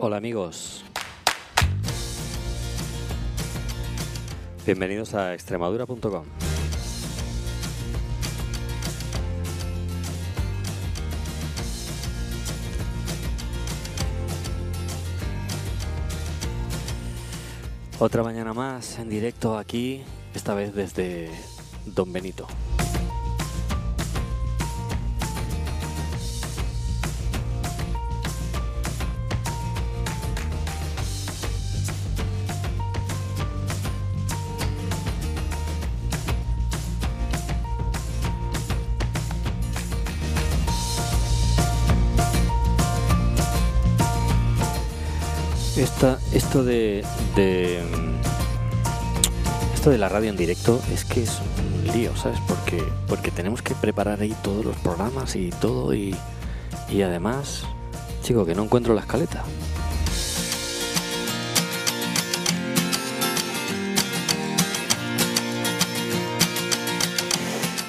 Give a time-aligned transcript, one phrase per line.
[0.00, 0.84] Hola amigos.
[4.64, 6.24] Bienvenidos a extremadura.com.
[17.98, 21.28] Otra mañana más en directo aquí, esta vez desde
[21.86, 22.46] Don Benito.
[46.68, 47.02] De,
[47.90, 52.38] mm, esto de la radio en directo es que es un lío, ¿sabes?
[52.46, 56.14] Porque, porque tenemos que preparar ahí todos los programas y todo y,
[56.88, 57.64] y además,
[58.22, 59.42] chico, que no encuentro la escaleta.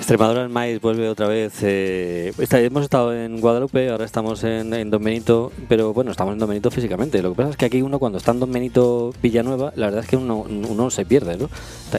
[0.10, 1.54] Extremadura el maíz vuelve otra vez.
[1.62, 6.40] eh, hemos estado en Guadalupe, ahora estamos en, en Don Benito, pero bueno, estamos en
[6.40, 7.22] Don Benito físicamente.
[7.22, 10.04] Lo que pasa es que aquí uno cuando está en Don Benito Villanueva, la verdad
[10.04, 11.48] es que uno, se pierde, ¿no?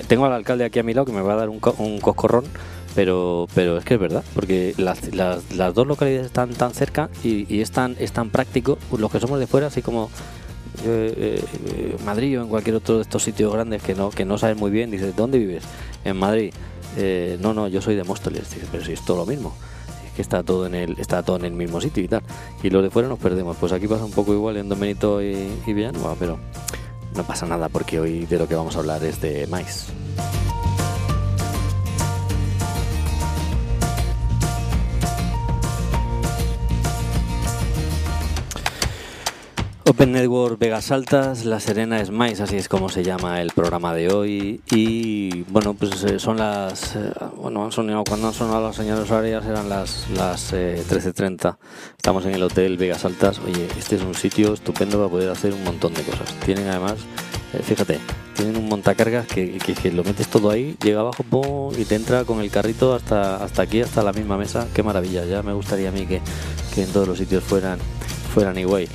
[0.08, 2.00] Tengo al alcalde aquí a mi lado que me va a dar un, co- un
[2.00, 2.47] coscorrón,
[2.97, 7.11] pero, pero es que es verdad, porque las, las, las dos localidades están tan cerca
[7.22, 10.11] y, y es, tan, es tan práctico, los que somos de fuera, así como
[10.84, 11.45] eh, eh,
[11.77, 14.56] eh, Madrid o en cualquier otro de estos sitios grandes que no, que no sabes
[14.56, 15.62] muy bien, dices, ¿dónde vives?
[16.05, 16.52] En Madrid.
[16.96, 19.55] Eh, no, no, yo soy de Móstoles, pero si es todo lo mismo.
[20.06, 22.22] Es que está todo en el, está todo en el mismo sitio y tal.
[22.62, 23.56] Y los de fuera nos perdemos.
[23.56, 26.38] Pues aquí pasa un poco igual en Don Benito y, y Villanueva, pero
[27.14, 29.86] no pasa nada porque hoy de lo que vamos a hablar es de maíz.
[39.90, 43.92] Open Network Vegas Altas, La Serena es Mais, así es como se llama el programa
[43.92, 44.61] de hoy.
[44.70, 46.95] Y bueno, pues eh, son las.
[46.95, 51.56] eh, bueno, han sonado, cuando han sonado las señales horarias eran las, las eh, 13.30.
[51.96, 53.40] Estamos en el Hotel Vegas Altas.
[53.40, 56.33] Oye, este es un sitio estupendo para poder hacer un montón de cosas.
[56.46, 56.95] Tienen además,
[57.52, 57.98] eh, fíjate,
[58.36, 62.24] tienen un montacargas que, que, que lo metes todo ahí, llega abajo y te entra
[62.24, 64.68] con el carrito hasta, hasta aquí, hasta la misma mesa.
[64.73, 66.20] Qué maravilla, ya me gustaría a mí que,
[66.77, 67.80] que en todos los sitios fueran,
[68.30, 68.89] fueran igual.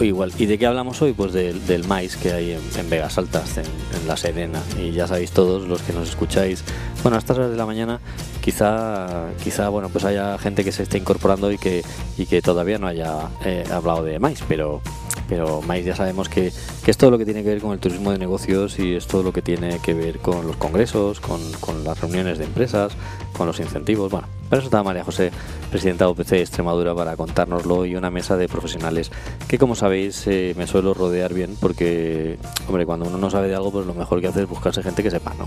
[0.00, 0.32] Igual.
[0.38, 1.12] ¿Y de qué hablamos hoy?
[1.12, 4.62] Pues del, del maíz que hay en, Vegas Altas, en, en La Serena.
[4.78, 6.64] Y ya sabéis todos los que nos escucháis.
[7.02, 8.00] Bueno, a estas horas de la mañana
[8.40, 11.82] quizá, quizá bueno, pues haya gente que se esté incorporando y que,
[12.18, 14.82] y que todavía no haya eh, hablado de maíz, pero
[15.30, 16.52] pero maíz ya sabemos que,
[16.84, 19.22] es todo lo que tiene que ver con el turismo de negocios y es todo
[19.22, 21.40] lo que tiene que ver con los congresos, con,
[21.84, 22.94] las reuniones de empresas,
[23.32, 24.10] con los incentivos.
[24.10, 25.30] Bueno, para eso está María José,
[25.70, 29.12] presidenta de OPC Extremadura, para contárnoslo y una mesa de profesionales
[29.46, 32.36] que, como sabéis, eh, me suelo rodear bien porque,
[32.66, 35.04] hombre, cuando uno no sabe de algo, pues lo mejor que hacer es buscarse gente
[35.04, 35.46] que sepa, ¿no?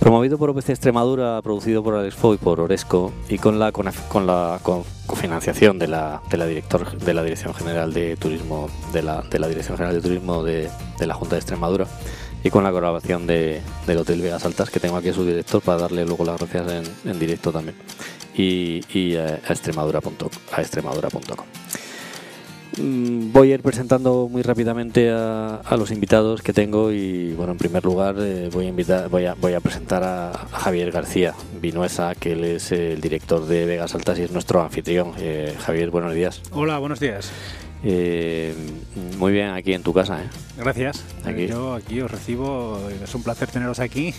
[0.00, 4.26] Promovido por OPC Extremadura, producido por Alexfo y por Oresco y con la, con, con
[4.26, 9.02] la con- cofinanciación de la, de, la director, de la Dirección General de Turismo de
[9.02, 10.68] la, de la Dirección General de Turismo de,
[10.98, 11.86] de la Junta de Extremadura
[12.44, 15.60] y con la colaboración de, del Hotel Vegas Altas que tengo aquí a su director
[15.62, 17.74] para darle luego las gracias en, en directo también
[18.36, 21.24] y, y a, extremadura.com a extremadura.com.
[21.24, 21.85] Mm,
[22.78, 27.58] Voy a ir presentando muy rápidamente a, a los invitados que tengo y bueno, en
[27.58, 31.34] primer lugar eh, voy a invitar, voy a, voy a presentar a, a Javier García
[31.60, 35.12] Vinuesa, que él es el director de Vegas Altas y es nuestro anfitrión.
[35.18, 36.42] Eh, Javier, buenos días.
[36.52, 37.30] Hola, buenos días.
[37.82, 38.54] Eh,
[39.18, 40.28] muy bien aquí en tu casa, ¿eh?
[40.58, 41.04] Gracias.
[41.24, 41.46] Aquí.
[41.46, 44.12] Yo aquí os recibo, es un placer teneros aquí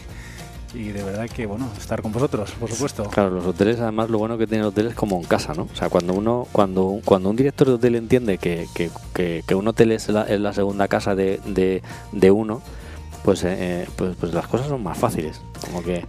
[0.77, 3.03] y de verdad que, bueno, estar con vosotros, por supuesto.
[3.09, 5.63] Claro, los hoteles, además, lo bueno que tienen hoteles es como en casa, ¿no?
[5.71, 9.55] O sea, cuando uno, cuando, cuando un director de hotel entiende que, que, que- que
[9.55, 11.41] un hotel es la, es la segunda casa de,
[12.11, 12.61] de, uno,
[13.23, 15.41] pues, eh, pues, pues las cosas son más fáciles.
[15.65, 15.97] Como que.
[15.97, 16.05] ¿eh?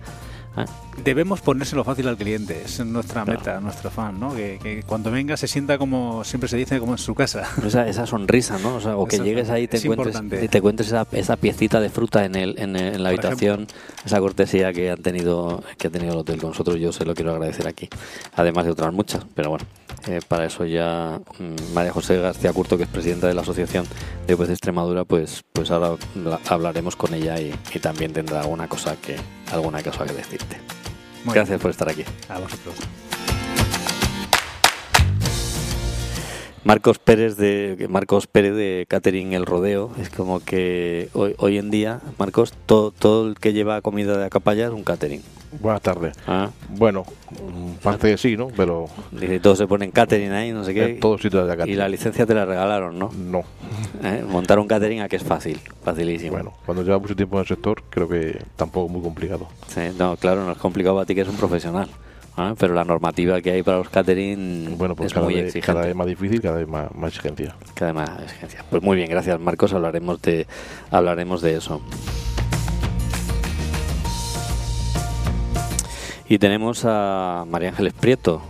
[1.04, 3.38] Debemos ponérselo fácil al cliente, es nuestra Claro.
[3.38, 4.34] meta, nuestro fan, ¿no?
[4.34, 7.48] Que, que cuando venga se sienta como siempre se dice, como en su casa.
[7.66, 8.74] Esa, esa sonrisa, ¿no?
[8.76, 11.36] O, sea, o que llegues ahí y te Es encuentres, y te encuentres esa, esa
[11.36, 13.66] piecita de fruta en, el, en, el- en la Por habitación,
[14.04, 17.14] esa cortesía que han tenido que ha tenido el hotel con nosotros, yo se lo
[17.14, 17.88] quiero agradecer aquí.
[18.34, 19.64] Además de otras muchas, pero bueno,
[20.08, 23.86] eh, para eso ya mm, María José García Curto, que es presidenta de la Asociación
[24.26, 28.68] de OPC Extremadura, pues, pues ahora la- hablaremos con ella y, y también tendrá alguna
[28.68, 29.16] cosa que,
[29.52, 30.58] alguna cosa que decirte.
[31.24, 32.02] Muy Gracias por estar aquí.
[32.02, 32.08] bien.
[32.28, 32.74] A vosotros.
[36.68, 39.90] Marcos Pérez de Marcos Pérez de Catering El Rodeo.
[39.98, 44.26] Es como que hoy, hoy en día, Marcos, todo, todo el que lleva comida de
[44.26, 45.22] acapalla es un catering.
[45.62, 46.14] Buenas tardes.
[46.26, 48.48] Ah, Bueno, mm, parte de sí, ¿no?
[48.48, 50.84] Pero dice, todos se ponen catering ahí, no sé qué.
[50.84, 51.66] en todos sitios de acá.
[51.66, 53.10] y la licencia te la regalaron, ¿no?
[53.16, 53.44] No.
[54.04, 54.22] ¿Eh?
[54.28, 56.32] Montar un catering a que es fácil, facilísimo.
[56.32, 59.48] Bueno, cuando lleva mucho tiempo en el sector, creo que tampoco es muy complicado.
[59.68, 61.88] Sí, no, claro, no es complicado para ti que eres un profesional.
[62.38, 62.54] ¿Eh?
[62.58, 65.72] Pero la normativa que hay para los catering Bueno, pues es cada muy vez, exigente.
[65.72, 67.54] cada vez más difícil, cada vez más, más exigencia.
[67.74, 68.64] Cada vez más exigencia.
[68.70, 70.46] Pues muy bien, gracias Marcos, hablaremos de,
[70.90, 71.80] hablaremos de eso.
[76.28, 78.42] Y tenemos a María Ángeles Prieto,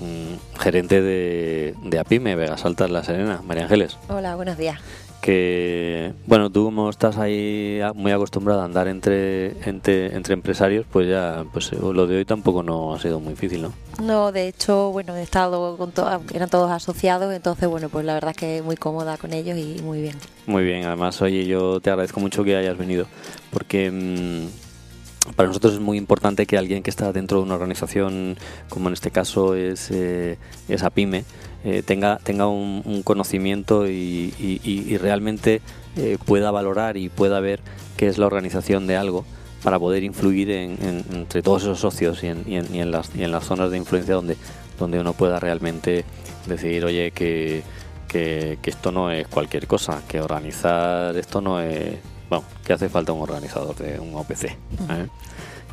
[0.00, 3.40] mm, gerente de, de APIME, Vegas Altas La Serena.
[3.46, 4.78] María Ángeles, Hola, buenos días.
[5.22, 11.08] Que bueno, tú como estás ahí muy acostumbrada a andar entre, entre, entre empresarios, pues
[11.08, 13.72] ya pues eh, lo de hoy tampoco no ha sido muy difícil, ¿no?
[14.02, 18.14] No, de hecho, bueno, he estado con todos, eran todos asociados, entonces, bueno, pues la
[18.14, 20.16] verdad es que muy cómoda con ellos y muy bien.
[20.46, 23.06] Muy bien, además, oye, yo te agradezco mucho que hayas venido,
[23.52, 28.36] porque mm, para nosotros es muy importante que alguien que está dentro de una organización,
[28.68, 30.36] como en este caso es, eh,
[30.68, 31.24] es APIME,
[31.64, 35.60] eh, tenga, tenga un, un conocimiento y, y- realmente
[35.96, 37.60] eh, pueda valorar y pueda ver
[37.96, 39.24] qué es la organización de algo
[39.62, 42.90] para poder influir en, en- entre todos esos socios y en, y en- y en
[42.90, 44.36] las, y en las zonas de influencia donde,
[44.78, 46.04] donde uno pueda realmente
[46.46, 47.62] decidir, oye, que,
[48.08, 51.96] que, que esto no es cualquier cosa, que organizar esto no es...
[52.28, 54.44] Bueno, que hace falta un organizador de un OPC.
[54.46, 54.56] ¿eh?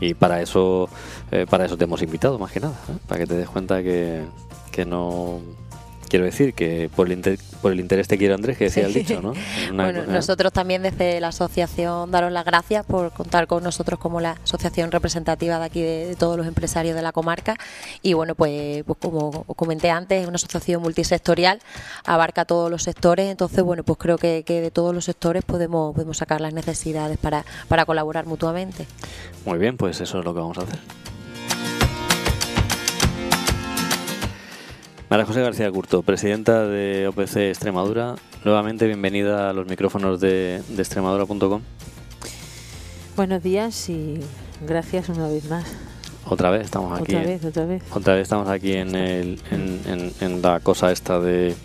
[0.02, 0.88] Y para eso,
[1.32, 2.98] eh, para eso te hemos invitado, más que nada, ¿eh?
[3.08, 4.22] para que te des cuenta que,
[4.72, 5.40] que no...
[6.10, 8.94] Quiero decir que por el, inter- por el interés te quiere Andrés, que decía el
[8.94, 9.34] dicho, ¿no?
[9.72, 14.20] Una- bueno, nosotros también desde la asociación daros las gracias por contar con nosotros como
[14.20, 17.56] la asociación representativa de aquí de, de todos los empresarios de la comarca
[18.02, 21.60] y bueno, pues, pues como os comenté antes, es una asociación multisectorial,
[22.06, 25.94] abarca todos los sectores, entonces bueno, pues creo que, que de todos los sectores podemos,
[25.94, 28.88] podemos sacar las necesidades para, para colaborar mutuamente.
[29.46, 30.80] Muy bien, pues eso es lo que vamos a hacer.
[35.10, 38.16] María José García Curto, presidenta de OPC Extremadura.
[38.46, 41.62] Nuevamente bienvenida a los micrófonos de, de extremadura.com.
[43.16, 44.20] Buenos días y
[44.68, 45.66] gracias una vez más.
[46.26, 47.14] Otra vez estamos aquí.
[47.16, 47.84] Otra en- vez, otra vez.
[47.92, 51.56] otra vez estamos aquí en, el, en, en- en la cosa esta de...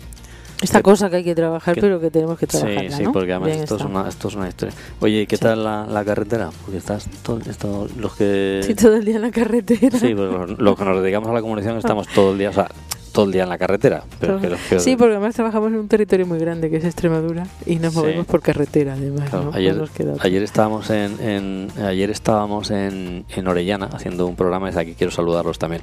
[0.61, 2.91] Esta cosa que hay que trabajar, que- pero que tenemos que Sí, trabajar.
[2.91, 4.73] sí, porque además esto es, una, esto es una historia.
[5.01, 5.43] Oye, ¿y qué Sí.
[5.43, 6.49] tal la, la carretera?
[6.63, 8.61] Porque estás todo, esto, los que...
[8.65, 9.99] Sí, todo el día en la carretera.
[9.99, 12.53] Sí, pues los, los que nos dedicamos a la comunicación estamos todo el día, o
[12.53, 12.69] sea,
[13.15, 14.03] todo el día en la carretera.
[14.19, 16.83] Pero que los que- Sí, porque además trabajamos en un territorio muy grande que es
[16.85, 17.99] Extremadura y nos Sí.
[17.99, 19.29] movemos por carretera además.
[19.29, 19.51] Claro, ¿no?
[19.55, 19.85] ayer, No
[20.19, 25.11] ayer estábamos en, en- ayer estábamos en, en Orellana haciendo un programa desde aquí quiero
[25.11, 25.81] saludarlos también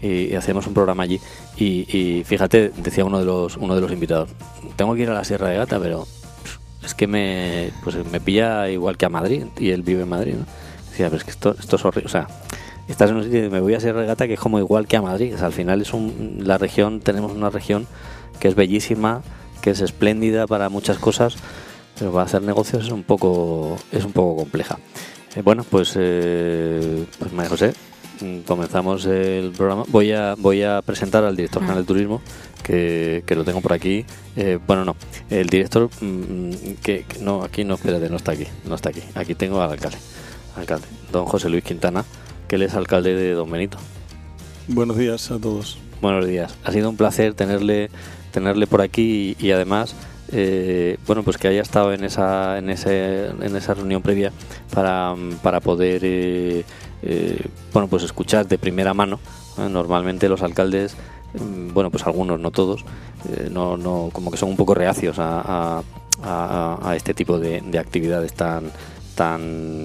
[0.00, 1.20] y, y hacemos un programa allí
[1.56, 4.30] y, y fíjate decía uno de los uno de los invitados
[4.76, 6.06] tengo que ir a la Sierra de Gata pero
[6.84, 10.34] es que me pues me pilla igual que a Madrid y él vive en Madrid
[10.38, 10.46] ¿no?
[10.90, 12.28] decía pero es que esto esto es horrible o sea
[12.88, 14.86] estás en un sitio y me voy a Sierra de Gata que es como igual
[14.86, 15.34] que a Madrid.
[15.34, 17.86] O sea, al final es un, la región tenemos una región
[18.40, 19.22] que es bellísima
[19.60, 21.36] que es espléndida para muchas cosas
[21.98, 24.78] pero para hacer negocios es un poco es un poco compleja.
[25.36, 27.74] Eh, bueno pues eh, pues María José
[28.20, 29.84] mm, comenzamos el programa.
[29.88, 32.22] Voy a voy a presentar al director general de turismo
[32.62, 34.06] que, que lo tengo por aquí.
[34.36, 34.96] Eh, bueno no
[35.28, 36.50] el director mm,
[36.82, 39.02] que, que no aquí no espérate no está aquí no está aquí.
[39.14, 39.98] Aquí tengo al alcalde
[40.56, 42.04] alcalde don José Luis Quintana
[42.48, 43.78] que él es alcalde de Don Benito
[44.66, 45.78] Buenos días a todos.
[46.02, 46.54] Buenos días.
[46.64, 47.90] Ha sido un placer tenerle
[48.32, 49.94] tenerle por aquí y, y además
[50.30, 54.30] eh, bueno pues que haya estado en esa en ese en esa reunión previa
[54.74, 56.64] para, para poder eh,
[57.02, 57.40] eh,
[57.72, 59.18] bueno pues escuchar de primera mano.
[59.56, 60.94] Normalmente los alcaldes
[61.34, 62.84] mm, bueno pues algunos no todos
[63.30, 65.82] eh, no no como que son un poco reacios a, a-
[66.22, 68.70] a- a este tipo de, de actividades tan
[69.14, 69.84] tan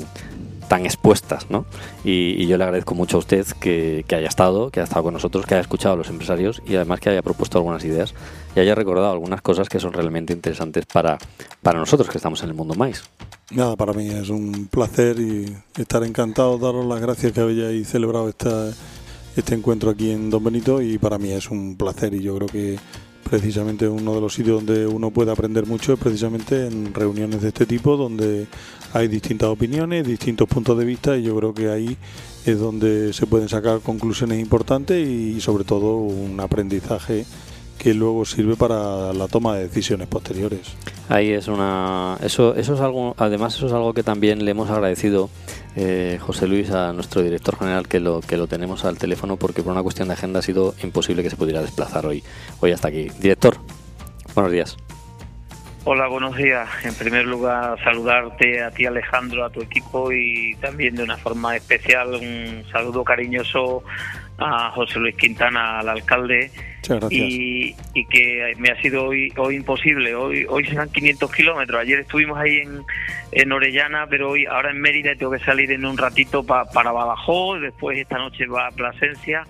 [0.67, 1.65] tan expuestas, ¿no?
[2.03, 5.03] Y, y yo le agradezco mucho a usted que, que haya estado, que haya estado
[5.03, 8.13] con nosotros, que haya escuchado a los empresarios y además que haya propuesto algunas ideas
[8.55, 11.17] y haya recordado algunas cosas que son realmente interesantes para,
[11.62, 13.03] para nosotros que estamos en el mundo maíz.
[13.51, 18.29] Nada, para mí es un placer y estar encantado, daros las gracias que habéis celebrado
[18.29, 18.72] esta,
[19.36, 22.48] este encuentro aquí en Don Benito y para mí es un placer y yo creo
[22.48, 22.79] que
[23.33, 27.47] precisamente uno de los sitios donde uno puede aprender mucho es precisamente en reuniones de
[27.47, 28.45] este tipo donde
[28.93, 31.97] hay distintas opiniones, distintos puntos de vista y yo creo que ahí
[32.45, 37.25] es donde se pueden sacar conclusiones importantes y sobre todo un aprendizaje
[37.79, 40.75] que luego sirve para la toma de decisiones posteriores.
[41.09, 44.69] Ahí es una eso eso es algo además eso es algo que también le hemos
[44.69, 45.31] agradecido
[45.75, 49.63] eh, José Luis a nuestro director general que lo que lo tenemos al teléfono porque
[49.63, 52.24] por una cuestión de agenda ha sido imposible que se pudiera desplazar hoy
[52.62, 53.58] hoy hasta aquí director
[54.36, 54.77] Buenos días.
[55.86, 56.68] Hola, buenos días.
[56.86, 61.56] En primer lugar, saludarte a ti Alejandro, a tu equipo y también de una forma
[61.56, 63.84] especial un saludo cariñoso
[64.43, 66.51] a José Luis Quintana, al alcalde.
[67.09, 70.13] Y, y, que me ha sido hoy, hoy imposible.
[70.15, 71.79] Hoy hoy serán 500 kilómetros.
[71.79, 72.81] Ayer estuvimos ahí en,
[73.31, 77.62] en Orellana, pero hoy ahora en Mérida tengo que salir en un ratito para Badajoz.
[77.62, 79.47] Después esta noche va a Plasencia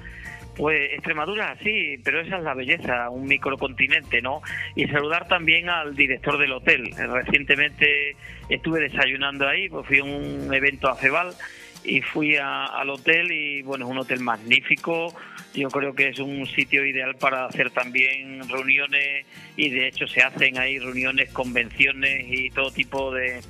[0.56, 4.42] pues Extremadura, sí, pero esa es la belleza, un microcontinente, ¿no?
[4.76, 6.92] Y saludar también al director del hotel.
[6.96, 8.16] Recientemente
[8.50, 11.34] estuve desayunando ahí, pues fui a un evento a Cebal
[11.84, 15.14] y fui al hotel y bueno, es un hotel magnífico.
[15.54, 19.26] Yo creo que es un sitio ideal para hacer también reuniones
[19.56, 23.42] y de hecho se hacen ahí reuniones, convenciones y todo tipo de,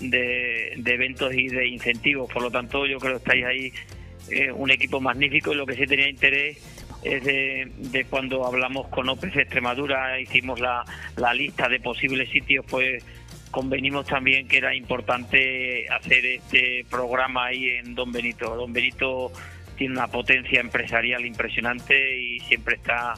[0.00, 2.32] de, de eventos y de incentivos.
[2.32, 3.72] Por lo tanto, yo creo que estáis ahí
[4.30, 6.58] eh, un equipo magnífico y lo que sí tenía interés
[7.02, 10.84] es de, cuando hablamos con OPC Extremadura, hicimos la,
[11.16, 13.04] la lista de posibles sitios, pues
[13.52, 18.56] convenimos también que era importante hacer este programa ahí en Don Benito.
[18.56, 19.30] Don Benito
[19.76, 23.14] tiene una potencia empresarial impresionante y siempre está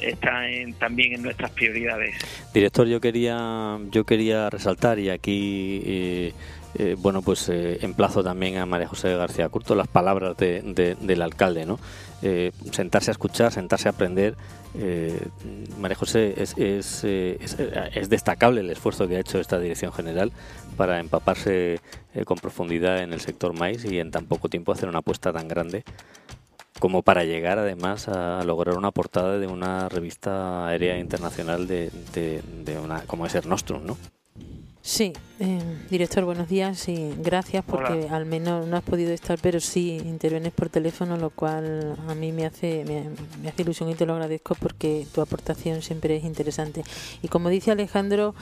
[0.00, 0.42] está
[0.78, 2.14] también en nuestras prioridades.
[2.52, 6.32] Director, yo quería yo quería resaltar y aquí eh,
[6.78, 11.64] eh, bueno, pues eh, emplazo también a María José García Curto las palabras del alcalde,
[11.64, 11.78] ¿no?
[12.22, 14.36] Eh, sentarse a escuchar, sentarse a aprender.
[15.78, 20.32] María José, es, es, destacable el esfuerzo que ha hecho esta Dirección General
[20.76, 21.80] para empaparse
[22.26, 25.48] con profundidad en el sector maíz y en tan poco tiempo hacer una apuesta tan
[25.48, 25.82] grande
[26.78, 32.78] como para llegar además a lograr una portada de una revista aérea internacional de, de
[32.78, 33.96] una como es el Nostrum, ¿no?
[34.86, 39.58] Sí, eh, director, buenos días y gracias porque al menos no has podido estar, pero
[39.58, 44.06] sí intervienes por teléfono, lo cual a mí me hace, me, hace ilusión y te
[44.06, 46.84] lo agradezco porque tu aportación siempre es interesante.
[47.20, 48.36] Y como dice Alejandro,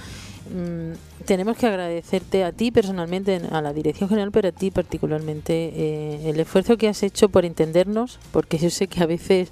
[0.54, 5.72] mm, tenemos que agradecerte a ti personalmente, a la Dirección General, pero a ti particularmente,
[5.74, 9.48] eh, el esfuerzo que has hecho por entendernos, porque yo sé que a veces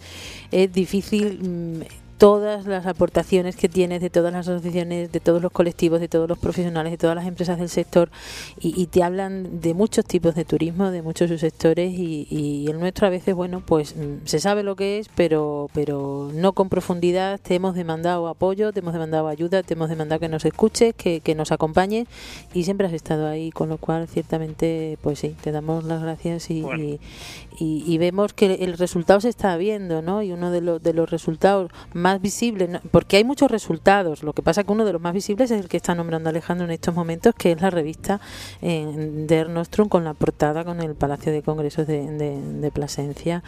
[0.51, 5.51] es difícil mm, todas las aportaciones que tienes de todas las asociaciones, de todos los
[5.51, 8.13] colectivos, de todos los profesionales, de todas las empresas del sector
[8.61, 13.09] y, te hablan de muchos tipos de turismo, de muchos subsectores y, y, el nuestro
[13.09, 17.41] a veces, bueno, pues mm, se sabe lo que es, pero, pero no con profundidad.
[17.41, 21.23] Te hemos demandado apoyo, te hemos demandado ayuda, te hemos demandado que nos escuches, que,
[21.23, 22.07] que nos acompañes
[22.55, 26.51] y siempre has estado ahí, con lo cual ciertamente, pues sí, te damos las gracias
[26.51, 26.65] y,
[27.59, 30.23] y, vemos que el resultado se está viendo, ¿no?
[30.23, 34.43] Y uno de, los de los resultados más visibles, porque hay muchos resultados, lo que
[34.43, 36.95] pasa que uno de los más visibles es el que está nombrando Alejandro en estos
[36.95, 38.21] momentos, que es la revista
[38.61, 43.43] eh, de Nostrum con la portada con el Palacio de Congresos de, de, Plasencia.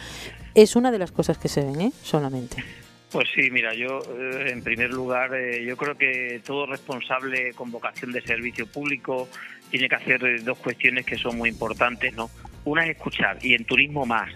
[0.53, 1.91] Es una de las cosas que se ven, ¿eh?
[2.03, 2.63] Solamente.
[3.11, 7.71] Pues sí, mira, yo eh, en primer lugar, eh, yo creo que todo responsable con
[7.71, 9.29] vocación de servicio público
[9.69, 12.29] tiene que hacer dos cuestiones que son muy importantes, ¿no?
[12.65, 14.31] Una es escuchar y en turismo más.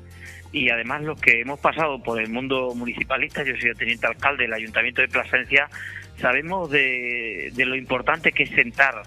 [0.52, 4.44] Y además los que hemos pasado por el mundo municipalista, yo soy el teniente alcalde
[4.44, 5.70] del Ayuntamiento de Plasencia,
[6.18, 9.04] sabemos de, lo importante que es sentar,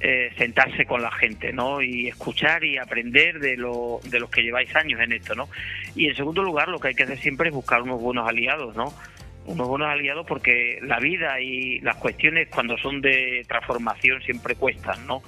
[0.00, 1.80] eh, sentarse con la gente, ¿no?
[1.80, 5.48] Y escuchar y aprender de, lo, de los que lleváis años en esto, ¿no?
[5.94, 8.76] Y en segundo lugar, lo que hay que hacer siempre es buscar unos buenos aliados,
[8.76, 8.92] ¿no?
[9.46, 15.06] Unos buenos aliados porque la vida y las cuestiones cuando son de transformación siempre cuestan,
[15.06, 15.22] ¿no?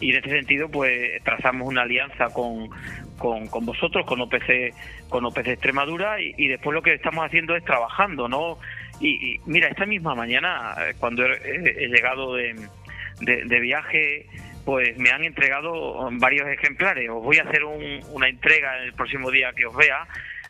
[0.00, 2.70] y en este sentido pues trazamos una alianza con,
[3.20, 4.74] con, vosotros, con OPC,
[5.08, 8.58] con OPC Extremadura y, después lo que estamos haciendo es trabajando, ¿no?
[9.00, 12.56] Y, mira, esta misma mañana eh, cuando he, llegado de,
[13.20, 14.26] de, viaje
[14.64, 17.08] pues me han entregado varios ejemplares.
[17.10, 20.06] Os voy a hacer una entrega el próximo día que os vea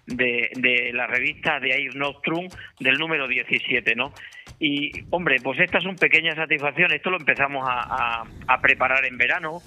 [0.06, 2.48] de, de la revista de Air Nostrum
[2.78, 4.12] del número 17, ¿no?
[4.60, 6.92] Y, hombre, pues esta es una pequeña satisfacción.
[6.92, 8.24] Esto lo empezamos a,
[8.60, 9.62] preparar en verano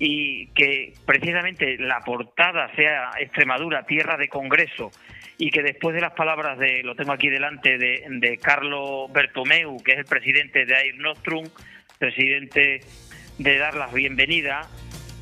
[0.00, 4.90] y que precisamente la portada sea Extremadura, tierra de congreso,
[5.36, 9.76] y que después de las palabras de, lo tengo aquí delante, de, de Carlo Bertomeu,
[9.82, 11.46] que es el presidente de Air Nostrum,
[11.98, 12.80] presidente
[13.36, 14.68] de dar las bienvenidas,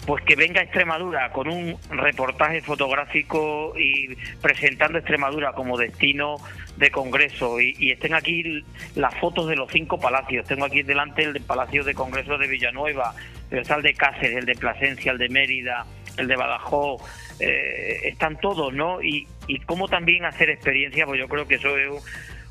[0.07, 6.37] pues que venga Extremadura con un reportaje fotográfico y presentando Extremadura como destino
[6.79, 10.47] de congreso y, estén aquí las fotos de los cinco palacios.
[10.47, 13.15] Tengo aquí delante el Palacio de Congreso de Villanueva,
[13.51, 15.87] el de Cáceres, el de Plasencia, el de Mérida,
[16.17, 17.03] el de Badajoz,
[17.41, 19.03] eh, están todos, ¿no?
[19.03, 19.27] Y,
[19.67, 21.89] cómo también hacer experiencia, pues yo creo que eso es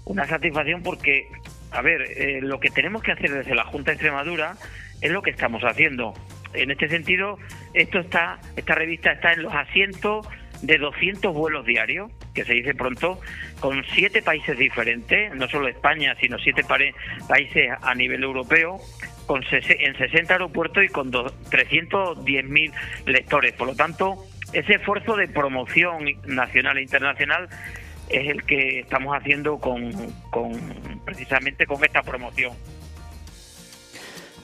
[0.05, 1.27] una satisfacción porque,
[1.71, 4.55] a ver, eh, lo que tenemos que hacer desde la Junta Extremadura
[5.01, 6.13] es lo que estamos haciendo
[6.53, 7.37] en este sentido,
[7.73, 10.27] esto está, esta revista está en los asientos
[10.61, 13.19] de 200 vuelos diarios que se dice pronto,
[13.59, 16.63] con siete países diferentes, no solo España, sino siete
[17.27, 18.79] países a nivel europeo,
[19.25, 22.71] con en 60 aeropuertos y con 310.000
[23.05, 23.53] lectores.
[23.53, 24.23] Por lo tanto,
[24.53, 27.49] ese esfuerzo de promoción nacional e internacional
[28.09, 29.91] es el que estamos haciendo con,
[30.29, 30.53] con
[31.05, 32.53] precisamente con esta promoción.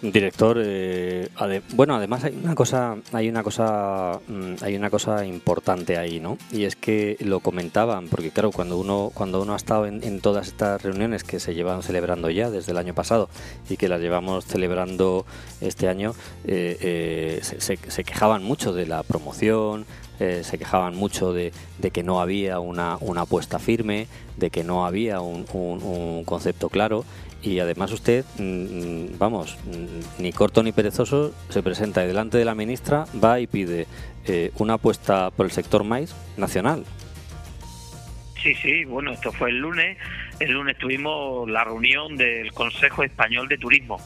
[0.03, 1.29] Director, eh,
[1.75, 6.37] bueno, además hay una cosa, hay una cosa, mm, hay una cosa importante ahí, ¿no?
[6.51, 10.47] Y es que lo comentaban, porque claro, cuando uno, cuando uno ha estado en, todas
[10.47, 13.29] estas reuniones que se llevan celebrando ya desde el año pasado
[13.69, 15.25] y que las llevamos celebrando
[15.61, 19.85] este año, eh, eh, se, quejaban mucho de la promoción,
[20.19, 21.51] se quejaban mucho de,
[21.91, 24.07] que no había una, una apuesta firme,
[24.37, 27.03] de que no había un, un concepto claro
[27.43, 32.45] y además usted, mm, mm, vamos, mm, ni corto ni perezoso, se presenta delante de
[32.45, 33.85] la ministra va y pide
[34.25, 36.85] eh, una apuesta por el sector maíz nacional.
[38.41, 39.97] Sí, sí, bueno, esto fue el lunes.
[40.39, 43.99] El lunes tuvimos la reunión del Consejo Español de Turismo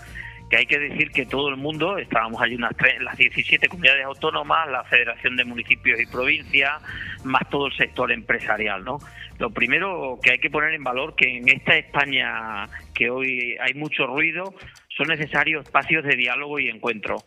[0.49, 4.69] que hay que decir que todo el mundo, estábamos allí unas las 17 comunidades autónomas,
[4.69, 6.81] la Federación de Municipios y Provincias,
[7.23, 8.99] más todo el sector empresarial, ¿no?
[9.39, 13.73] Lo primero que hay que poner en valor que en esta España que hoy hay
[13.73, 14.53] mucho ruido,
[14.95, 17.17] son necesarios espacios de diálogo y encuentro.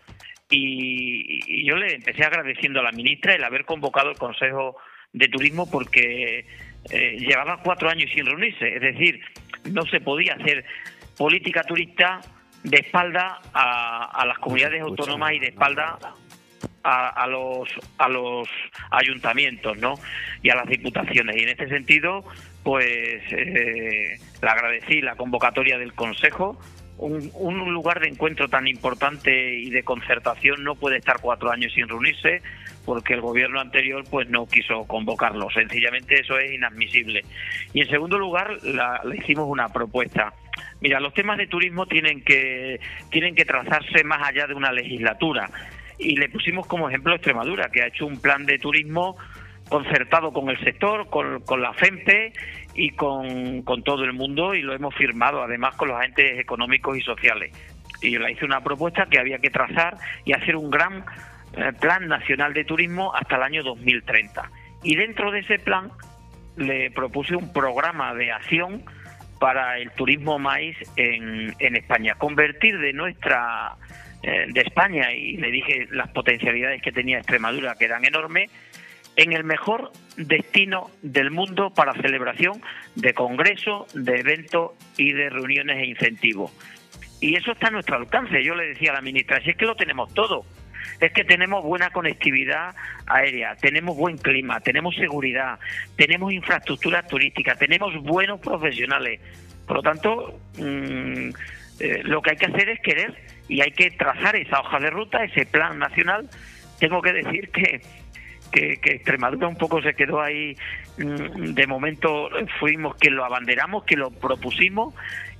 [0.50, 4.76] Y, yo le empecé agradeciendo a la ministra el haber convocado el Consejo
[5.12, 6.46] de Turismo porque
[6.90, 9.20] eh, llevaba cuatro años sin reunirse, es decir,
[9.70, 10.64] no se podía hacer
[11.16, 12.20] política turista
[12.62, 15.98] de espalda a, las comunidades autónomas y de espalda
[16.82, 18.48] a, los a los
[18.90, 19.94] ayuntamientos no
[20.42, 21.36] y a las diputaciones.
[21.36, 22.24] Y en este sentido
[22.62, 26.58] pues eh, le agradecí la convocatoria del consejo.
[26.98, 31.72] Un, un, lugar de encuentro tan importante y de concertación no puede estar cuatro años
[31.72, 32.42] sin reunirse
[32.84, 35.48] porque el gobierno anterior pues no quiso convocarlo.
[35.50, 37.24] Sencillamente eso es inadmisible.
[37.72, 40.34] Y en segundo lugar le hicimos una propuesta
[40.80, 45.50] Mira, los temas de turismo tienen que, tienen que trazarse más allá de una legislatura.
[45.98, 49.16] Y le pusimos como ejemplo Extremadura, que ha hecho un plan de turismo
[49.70, 52.32] concertado con el sector, con, la FEMPE
[52.74, 57.00] y con, todo el mundo y lo hemos firmado además con los agentes económicos y
[57.02, 57.56] sociales.
[58.02, 61.04] Y le hice una propuesta que había que trazar y hacer un gran
[61.52, 64.50] eh, plan nacional de turismo hasta el año 2030.
[64.82, 65.90] Y dentro de ese plan
[66.56, 68.84] le propuse un programa de acción
[69.40, 72.14] para el turismo maíz en, en España.
[72.16, 73.74] Convertir de nuestra
[74.22, 78.50] eh, de España y le dije las potencialidades que tenía Extremadura que eran enormes
[79.16, 82.60] en el mejor destino del mundo para celebración
[82.96, 86.52] de congresos, de eventos y de reuniones e incentivos.
[87.20, 88.44] Y eso está a nuestro alcance.
[88.44, 90.44] Yo le decía a la ministra, si es que lo tenemos todo
[91.00, 92.74] es que tenemos buena conectividad
[93.10, 95.58] aérea, tenemos buen clima, tenemos seguridad,
[95.96, 99.20] tenemos infraestructura turística, tenemos buenos profesionales.
[99.66, 101.30] Por lo tanto, mm,
[101.80, 103.14] eh, lo que hay que hacer es querer
[103.48, 106.28] y hay que trazar esa hoja de ruta, ese plan nacional.
[106.78, 107.80] Tengo que decir que,
[108.52, 110.56] que, Extremadura un poco se quedó ahí,
[110.98, 114.94] mm, de momento fuimos que lo abanderamos, que lo propusimos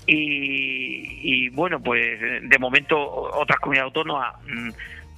[0.06, 4.70] y, y bueno, pues de momento otras comunidades autónomas mm,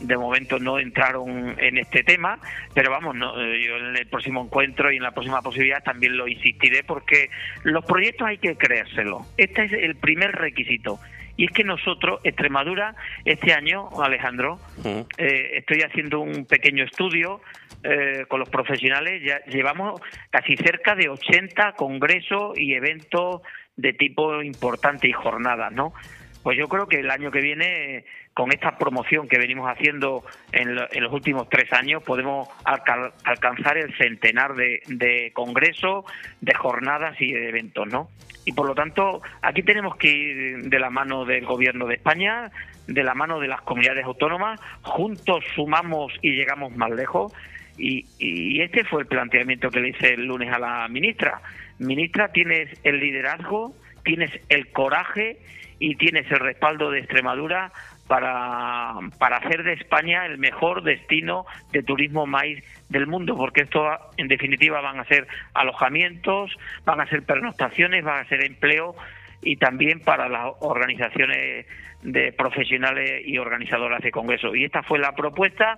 [0.02, 2.38] de momento no entraron en este tema,
[2.74, 6.28] pero vamos, eh, yo en el próximo encuentro y en la próxima posibilidad también lo
[6.28, 7.30] insistiré porque
[7.64, 9.26] los proyectos hay que creérselo.
[9.36, 10.98] Este es el primer requisito.
[11.36, 17.40] Y es que nosotros, Extremadura, este año, Alejandro, eh, estoy haciendo un pequeño estudio
[17.84, 23.40] eh, con los profesionales, ya llevamos casi cerca de 80 congresos y eventos
[23.76, 25.94] de tipo importante y jornadas, ¿no?
[26.42, 30.74] Pues yo creo que el año que viene, con esta promoción que venimos haciendo en,
[30.74, 36.04] los últimos tres años, podemos alcanzar el centenar de, congresos,
[36.40, 38.08] de jornadas y de eventos, ¿no?
[38.44, 42.50] Y por lo tanto, aquí tenemos que ir de la mano del Gobierno de España,
[42.88, 47.32] de la mano de las comunidades autónomas, juntos sumamos y llegamos más lejos.
[47.78, 51.40] Y, este fue el planteamiento que le hice el lunes a la ministra.
[51.78, 53.74] Ministra, tienes el liderazgo,
[54.04, 55.38] tienes el coraje
[55.82, 57.72] y tienes el respaldo de Extremadura
[58.06, 63.84] para, para hacer de España el mejor destino de turismo maíz del mundo, porque esto
[64.16, 68.94] en definitiva van a ser alojamientos, van a ser pernoctaciones, van a ser empleo
[69.42, 71.66] y también para las organizaciones
[72.02, 74.54] de profesionales y organizadoras de congresos.
[74.54, 75.76] Y esta fue la propuesta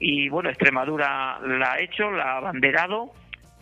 [0.00, 3.12] y bueno, Extremadura la ha hecho, la ha abanderado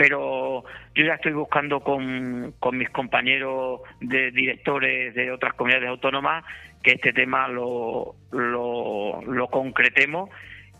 [0.02, 6.44] pero yo ya estoy buscando con, con mis compañeros de directores de otras comunidades autónomas
[6.82, 10.30] que este tema lo, lo, concretemos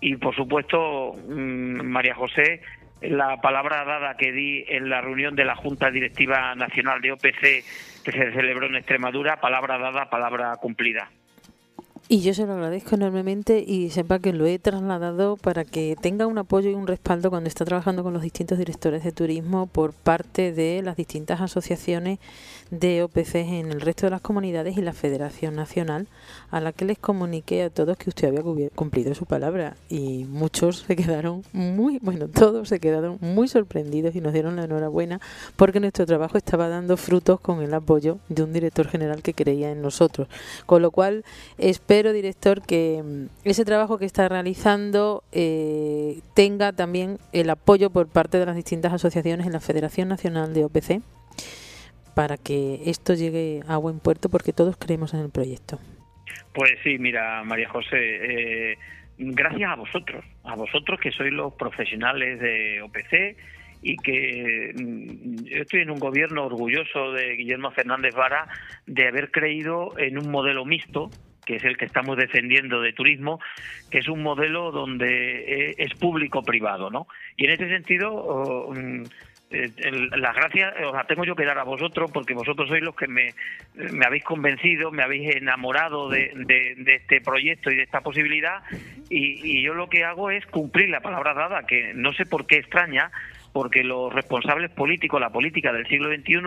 [0.01, 2.61] y por supuesto mm, María José
[3.01, 7.41] la palabra dada que di en la reunión de la Junta Directiva Nacional de OPC
[8.05, 11.11] que se celebró en Extremadura, palabra dada, palabra cumplida.
[12.13, 16.27] Y yo se lo agradezco enormemente y sepa que lo he trasladado para que tenga
[16.27, 19.95] un apoyo y un respaldo cuando está trabajando con los distintos directores de turismo por
[19.95, 22.19] parte de las distintas asociaciones
[22.73, 26.09] de OPC en el resto de las comunidades y la Federación Nacional,
[26.51, 29.77] a la que les comuniqué a todos que usted había cumplido su palabra.
[29.91, 34.65] Y muchos se quedaron muy, bueno, todos se quedaron muy sorprendidos y nos dieron la
[34.65, 35.21] enhorabuena
[35.57, 39.71] porque nuestro trabajo estaba dando frutos con el apoyo de un director general que creía
[39.71, 40.29] en nosotros.
[40.65, 41.27] Con lo cual,
[41.59, 48.07] espero, director, que mm, ese trabajo que está realizando eh, tenga también el apoyo por
[48.07, 51.03] parte de las distintas asociaciones en la Federación Nacional de OPC
[52.15, 55.79] para que esto llegue a buen puerto porque todos creemos en el proyecto.
[56.53, 58.79] Pues sí, mira, María José, eh,
[59.19, 63.37] gracias a vosotros, a vosotros que sois los profesionales de OPC
[63.83, 68.49] y que mm, yo estoy en un gobierno orgulloso de Guillermo Fernández Vara
[68.87, 71.11] de haber creído en un modelo mixto
[71.45, 73.41] que es el que estamos defendiendo de turismo,
[73.91, 77.09] que es un modelo donde eh, es público-privado, ¿no?
[77.37, 79.03] Y en ese sentido, oh, mm,
[80.17, 83.07] las gracias os las tengo yo que dar a vosotros porque vosotros sois los que
[83.07, 83.35] me,
[83.75, 88.63] me habéis convencido, me habéis enamorado de, de, este proyecto y de esta posibilidad
[89.09, 92.57] y, yo lo que hago es cumplir la palabra dada, que no sé por qué
[92.57, 93.11] extraña,
[93.53, 96.41] porque los responsables políticos, la política del siglo XXI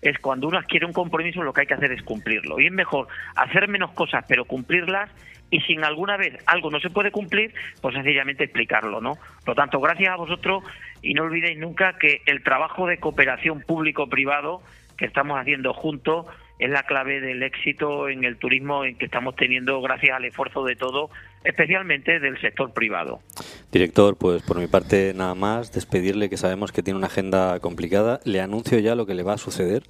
[0.00, 2.60] es cuando uno adquiere un compromiso lo que hay que hacer es cumplirlo.
[2.60, 5.10] Y es mejor hacer menos cosas pero cumplirlas
[5.52, 9.16] y si alguna vez algo no se puede cumplir, pues sencillamente explicarlo, ¿no?
[9.44, 10.64] Por lo tanto, gracias a vosotros
[11.02, 14.62] y no olvidéis nunca que el trabajo de cooperación público-privado
[14.96, 16.26] que estamos haciendo juntos
[16.58, 20.64] es la clave del éxito en el turismo en que estamos teniendo gracias al esfuerzo
[20.64, 21.10] de todo,
[21.44, 23.20] especialmente del sector privado.
[23.72, 28.20] Director, pues por mi parte nada más, despedirle que sabemos que tiene una agenda complicada.
[28.24, 29.82] Le anuncio ya lo que le va a suceder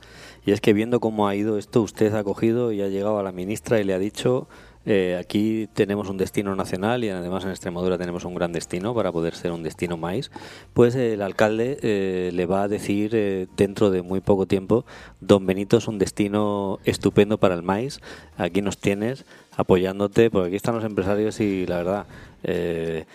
[0.45, 3.23] y es que viendo cómo ha ido esto, usted ha cogido y ha llegado a
[3.23, 4.49] la ministra y le ha dicho
[4.85, 9.13] eh, aquí tenemos un destino nacional y además en Extremadura tenemos un gran destino para
[9.13, 10.31] poder ser un destino maíz.
[10.73, 14.85] Pues el alcalde eh, le va a decir eh, dentro de muy poco tiempo,
[15.21, 18.01] Don Benito es un destino estupendo para el maíz.
[18.37, 19.25] Aquí nos tienes
[19.57, 22.07] apoyándote, porque aquí están los empresarios y la verdad,
[22.43, 23.07] el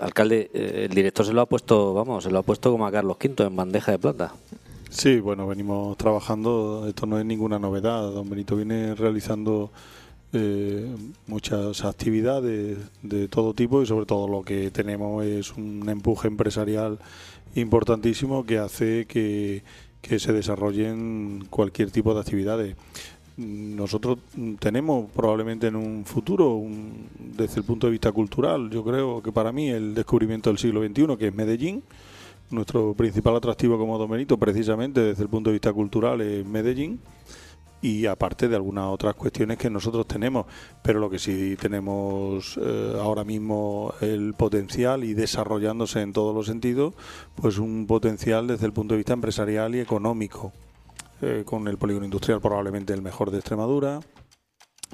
[0.00, 3.16] alcalde, el director se lo ha puesto, vamos, se lo ha puesto como a Carlos
[3.22, 4.34] V en bandeja de plata.
[4.90, 8.12] Sí, bueno, venimos trabajando, esto no es ninguna novedad.
[8.12, 9.70] Don Benito viene realizando
[10.34, 10.86] eh,
[11.26, 16.98] muchas actividades de todo tipo y sobre todo lo que tenemos es un empuje empresarial
[17.54, 19.62] importantísimo que hace que,
[20.18, 22.76] se desarrollen cualquier tipo de actividades.
[23.36, 24.18] Nosotros
[24.58, 26.62] tenemos probablemente en un futuro,
[27.18, 30.82] desde el punto de vista cultural, yo creo que para mí el descubrimiento del siglo
[30.82, 31.82] XXI, que es Medellín,
[32.50, 37.00] nuestro principal atractivo como Domenito, precisamente desde el punto de vista cultural, es Medellín
[37.82, 40.46] y aparte de algunas otras cuestiones que nosotros tenemos,
[40.82, 46.46] pero lo que sí tenemos eh, ahora mismo el potencial y desarrollándose en todos los
[46.46, 46.94] sentidos,
[47.34, 50.52] pues un potencial desde el punto de vista empresarial y económico,
[51.20, 54.00] eh, con el polígono industrial probablemente el mejor de Extremadura,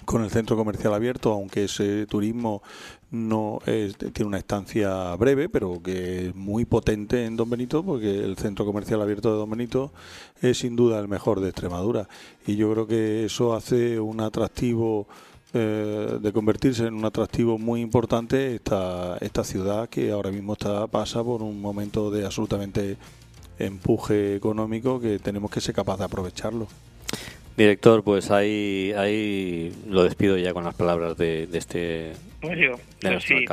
[0.09, 2.63] con el centro comercial abierto, aunque ese turismo
[3.11, 8.39] no tiene una estancia breve, pero que es muy potente en Don Benito, porque el
[8.39, 9.93] centro comercial abierto de Don Benito
[10.41, 12.09] es sin duda el mejor de Extremadura.
[12.47, 15.07] Y yo creo que eso hace un atractivo,
[15.53, 20.87] eh, de convertirse en un atractivo muy importante esta, esta ciudad que ahora mismo está
[20.87, 22.97] pasa por un momento de absolutamente
[23.59, 26.67] empuje económico que tenemos que ser capaces de aprovecharlo.
[27.59, 32.13] Director, pues ahí, ahí lo despido ya con las palabras de, este.
[32.41, 32.79] Pues yo,
[33.19, 33.45] sí,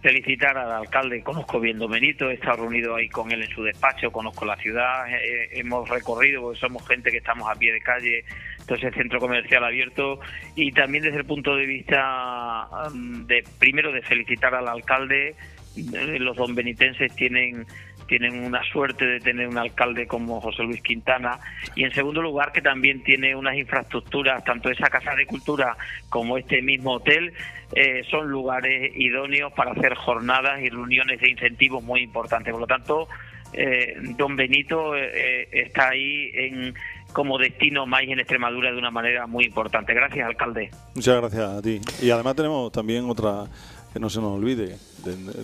[0.00, 1.22] felicitar al alcalde.
[1.22, 5.04] Conozco bien Domenito, he estado reunido ahí con él en su despacho, conozco la ciudad,
[5.52, 8.24] hemos recorrido, porque somos gente que estamos a pie de calle,
[8.60, 10.18] entonces el centro comercial abierto
[10.56, 15.34] y también desde el punto de vista mm, de primero de felicitar al alcalde.
[15.76, 17.66] Eh, los donbenitenses tienen
[18.06, 21.38] tienen una suerte de tener un alcalde como José Luis Quintana
[21.74, 25.76] y en segundo lugar que también tiene unas infraestructuras, tanto esa casa de cultura
[26.08, 27.32] como este mismo hotel,
[27.74, 32.52] eh, son lugares idóneos para hacer jornadas y reuniones de incentivos muy importantes.
[32.52, 33.08] Por lo tanto,
[33.52, 36.74] eh, Don Benito eh, está ahí en,
[37.12, 39.94] como destino más en Extremadura de una manera muy importante.
[39.94, 40.70] Gracias, alcalde.
[40.94, 41.80] Muchas gracias a ti.
[42.00, 43.46] Y además tenemos también otra
[43.92, 44.78] que no se nos olvide,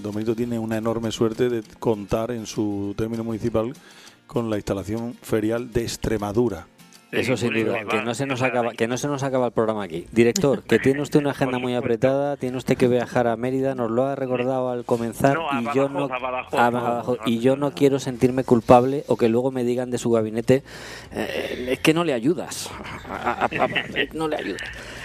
[0.02, 3.72] Domenito tiene una enorme suerte de contar en su término municipal
[4.26, 6.66] con la instalación ferial de Extremadura,
[7.11, 9.82] Eso sin duda, que no se nos acaba, que no se nos acaba el programa
[9.82, 10.06] aquí.
[10.12, 13.90] Director, que tiene usted una agenda muy apretada, tiene usted que viajar a Mérida, nos
[13.90, 16.08] lo ha recordado al comenzar y yo no
[17.24, 20.62] y yo no quiero sentirme culpable o que luego me digan de su gabinete
[21.12, 22.70] eh, es que no le ayudas,
[24.12, 24.62] no le ayudas.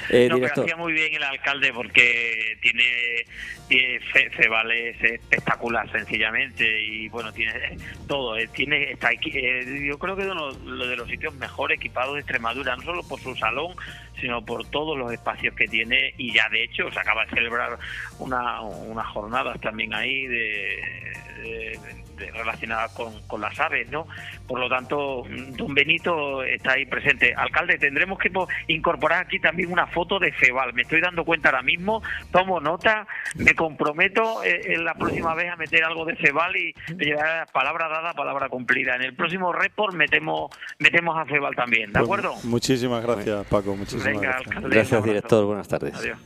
[0.09, 3.25] Eh, no, pero hacía muy bien el alcalde porque tiene,
[3.67, 10.23] tiene es espectacular sencillamente y bueno tiene todo eh, tiene está eh, yo creo que
[10.23, 13.75] es uno de los sitios mejor equipados de Extremadura no solo por su salón
[14.19, 17.77] sino por todos los espacios que tiene y ya de hecho se acaba de celebrar
[18.19, 21.79] una unas jornadas también ahí de
[22.17, 24.08] relacionadas con, con, las aves, ¿no?
[24.47, 25.23] Por lo tanto,
[25.58, 27.34] don Benito está ahí presente.
[27.36, 28.32] Alcalde, tendremos que
[28.67, 30.73] incorporar aquí también una foto de Feval.
[30.73, 35.52] Me estoy dando cuenta ahora mismo, tomo nota, me comprometo eh, en la próxima vez
[35.52, 38.95] a meter algo de Feval y llevar palabra dada, palabra cumplida.
[38.95, 42.36] En el próximo report metemos metemos a Feval también, ¿de pues acuerdo?
[42.43, 43.76] muchísimas gracias, Paco.
[43.76, 44.63] Muchísimas gracias.
[44.63, 45.45] gracias, director.
[45.45, 45.95] Buenas tardes.
[45.95, 46.17] Adiós.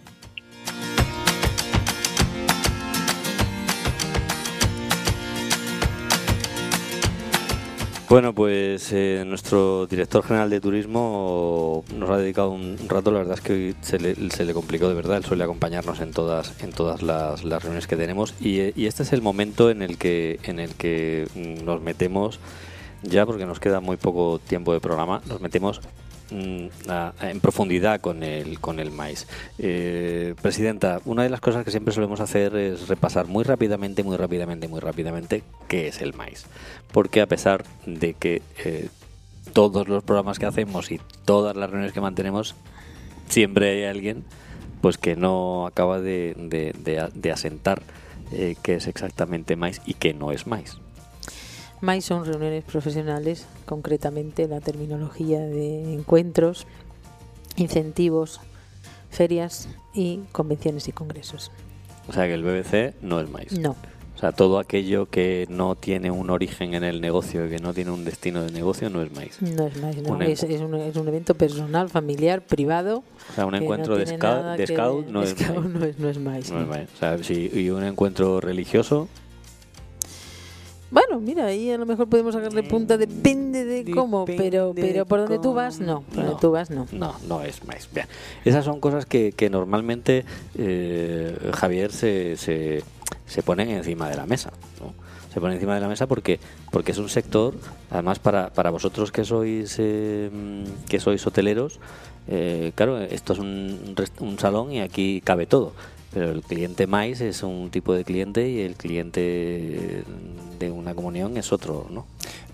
[8.10, 13.34] Bueno, pues eh, nuestro director general de turismo nos ha dedicado un rato, la verdad
[13.34, 17.02] es que hoy se le, complicó de verdad, él suele acompañarnos en todas, en todas
[17.02, 20.74] las, reuniones que tenemos y, y, este es el momento en el que, en el
[20.76, 21.28] que
[21.66, 22.40] nos metemos,
[23.04, 25.82] ya porque nos queda muy poco tiempo de programa, nos metemos
[26.30, 26.68] Mm,
[27.22, 29.28] en profundidad con el, con el maíz.
[29.60, 34.18] Eh, Presidenta, una de las cosas que siempre solemos hacer es repasar muy rápidamente, muy
[34.18, 36.46] rápidamente, muy rápidamente qué es el maíz.
[36.92, 38.90] Porque a pesar de que eh,
[39.54, 42.56] todos los programas que hacemos y todas las reuniones que mantenemos,
[43.30, 44.24] siempre hay alguien
[44.82, 47.82] pues que no acaba de, de, asentar
[48.32, 50.78] eh, qué es exactamente maíz y qué no es maíz.
[51.82, 56.66] MAI son reuniones profesionales, concretamente la terminología de encuentros,
[57.56, 58.40] incentivos,
[59.10, 61.52] ferias y convenciones y congresos.
[62.08, 63.60] O sea que el BBC no es MAIS.
[63.60, 63.76] No.
[64.16, 67.72] O sea, todo aquello que no tiene un origen en el negocio y que no
[67.76, 69.42] tiene un destino de negocio no es MAIS.
[69.44, 70.20] No es MAIS, no.
[70.22, 73.04] Es, un, es, un, evento personal, familiar, privado.
[73.30, 75.54] O sea, un encuentro de, scout, de scout, no, es MAIS.
[75.70, 76.52] No, es, no es MAIS.
[76.52, 76.90] No es MAIS.
[76.96, 79.08] O sea, si, y un encuentro religioso
[80.90, 85.20] bueno, mira, ahí a lo mejor podemos sacarle punta, depende de cómo, pero pero por
[85.20, 86.02] donde tú vas, no.
[86.02, 86.88] Por donde tú vas, no.
[86.92, 87.90] No, no es más.
[87.94, 88.08] Bien.
[88.46, 90.24] Esas son cosas que, que normalmente
[90.58, 92.84] eh, Javier se, se,
[93.26, 94.52] se ponen encima de la mesa.
[94.80, 94.94] ¿no?
[95.34, 96.40] Se pone encima de la mesa porque
[96.72, 97.54] porque es un sector,
[97.92, 100.32] además para, para vosotros que sois eh,
[100.90, 101.80] que sois hoteleros,
[102.28, 105.74] eh, claro, esto es un, un salón y aquí cabe todo.
[106.14, 110.04] Pero el cliente mais es un tipo de cliente y el cliente
[110.60, 112.06] de una comunión es otro, ¿no?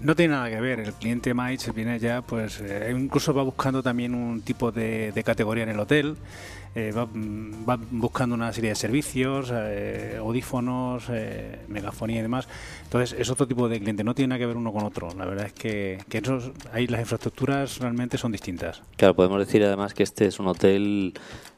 [0.02, 0.80] No tiene nada que ver.
[0.82, 5.64] El cliente mais viene ya, pues, eh, incluso va buscando también un tipo de, categoría
[5.64, 6.18] en el hotel.
[6.76, 7.08] Eh, va,
[7.92, 11.06] buscando una serie de servicios, eh, audífonos,
[11.68, 12.48] megafonía y demás.
[12.84, 15.10] Entonces es otro tipo de cliente, no tiene nada que ver uno con otro.
[15.18, 18.82] La verdad es que, que esos, ahí las infraestructuras realmente son distintas.
[18.98, 21.14] Claro, podemos decir además que este es un hotel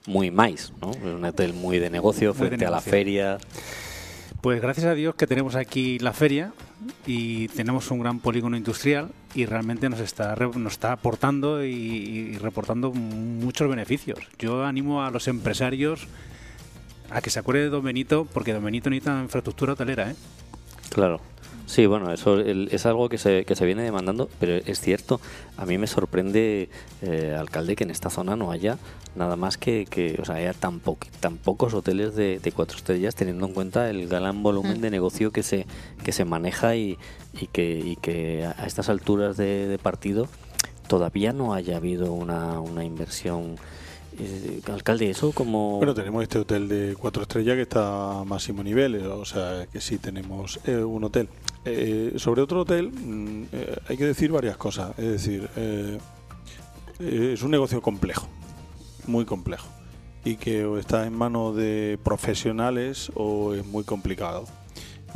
[0.07, 0.91] muy mais, ¿no?
[0.91, 3.37] Es un hotel muy de negocio frente a la feria.
[4.45, 6.53] Pues gracias a Dios que tenemos aquí la feria
[7.07, 12.91] y tenemos un gran polígono industrial y realmente nos está nos está aportando y, reportando
[12.91, 14.19] muchos beneficios.
[14.37, 16.05] Yo animo a los empresarios
[17.09, 20.15] a que se acuerden de Don Benito porque Don Benito necesita infraestructura hotelera, ¿eh?
[20.91, 21.21] Claro.
[21.65, 25.19] Sí, bueno, eso es algo que se, que se viene demandando, pero es cierto,
[25.57, 26.69] a mí me sorprende,
[27.01, 28.77] eh, alcalde, que en esta zona no haya
[29.15, 30.81] nada más que, que o sea, haya tan,
[31.19, 34.81] tan pocos hoteles de, cuatro estrellas, teniendo en cuenta el gran volumen mm.
[34.81, 35.65] de negocio que se,
[36.03, 36.97] que se maneja y,
[37.39, 40.27] y, que, y que a estas alturas de, partido
[40.87, 43.55] todavía no haya habido una, una inversión
[44.19, 45.77] eh, alcalde, eso como...
[45.77, 49.81] Bueno, tenemos este hotel de cuatro estrellas que está a máximo nivel, o sea que
[49.81, 51.27] sí tenemos eh, un hotel.
[51.65, 53.45] Eh, sobre otro hotel mm,
[53.89, 55.49] hay que decir varias cosas, es decir,
[56.99, 58.27] es un negocio complejo,
[59.07, 59.67] muy complejo,
[60.23, 64.45] y que o está en manos de profesionales o es muy complicado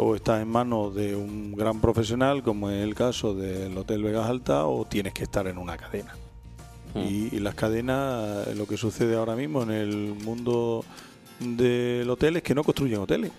[0.01, 4.29] o está en manos de un gran profesional, como es el caso del Hotel Vegas
[4.29, 6.15] Alta, o tienes que estar en una cadena.
[6.93, 6.99] Mm.
[6.99, 10.85] Y, las cadenas, lo que sucede ahora mismo en el mundo
[11.39, 13.31] del hotel es que no construyen hoteles.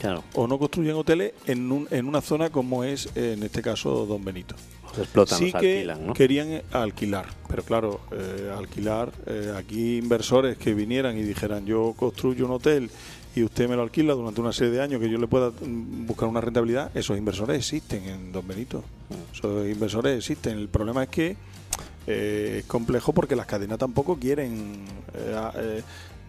[0.00, 0.22] Claro.
[0.34, 4.24] O no construyen hoteles en, un, en una zona como es, en este caso, Don
[4.24, 4.54] Benito.
[4.94, 10.72] Se explotan, sí que alquilan, querían alquilar, pero claro, eh, alquilar, eh, aquí inversores que
[10.72, 12.90] vinieran y dijeran yo construyo un hotel
[13.34, 16.06] y usted me lo alquila durante una serie de años que yo le pueda mm,
[16.06, 18.84] buscar una rentabilidad, esos inversores existen en Don Benito.
[19.10, 19.34] Mm.
[19.34, 20.56] Esos inversores existen.
[20.56, 21.36] El problema es que
[22.06, 24.84] es complejo porque las cadenas tampoco quieren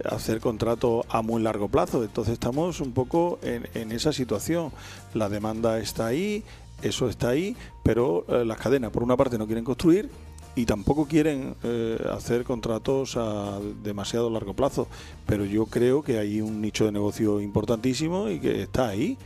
[0.05, 2.03] hacer contratos a muy largo plazo.
[2.03, 4.71] Entonces estamos un poco en, en esa situación.
[5.13, 6.43] La demanda está ahí,
[6.81, 10.09] eso está ahí, pero las cadenas por una parte no quieren construir
[10.57, 14.87] y tampoco quieren eh, hacer contratos a demasiado largo plazo.
[15.27, 19.17] Pero yo creo que hay un nicho de negocio importantísimo y que está ahí.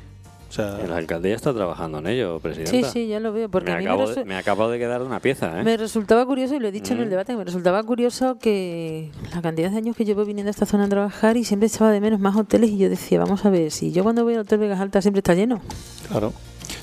[0.51, 2.71] O sea, la alcaldía está trabajando en ello, presidenta.
[2.71, 3.47] Sí, sí, ya lo veo.
[3.47, 5.57] Porque me, acabo de, me acabo de quedar una pieza.
[5.57, 5.63] ¿eh?
[5.63, 7.09] Me resultaba curioso, y lo he dicho en el mm.
[7.09, 10.83] debate, me resultaba curioso que la cantidad de años que llevo viniendo a esta zona
[10.83, 13.71] a trabajar y siempre echaba de menos más hoteles y yo decía, vamos a ver,
[13.71, 15.61] si yo cuando voy al Hotel Vegas Alta siempre está lleno.
[16.09, 16.33] Claro.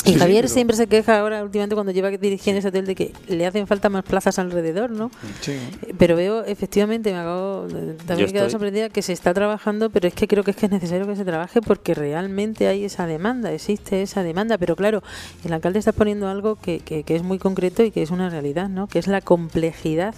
[0.08, 3.46] Y Javier siempre se queja ahora últimamente cuando lleva dirigiendo ese hotel de que le
[3.46, 5.10] hacen falta más plazas alrededor, ¿no?
[5.40, 5.56] Sí.
[5.98, 7.66] Pero veo, efectivamente, me hago,
[8.06, 10.66] también he quedado sorprendida que se está trabajando, pero es que creo que es que
[10.66, 14.58] es necesario que se trabaje porque realmente hay esa demanda, existe esa demanda.
[14.58, 15.02] Pero claro,
[15.44, 18.30] el alcalde está poniendo algo que, que, que es muy concreto y que es una
[18.30, 18.88] realidad, ¿no?
[18.88, 20.14] Que es la complejidad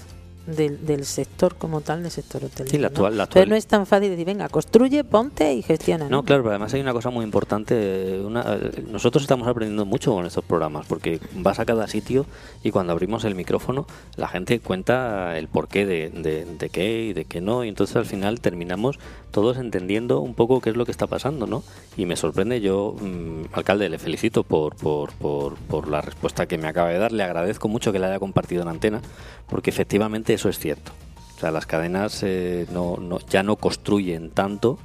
[0.56, 2.70] del, del, sector como tal, del sector hotelero.
[2.70, 3.22] Sí, la actual, ¿no?
[3.24, 6.08] Entonces no es tan fácil decir, venga, construye, ponte y gestiona.
[6.08, 8.20] No, claro, pero además hay una cosa muy importante.
[8.24, 8.58] Una,
[8.88, 12.26] nosotros estamos aprendiendo mucho con estos programas, porque vas a cada sitio
[12.62, 13.86] y cuando abrimos el micrófono,
[14.16, 17.96] la gente cuenta el porqué de, de, de qué y de qué no, y entonces
[17.96, 18.98] al final terminamos
[19.30, 21.62] todos entendiendo un poco qué es lo que está pasando, ¿no?
[21.96, 26.58] Y me sorprende, yo, mm, alcalde, le felicito por, por, por, por la respuesta que
[26.58, 29.00] me acaba de dar, le agradezco mucho que la haya compartido en antena,
[29.48, 30.92] porque efectivamente eso es cierto.
[31.36, 34.78] O sea, las cadenas eh, no, no, ya no construyen tanto,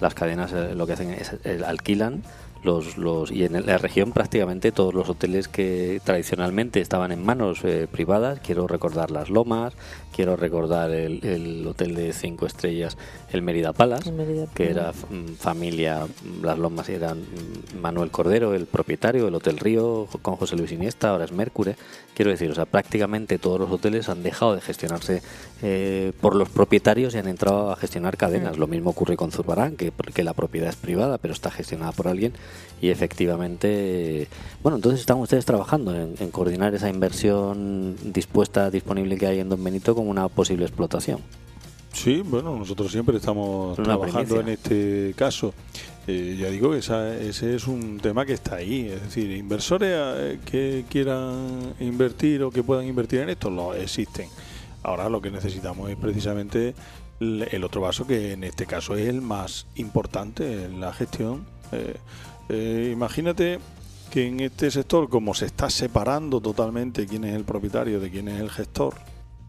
[0.00, 2.22] las cadenas eh, lo que hacen es eh, alquilan
[2.64, 7.60] los, los, y en la región prácticamente todos los hoteles que tradicionalmente estaban en manos
[7.90, 9.74] privadas, quiero recordar Las Lomas,
[10.14, 12.96] quiero recordar el, el hotel de cinco estrellas
[13.32, 14.12] el Mérida Palace,
[14.54, 16.06] que era mm, familia,
[16.42, 21.10] las lomas eran mm, Manuel Cordero, el propietario, el Hotel Río, con José Luis Iniesta,
[21.10, 21.76] ahora es Mercure.
[22.14, 25.22] Quiero decir, o sea, prácticamente todos los hoteles han dejado de gestionarse
[25.62, 28.58] eh, por los propietarios y han entrado a gestionar cadenas.
[28.58, 32.08] Lo mismo ocurre con Zurbarán, que, que la propiedad es privada, pero está gestionada por
[32.08, 32.34] alguien.
[32.82, 34.28] Y efectivamente,
[34.62, 39.48] bueno, entonces están ustedes trabajando en, en coordinar esa inversión dispuesta, disponible que hay en
[39.48, 41.20] Don Benito como una posible explotación.
[41.92, 45.54] Sí, bueno, nosotros siempre estamos trabajando en este caso.
[46.06, 48.88] Eh, ya digo que ese es un tema que está ahí.
[48.88, 54.28] Es decir, inversores eh, que quieran invertir o que puedan invertir en esto, lo existen.
[54.82, 56.74] Ahora lo que necesitamos es precisamente
[57.20, 61.44] el otro vaso, que en este caso es el más importante en la gestión.
[62.48, 63.60] Eh, imagínate
[64.10, 68.26] que en este sector, como se está separando totalmente quién es el propietario de quién
[68.26, 68.94] es el gestor,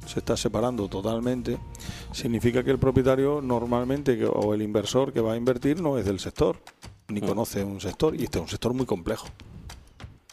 [0.06, 1.58] se está separando totalmente,
[2.12, 6.20] significa que el propietario normalmente o el inversor que va a invertir no es del
[6.20, 6.58] sector,
[7.08, 7.26] ni mm.
[7.26, 9.28] conoce un sector, y este es un sector muy complejo.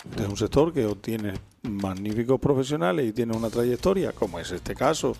[0.08, 4.74] Este es un sector que tiene magníficos profesionales y tiene una trayectoria, como es este
[4.74, 5.14] caso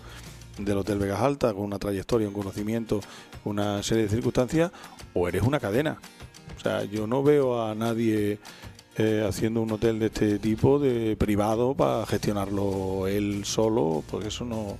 [0.57, 2.99] del Hotel Vegas Alta, con una trayectoria, un conocimiento,
[3.45, 4.71] una serie de circunstancias,
[5.13, 5.99] o eres una cadena.
[6.57, 8.39] O sea, yo no veo a nadie
[9.01, 14.45] eh, haciendo un hotel de este tipo de privado para gestionarlo él solo, porque eso
[14.45, 14.77] no,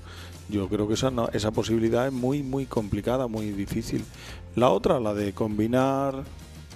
[0.48, 4.06] yo creo que esa, esa posibilidad es muy, muy complicada, muy difícil.
[4.56, 6.24] La otra, la de combinar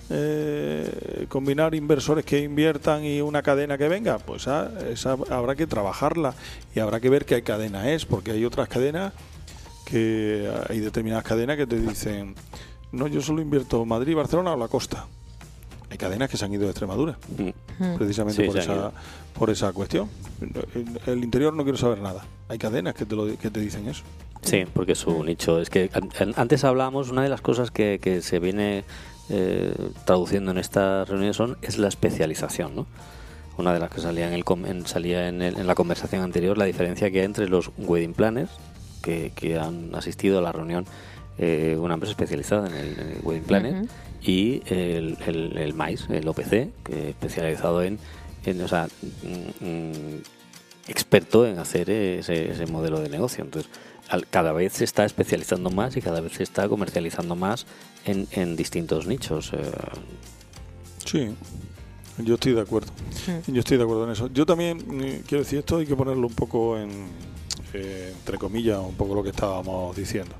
[0.10, 6.34] eh, combinar inversores que inviertan y una cadena que venga, pues esa habrá que trabajarla
[6.73, 9.13] y habrá que ver qué cadena es, porque hay otras cadenas
[9.86, 12.34] que hay determinadas cadenas que te dicen,
[12.91, 15.05] no, yo solo invierto Madrid, Barcelona o la costa
[15.95, 17.95] hay cadenas que se han ido de Extremadura, mm.
[17.95, 18.91] precisamente por, esa,
[19.34, 20.10] por esa cuestión.
[21.05, 22.25] El interior no quiero saber nada.
[22.49, 24.03] Hay cadenas que te, lo, que te dicen eso.
[24.41, 25.62] Sí, porque su nicho.
[25.62, 25.89] Es que
[26.36, 28.84] antes hablábamos, una de las cosas que, que se viene
[29.29, 29.73] eh,
[30.05, 32.88] traduciendo en estas reuniones son, es la especialización, ¿no?
[33.58, 37.10] Una de las que salía en, el, salía en, en, la conversación anterior, la diferencia
[37.10, 38.51] que hay entre los wedding planners
[39.01, 40.86] que, que han asistido a la reunión,
[41.38, 43.86] eh, una empresa especializada en el, wedding planner,
[44.25, 47.99] y el, el, el MAIS, el OPC, que especializado en,
[48.45, 48.88] en o sea,
[49.21, 50.21] mm, mm,
[50.88, 53.43] experto en hacer ese, ese, modelo de negocio.
[53.43, 53.71] Entonces,
[54.29, 57.65] cada vez se está especializando más y cada vez se está comercializando más
[58.05, 59.51] en, en distintos nichos.
[59.53, 59.71] Eh.
[61.05, 61.29] Sí,
[62.17, 62.91] yo estoy de acuerdo.
[63.47, 64.27] Yo estoy de acuerdo en eso.
[64.33, 66.89] Yo también eh, quiero decir esto, hay que ponerlo un poco en,
[67.73, 70.36] eh, entre comillas, un poco lo que estábamos diciendo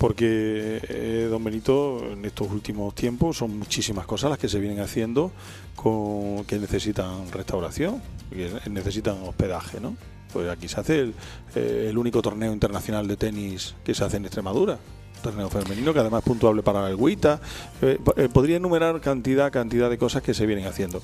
[0.00, 4.80] porque eh, don Benito en estos últimos tiempos son muchísimas cosas las que se vienen
[4.80, 5.30] haciendo
[5.76, 9.94] con, que necesitan restauración, que necesitan hospedaje, ¿no?
[10.32, 11.14] Pues aquí se hace el,
[11.54, 14.78] eh, único torneo internacional de tenis que se hace en Extremadura,
[15.22, 17.38] torneo femenino que además es puntuable para el Guita.
[17.82, 17.98] Eh,
[18.32, 21.02] podría enumerar cantidad, cantidad de cosas que se vienen haciendo.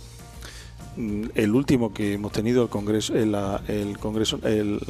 [0.97, 3.37] Mm, el último que hemos tenido el congreso, el,
[3.69, 4.81] el congreso, el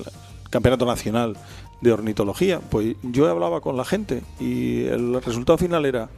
[0.49, 1.37] campeonato nacional
[1.81, 2.61] de ornitología.
[2.61, 6.09] Pues yo hablaba con la gente y el resultado final era,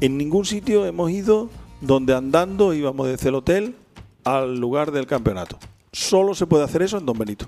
[0.00, 1.48] en ningún sitio hemos ido
[1.80, 3.74] donde andando íbamos desde el hotel
[4.24, 5.58] al lugar del campeonato.
[5.92, 7.46] Solo se puede hacer eso en Don Benito.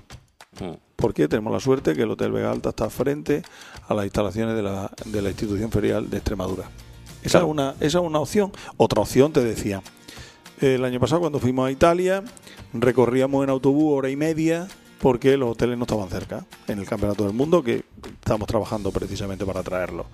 [0.59, 0.71] Mm.
[0.95, 3.41] Porque tenemos la suerte que el Hotel Vega Alta está frente
[3.87, 6.69] a las instalaciones de la, de la institución ferial de Extremadura.
[7.23, 7.45] Esa, Claro.
[7.45, 8.51] es una, esa es una opción.
[8.77, 9.81] Otra opción, te decía.
[10.59, 12.23] El año pasado, cuando fuimos a Italia,
[12.73, 14.67] recorríamos en autobús hora y media
[15.01, 17.83] porque los hoteles no estaban cerca en el Campeonato del Mundo, que
[18.19, 20.05] estamos trabajando precisamente para traerlo.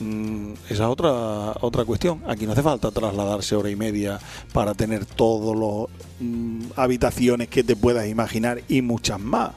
[0.00, 2.22] Mm, esa es otra, otra cuestión.
[2.26, 4.18] Aquí no hace falta trasladarse hora y media
[4.52, 9.52] para tener todas las habitaciones que te puedas imaginar y muchas más.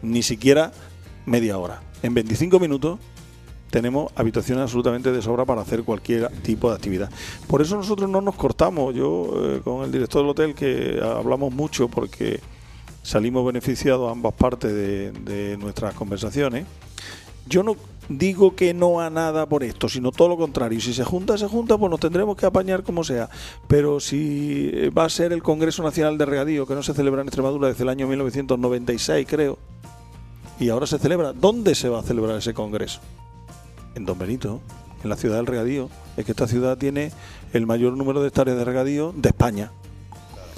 [0.00, 0.72] Ni siquiera
[1.26, 1.82] media hora.
[2.02, 2.98] En 25 minutos
[3.70, 7.10] tenemos habitaciones absolutamente de sobra para hacer cualquier tipo de actividad.
[7.46, 8.94] Por eso nosotros no nos cortamos.
[8.94, 12.40] Yo eh, con el director del hotel que hablamos mucho porque
[13.08, 16.66] salimos beneficiados ambas partes de, de nuestras conversaciones.
[17.46, 17.76] Yo no
[18.10, 20.78] digo que no a nada por esto, sino todo lo contrario.
[20.78, 23.30] Si se junta, se junta, pues nos tendremos que apañar como sea.
[23.66, 27.22] Pero si eh, va a ser el Congreso Nacional de Regadío, que no se celebra
[27.22, 29.58] en Extremadura desde el año 1996, creo,
[30.60, 33.00] y ahora se celebra, ¿dónde se va a celebrar ese Congreso?
[33.94, 34.60] En Don Benito,
[35.02, 35.88] en la ciudad del regadío.
[36.18, 37.10] Es que esta ciudad tiene
[37.54, 39.70] el mayor número de hectáreas de regadío de España.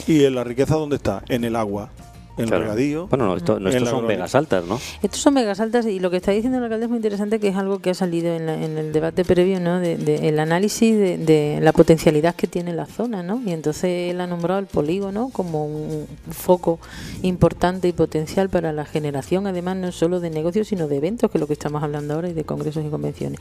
[0.07, 1.23] ¿Y en la riqueza dónde está?
[1.29, 1.91] En el agua,
[2.37, 2.65] en el Claro.
[2.65, 3.07] regadío.
[3.09, 4.79] Bueno, no, esto, no, estos son vegas altas, ¿no?
[5.03, 7.49] Estos son megas altas y lo que está diciendo el alcalde es muy interesante, que
[7.49, 9.79] es algo que ha salido en, la- en el debate previo, ¿no?
[9.81, 13.41] De, de- el análisis de, de la potencialidad que tiene la zona, ¿no?
[13.45, 16.79] Y entonces él ha nombrado el polígono como un foco
[17.23, 21.39] importante y potencial para la generación, además no solo de negocios, sino de eventos, que
[21.39, 23.39] es lo que estamos hablando ahora, y de congresos y convenciones.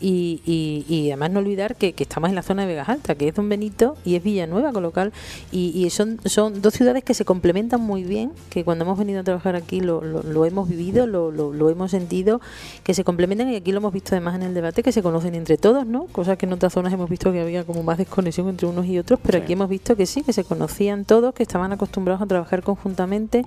[0.00, 3.14] Y, y, y además no olvidar que, que estamos en la zona de Vegas Alta,
[3.16, 5.12] que es Don Benito y es Villanueva, con lo cual,
[5.50, 9.20] y, y son, son dos ciudades que se complementan muy bien, que cuando hemos venido
[9.20, 12.40] a trabajar aquí lo, lo, lo hemos vivido, lo, lo, lo hemos sentido,
[12.82, 15.34] que se complementan y aquí lo hemos visto además en el debate, que se conocen
[15.34, 16.06] entre todos, ¿no?
[16.06, 18.98] Cosa que en otras zonas hemos visto que había como más desconexión entre unos y
[18.98, 19.44] otros, pero Sí.
[19.44, 23.44] aquí hemos visto que sí, que se conocían todos, que estaban acostumbrados a trabajar conjuntamente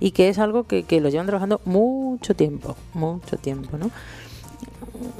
[0.00, 3.90] y que es algo que, que lo llevan trabajando mucho tiempo, mucho tiempo, ¿no?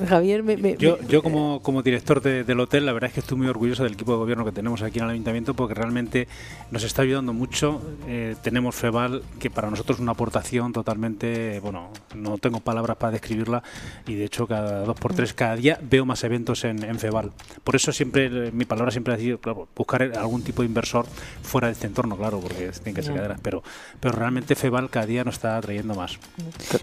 [0.08, 3.20] Javier, me, me- Yo, yo como, como director de- del hotel, la verdad es que
[3.20, 6.28] estoy muy orgulloso del equipo de gobierno que tenemos aquí en el ayuntamiento porque realmente
[6.70, 7.80] nos está ayudando mucho.
[8.06, 13.12] Eh, tenemos FEBAL, que para nosotros es una aportación totalmente, bueno, no tengo palabras para
[13.12, 13.62] describirla
[14.06, 17.32] y de hecho cada dos por tres, cada día veo más eventos en, en FEBAL.
[17.64, 21.06] Por eso siempre, eh, mi palabra siempre ha sido, claro, buscar algún tipo de inversor
[21.42, 23.62] fuera de este entorno, claro, porque tienen que ser cadenas, pero,
[24.00, 26.18] pero realmente FEBAL cada día nos está trayendo más.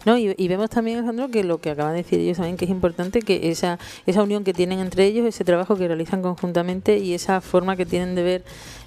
[0.06, 2.66] No, y, y vemos también, Alejandro, que lo que acaban de decir ellos también, que
[2.66, 2.81] es importante
[3.22, 7.42] que esa, esa unión que tienen entre ellos, ese trabajo que realizan conjuntamente y esa
[7.42, 8.44] forma que tienen de ver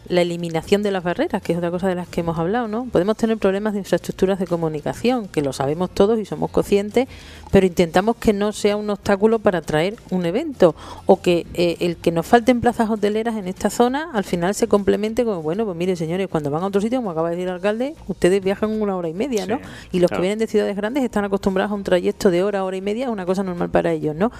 [0.09, 2.87] la eliminación de las barreras, que es otra cosa de las que hemos hablado, ¿no?
[2.87, 7.09] Podemos tener problemas de infraestructuras de comunicación, que lo sabemos todos y somos conscientes,
[7.51, 10.75] pero intentamos que no sea un obstáculo para traer un evento
[11.07, 14.69] o que eh, el que nos falten plazas hoteleras en esta zona al final se
[14.69, 17.49] complemente con, bueno, pues mire señores, cuando van a otro sitio, como acaba de decir
[17.49, 19.57] el alcalde, ustedes viajan una hora y media, ¿no?
[19.57, 20.21] Sí, Y los claro.
[20.21, 23.07] que vienen de ciudades grandes están acostumbrados a un trayecto de hora, hora y media,
[23.07, 24.33] es una cosa normal para ellos, ¿no?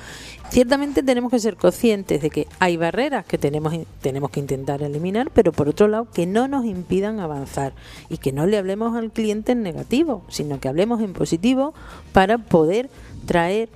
[0.51, 5.31] Ciertamente tenemos que ser conscientes de que hay barreras que tenemos, tenemos que intentar eliminar,
[5.33, 7.73] pero por otro lado que no nos impidan avanzar
[8.09, 11.75] y que no le hablemos al cliente en negativo, sino que hablemos en positivo
[12.13, 12.91] para poder
[13.27, 13.69] traer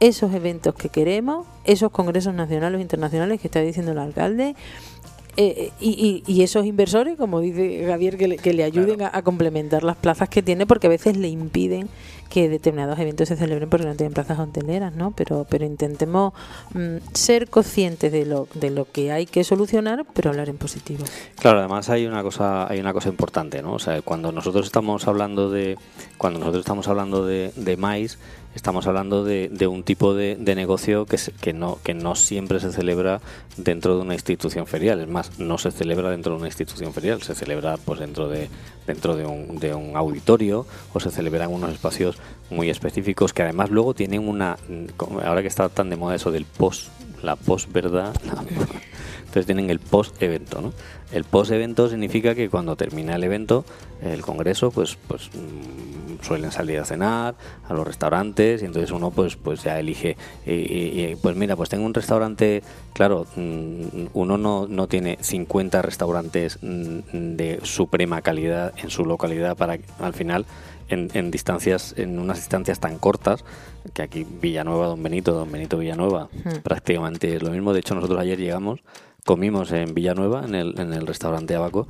[0.00, 4.54] esos eventos que queremos, esos congresos nacionales o internacionales que está diciendo el alcalde,
[5.36, 9.10] eh, y, y- y esos inversores, como dice Javier, que le, que le ayuden a,
[9.12, 11.88] a complementar las plazas que tiene, porque a veces le impiden
[12.30, 15.10] que determinados eventos se celebren porque no tienen plazas hoteleras, ¿no?
[15.10, 16.32] Pero, pero intentemos
[16.72, 21.04] mm, ser conscientes de lo, de lo que hay que solucionar, pero hablar en positivo.
[21.38, 23.74] Claro, además hay una cosa, hay una cosa importante, ¿no?
[23.74, 25.76] O sea, cuando nosotros estamos hablando de,
[26.16, 28.18] cuando nosotros estamos hablando de, de maíz,
[28.54, 32.14] estamos hablando de, de un tipo de, de negocio que, se- que no, que no
[32.14, 33.20] siempre se celebra
[33.56, 35.00] dentro de una institución ferial.
[35.00, 38.48] Es más, no se celebra dentro de una institución ferial, se celebra pues dentro de,
[38.86, 42.16] dentro de un, de un auditorio o se celebra en unos espacios
[42.50, 44.56] muy específicos que además luego tienen una,
[44.96, 46.88] como ahora que está tan de moda eso del post,
[47.22, 48.14] la post verdad,
[49.30, 50.72] entonces tienen el post evento, ¿no?
[51.12, 53.64] El post evento significa que cuando termina el evento,
[54.02, 57.34] el congreso, pues, pues mm, suelen salir a cenar
[57.68, 60.16] a los restaurantes y entonces uno pues, pues ya elige.
[60.44, 62.62] Y, y- y, pues mira, pues tengo un restaurante,
[62.92, 66.98] claro, mm, uno no, no tiene 50 restaurantes mm,
[67.36, 70.44] de suprema calidad en su localidad para al final
[70.88, 73.44] en, en distancias, en unas distancias tan cortas,
[73.94, 76.58] que aquí Villanueva, Don Benito, Don Benito Villanueva, Hmm.
[76.62, 77.72] prácticamente es lo mismo.
[77.72, 78.80] De hecho, nosotros ayer llegamos,
[79.24, 81.88] comimos en Villanueva, en el, en el restaurante Abaco,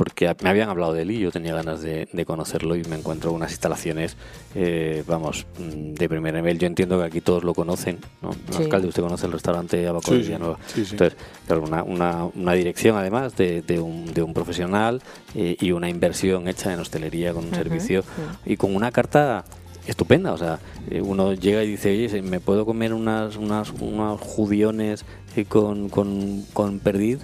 [0.00, 3.32] porque me habían hablado de él y yo tenía ganas de, conocerlo y me encuentro
[3.32, 4.16] unas instalaciones,
[4.54, 6.58] eh, vamos, mm, de primer nivel.
[6.58, 8.30] Yo entiendo que aquí todos lo conocen, ¿no?
[8.56, 10.58] Alcalde, usted conoce el restaurante Abaco de Villanueva.
[10.74, 11.18] Entonces,
[11.50, 15.02] una, una, una, dirección además de, de, un, de un profesional
[15.34, 18.02] eh, y una inversión hecha en hostelería con un servicio
[18.46, 19.44] y con una carta
[19.90, 20.32] estupenda.
[20.32, 20.58] O sea,
[20.90, 25.04] eh, uno llega y dice, oye, ¿me puedo comer unas, unas, unos judiones
[25.48, 27.20] con, con, con perdiz?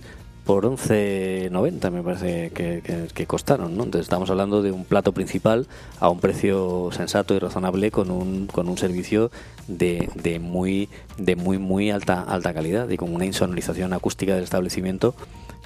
[0.46, 3.82] por 11.90 me parece que, costaron, ¿no?
[3.82, 5.66] Entonces estamos hablando de un plato principal
[5.98, 9.32] a un precio sensato y razonable con un, con un servicio
[9.66, 10.88] de, de muy
[11.18, 15.16] de muy muy alta alta calidad y con una insonorización acústica del establecimiento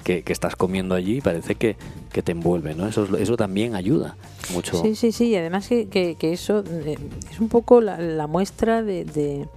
[0.01, 1.75] que, estás comiendo allí y parece que,
[2.11, 2.87] te envuelve, ¿no?
[2.87, 4.15] Eso, eso también ayuda
[4.53, 4.81] mucho.
[4.81, 6.97] Sí, sí, sí, y además que, que, eso eh,
[7.31, 9.47] es un poco la, muestra de, de,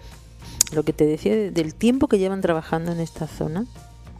[0.72, 3.66] lo que te decía, del tiempo que llevan trabajando en esta zona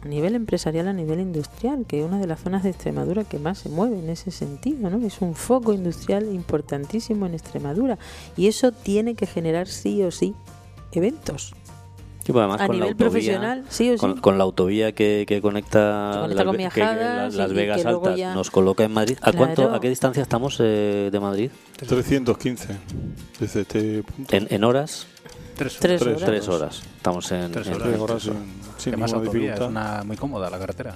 [0.05, 3.39] a nivel empresarial, a nivel industrial, que es una de las zonas de Extremadura que
[3.39, 5.05] más se mueve en ese sentido, ¿no?
[5.05, 7.97] Es un foco industrial importantísimo en Extremadura
[8.37, 10.35] y eso tiene que generar sí o sí
[10.91, 11.55] eventos.
[12.33, 14.15] Pues además a con nivel la autovía, profesional, sí o sí.
[14.21, 19.17] Con, la autovía que, que conecta, las, Vegas Altas, nos coloca en Madrid.
[19.21, 21.51] ¿A cuánto, a qué distancia estamos eh, de Madrid?
[21.85, 22.77] 315
[23.39, 24.35] desde este punto.
[24.35, 25.07] ¿En, en horas?
[25.55, 26.81] Tres, tres, horas.
[26.97, 27.51] Estamos en.
[27.51, 28.29] Tres horas,
[28.77, 30.95] sin, más Es una, muy cómoda la carretera.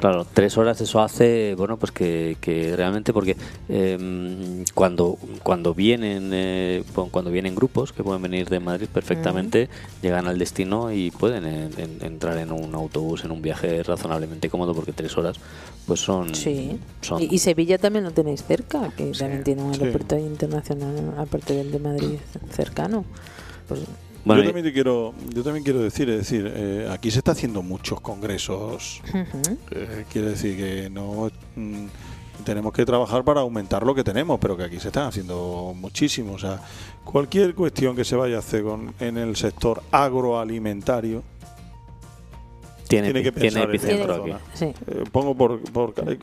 [0.00, 3.36] Claro, tres horas eso hace, bueno, pues que, que realmente, porque
[3.68, 9.68] em, cuando cuando vienen eh, cuando vienen grupos que pueden venir de Madrid perfectamente,
[10.00, 11.44] llegan al destino y pueden
[12.00, 15.36] entrar en un autobús, en un viaje razonablemente cómodo, porque tres horas
[15.86, 16.34] pues son.
[16.34, 16.78] Sí.
[17.18, 21.78] Y, Sevilla también lo tenéis cerca, que también tiene un aeropuerto internacional, aparte del de
[21.78, 22.18] Madrid
[22.50, 23.04] cercano.
[23.68, 23.80] Pues,
[24.26, 28.00] yo también quiero, yo también quiero decir, es decir, eh, aquí se está haciendo muchos
[28.00, 29.00] congresos.
[29.70, 31.86] Eh, quiere decir que no mm,
[32.44, 36.36] tenemos que trabajar para aumentar lo que tenemos, pero que aquí se están haciendo muchísimos.
[36.42, 36.60] O sea,
[37.04, 41.22] cualquier cuestión que se vaya a hacer con, en el sector agroalimentario,
[42.88, 44.32] tiene, que pensar epicentro aquí.
[44.60, 45.60] Eh, pongo por,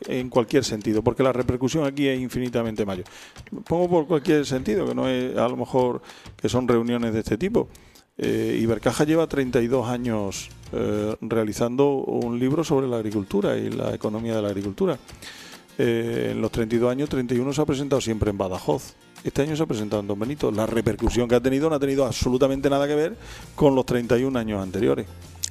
[0.08, 3.06] en cualquier sentido, porque la repercusión aquí es infinitamente mayor.
[3.66, 6.02] Pongo por cualquier sentido, que no es a lo mejor
[6.36, 7.68] que son reuniones de este tipo.
[8.18, 14.36] Eh, Ibercaja lleva 32 años eh, realizando un libro sobre la agricultura y la economía
[14.36, 14.98] de la agricultura.
[15.78, 18.94] Eh, en los 32 años, 31 se ha presentado siempre en Badajoz.
[19.22, 20.50] Este año se ha presentado en Don Benito.
[20.50, 23.16] La repercusión que ha tenido no ha tenido absolutamente nada que ver
[23.54, 25.06] con los 31 años anteriores.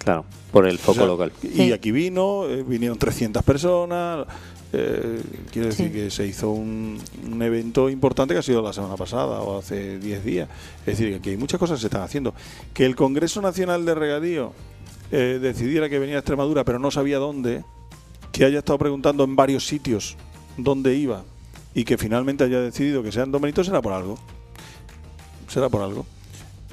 [0.06, 1.32] Claro, por el foco local.
[1.42, 4.28] Y aquí vino, eh, vinieron 300 personas.
[4.72, 5.20] Eh,
[5.52, 7.02] quiere decir que se hizo un,
[7.42, 10.48] evento importante que ha sido la semana pasada o hace 10 días.
[10.86, 12.36] Es decir, que hay muchas cosas que se están haciendo.
[12.72, 14.54] Que el Congreso Nacional de Regadío
[15.12, 17.64] eh, decidiera que venía a Extremadura, pero no sabía dónde,
[18.32, 20.18] que haya estado preguntando en varios sitios
[20.56, 21.24] dónde iba
[21.74, 24.20] y que finalmente haya decidido que sean Don Benito, será por algo.
[25.48, 26.06] Será por algo.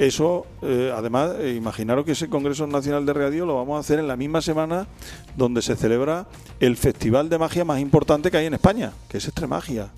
[0.03, 4.01] Eso, eh, además, eh, imaginaros que ese Congreso Nacional de Radio lo vamos a hacer
[4.01, 4.89] en la misma semana
[5.37, 6.27] donde se celebra
[6.59, 9.93] el festival de magia más importante que hay en España, que es Extremagia,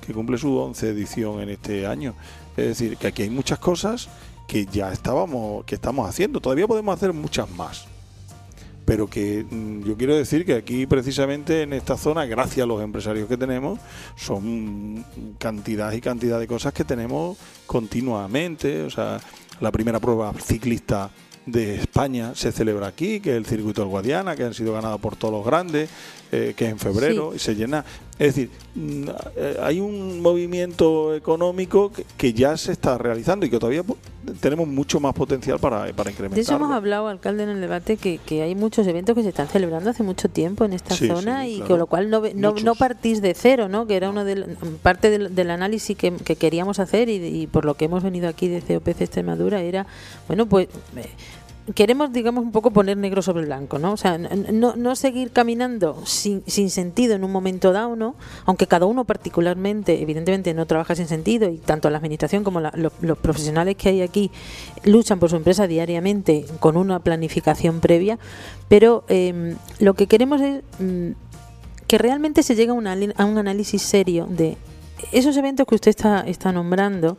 [0.00, 2.14] que cumple su 11 edición en este año.
[2.56, 4.08] Es decir, que aquí hay muchas cosas
[4.46, 6.40] que ya estábamos, que estamos haciendo.
[6.40, 7.88] Todavía podemos hacer muchas más
[8.86, 12.82] pero que mm, yo quiero decir que aquí precisamente en esta zona, gracias a los
[12.82, 13.78] empresarios que tenemos,
[14.14, 15.04] son
[15.38, 19.20] cantidad y cantidad de cosas que tenemos continuamente, o sea,
[19.60, 21.10] la primera prueba ciclista
[21.46, 25.00] de España se celebra aquí, que es el circuito del Guadiana, que han sido ganados
[25.00, 25.90] por todos los grandes,
[26.32, 27.84] eh, que es en febrero y se llena.
[28.18, 33.58] Es decir, mm, eh, hay un movimiento económico que, ya se está realizando y que
[33.58, 33.84] todavía
[34.40, 36.36] tenemos mucho más potencial para, para incrementar.
[36.36, 39.28] De eso hemos hablado, alcalde, en el debate, que, que, hay muchos eventos que se
[39.28, 43.20] están celebrando hace mucho tiempo en esta zona y con lo cual no, no, partís
[43.20, 43.86] de cero, ¿no?
[43.86, 47.84] que era uno de, parte del, análisis que, queríamos hacer y, y, por lo que
[47.84, 49.86] hemos venido aquí de COPC Extremadura era,
[50.26, 50.68] bueno, pues...
[50.96, 51.06] Eh,
[51.74, 53.92] queremos, digamos, un poco poner negro sobre blanco, ¿no?
[53.92, 58.14] O sea, no, no seguir caminando sin, sin, sentido en un momento dado, ¿no?
[58.44, 63.18] Aunque cada uno particularmente, evidentemente, no trabaja sin sentido y tanto la administración como los,
[63.18, 64.30] profesionales que hay aquí
[64.84, 68.18] luchan por su empresa diariamente con una planificación previa,
[68.68, 71.10] pero em, lo que queremos es mm,
[71.86, 74.56] que realmente se llegue a, a un análisis serio de
[75.12, 77.18] esos eventos que usted está, está nombrando,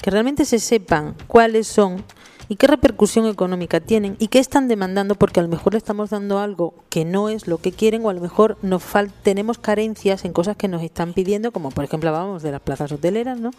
[0.00, 2.04] que realmente se sepan cuáles son
[2.48, 6.10] y qué repercusión económica tienen y qué están demandando porque a lo mejor le estamos
[6.10, 8.82] dando algo que no es lo que quieren o a lo mejor nos
[9.22, 12.92] tenemos carencias en cosas que nos están pidiendo, como por ejemplo hablábamos de las plazas
[12.92, 13.50] hoteleras, ¿no?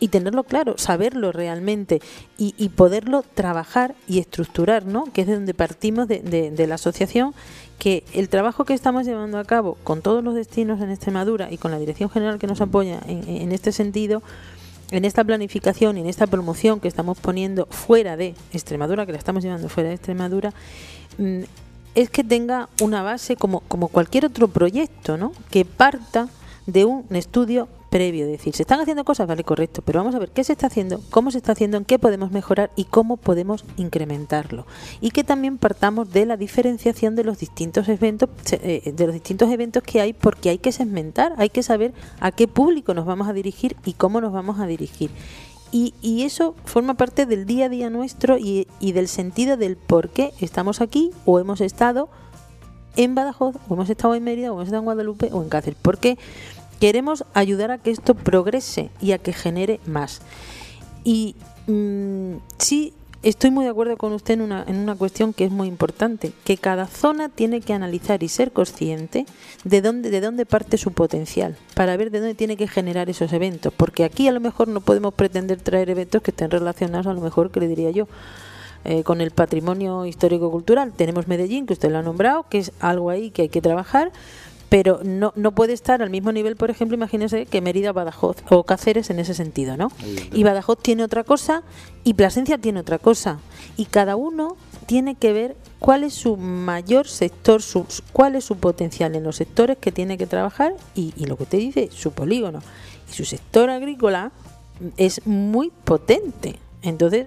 [0.00, 2.00] y tenerlo claro, saberlo realmente
[2.36, 5.04] y, y, poderlo trabajar y estructurar, ¿no?
[5.12, 7.34] Que es de donde partimos de, de, la asociación,
[7.78, 11.58] que el trabajo que estamos llevando a cabo con todos los destinos en Extremadura y
[11.58, 14.22] con la Dirección General que nos apoya en, en este sentido,
[14.90, 19.18] en esta planificación y en esta promoción que estamos poniendo fuera de Extremadura, que la
[19.18, 20.52] estamos llevando fuera de Extremadura,
[21.18, 21.40] mm,
[21.94, 25.32] es que tenga una base como, como cualquier otro proyecto, ¿no?
[25.50, 26.28] Que parta
[26.66, 30.18] de un estudio previo, es decir, se están haciendo cosas, vale, correcto, pero vamos a
[30.18, 33.16] ver qué se está haciendo, cómo se está haciendo, en qué podemos mejorar y cómo
[33.16, 34.66] podemos incrementarlo.
[35.00, 39.50] Y que también partamos de la diferenciación de los distintos eventos, eh, de los distintos
[39.50, 43.28] eventos que hay, porque hay que segmentar, hay que saber a qué público nos vamos
[43.28, 45.10] a dirigir y cómo nos vamos a dirigir.
[45.70, 50.32] Y, eso forma parte del día a día nuestro y, del sentido del por qué
[50.40, 52.08] estamos aquí o hemos estado
[52.96, 55.78] en Badajoz o hemos estado en Mérida o hemos estado en Guadalupe o en Cáceres.
[55.80, 56.18] Porque
[56.80, 60.20] Queremos ayudar a que esto progrese y a que genere más.
[61.04, 61.34] Y
[61.66, 65.50] mm, sí estoy muy de acuerdo con usted en una, en una cuestión que es
[65.50, 69.26] muy importante, que cada zona tiene que analizar y ser consciente
[69.64, 73.32] de dónde, de dónde parte su potencial, para ver de dónde tiene que generar esos
[73.32, 77.12] eventos, porque aquí a lo mejor no podemos pretender traer eventos que estén relacionados a
[77.12, 78.06] lo mejor, que le diría yo,
[78.84, 80.92] eh, con el patrimonio histórico-cultural.
[80.92, 84.12] Tenemos Medellín, que usted lo ha nombrado, que es algo ahí que hay que trabajar,
[84.68, 88.64] pero no, no puede estar al mismo nivel, por ejemplo, imagínese que Mérida, Badajoz o
[88.64, 89.90] Cáceres en ese sentido, ¿no?
[90.32, 91.62] Y Badajoz tiene otra cosa
[92.04, 93.38] y Plasencia tiene otra cosa.
[93.76, 94.56] Y cada uno
[94.86, 99.36] tiene que ver cuál es su mayor sector, su, cuál es su potencial en los
[99.36, 102.60] sectores que tiene que trabajar y, y lo que usted dice, su polígono.
[103.10, 104.32] Y su sector agrícola
[104.96, 106.56] es muy potente.
[106.82, 107.26] Entonces,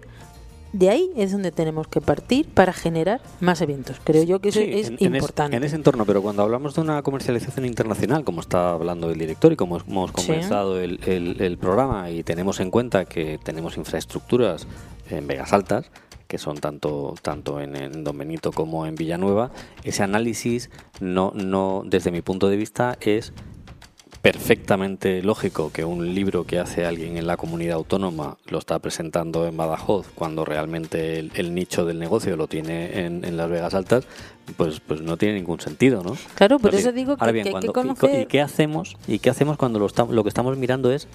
[0.74, 3.98] de ahí es donde tenemos que partir para generar más eventos.
[4.04, 5.58] Creo yo que eso es importante.
[5.58, 9.52] En, ese entorno, pero cuando hablamos de una comercialización internacional, como está hablando el director
[9.52, 14.68] y como hemos comenzado el, el, programa y tenemos en cuenta que tenemos infraestructuras
[15.10, 15.92] en Vegas Altas,
[16.28, 19.52] que son tanto tanto en, en, Don Benito como en Villanueva,
[19.84, 20.70] ese análisis
[21.02, 23.34] no no desde mi punto de vista es
[24.22, 29.48] perfectamente lógico que un libro que hace alguien en la comunidad autónoma lo está presentando
[29.48, 34.06] en Badajoz cuando realmente el, nicho del negocio lo tiene en, Las Vegas Altas,
[34.58, 36.16] pues pues no tiene ningún sentido, ¿no?
[36.36, 38.98] Claro, por eso digo que, bien, ¿y, qué hacemos?
[39.08, 41.08] ¿Y qué hacemos cuando lo, lo que estamos mirando es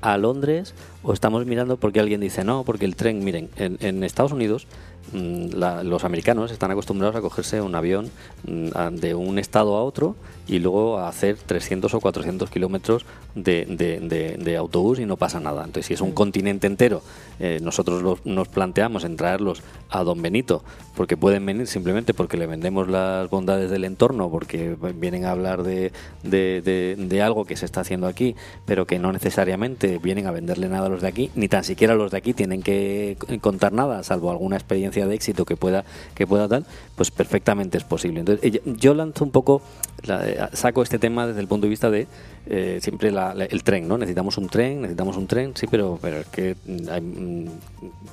[0.00, 4.04] a Londres o estamos mirando porque alguien dice no, porque el tren, miren, en, en
[4.04, 4.66] Estados Unidos
[5.12, 5.50] Mm,
[5.84, 8.10] los americanos están acostumbrados a cogerse un avión
[8.48, 10.16] mm, de un estado a otro
[10.48, 15.64] y luego a hacer 300 o 400 kilómetros de, autobús y no pasa nada.
[15.64, 16.14] Entonces, si es un mm.
[16.14, 17.02] continente entero,
[17.38, 20.64] eh, nosotros nos planteamos en traerlos a Don Benito,
[20.96, 25.62] porque pueden venir simplemente porque le vendemos las bondades del entorno, porque vienen a hablar
[25.62, 28.34] de, de algo que se está haciendo aquí,
[28.66, 31.94] pero que no necesariamente vienen a venderle nada a los de aquí, ni tan siquiera
[31.94, 36.26] los de aquí tienen que contar nada, salvo alguna experiencia de éxito que pueda que
[36.26, 36.66] pueda tal,
[36.96, 38.20] pues perfectamente es posible.
[38.20, 39.62] Entonces, yo lanzo un poco,
[40.08, 42.06] eh, saco este tema desde el punto de vista de
[42.46, 43.98] eh, siempre el tren, ¿no?
[43.98, 47.46] Necesitamos un tren, necesitamos un tren, sí, pero, pero es que mm,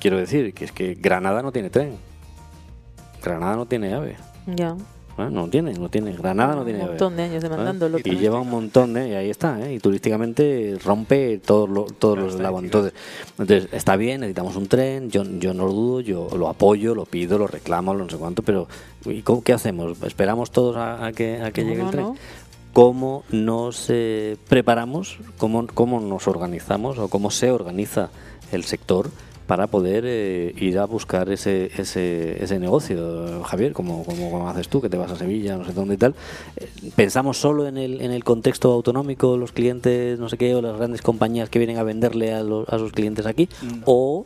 [0.00, 1.96] quiero decir que es que Granada no tiene tren.
[3.22, 4.16] Granada no tiene ave.
[4.46, 4.76] Ya.
[5.18, 6.12] Ah, no tiene, no tiene.
[6.12, 6.80] Granada no tiene.
[6.80, 7.98] Un montón de años demandándolo.
[8.02, 9.10] Y, lleva un montón, ¿eh?
[9.10, 9.74] y ahí está, ¿eh?
[9.74, 12.94] y turísticamente rompe todos los todos los Entonces,
[13.38, 17.04] entonces, está bien, necesitamos un tren, yo, yo no lo dudo, yo lo apoyo, lo
[17.04, 18.68] pido, lo reclamo, lo no sé cuánto, pero
[19.04, 20.02] ¿y qué hacemos?
[20.02, 22.14] ¿Esperamos todos a, que, a que llegue el tren?
[22.72, 28.08] ¿Cómo nos eh, preparamos, cómo, cómo nos organizamos o cómo se organiza
[28.50, 29.10] el sector?
[29.52, 33.44] Para poder eh, ir a buscar ese, ese, ese negocio.
[33.44, 36.14] Javier, como, como, haces tú, que te vas a Sevilla, no sé dónde y tal.
[36.56, 40.62] Eh, ¿Pensamos solo en el, en el contexto autonómico, los clientes, no sé qué, o
[40.62, 43.50] las grandes compañías que vienen a venderle a, a sus clientes aquí?
[43.84, 44.24] ¿O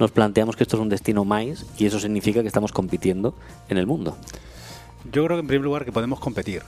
[0.00, 3.36] nos planteamos que esto es un destino más y eso significa que estamos compitiendo
[3.68, 4.16] en el mundo?
[5.12, 6.62] Yo creo que en primer lugar que podemos competir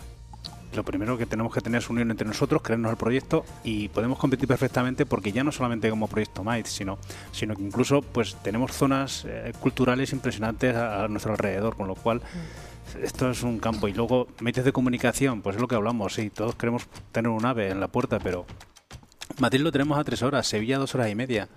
[0.74, 4.18] lo primero que tenemos que tener es unión entre nosotros, creernos el proyecto y podemos
[4.18, 6.98] competir perfectamente porque ya no solamente como proyecto Might, sino,
[7.32, 12.18] sino que incluso pues tenemos zonas eh, culturales impresionantes a, nuestro alrededor, con lo cual
[12.18, 13.04] mm.
[13.04, 13.88] esto es un campo.
[13.88, 17.44] Y luego medios de comunicación, pues es lo que hablamos, sí, todos queremos tener un
[17.44, 18.46] ave en la puerta, pero
[19.38, 21.48] Madrid lo tenemos a tres horas, Sevilla dos horas y media.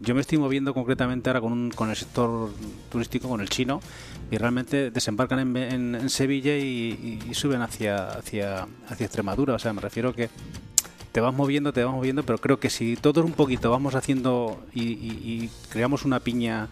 [0.00, 2.50] Yo me estoy moviendo concretamente ahora con, con el sector
[2.90, 3.80] turístico, con el chino,
[4.30, 9.54] y realmente desembarcan en, Sevilla y, suben hacia, hacia, hacia Extremadura.
[9.54, 10.28] O sea, me refiero que
[11.14, 14.60] te vas moviendo, te vas moviendo, pero creo que si todos un poquito vamos haciendo
[14.74, 16.68] y, creamos una piña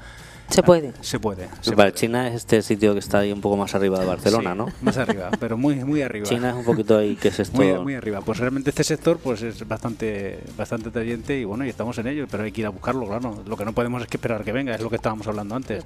[0.49, 0.93] Se puede.
[1.01, 1.49] Se puede.
[1.93, 4.67] China es este sitio que está ahí un poco más arriba de Barcelona, ¿no?
[4.83, 6.27] Más arriba, pero muy muy arriba.
[6.27, 7.57] China es un poquito ahí, que es esto?
[7.57, 8.21] Muy, muy arriba.
[8.21, 12.27] Pues realmente este sector pues es bastante bastante atrayente y bueno, y estamos en ello,
[12.31, 13.43] pero hay que ir a buscarlo, claro.
[13.47, 15.85] Lo que no podemos es que esperar que venga, es lo que estábamos hablando antes.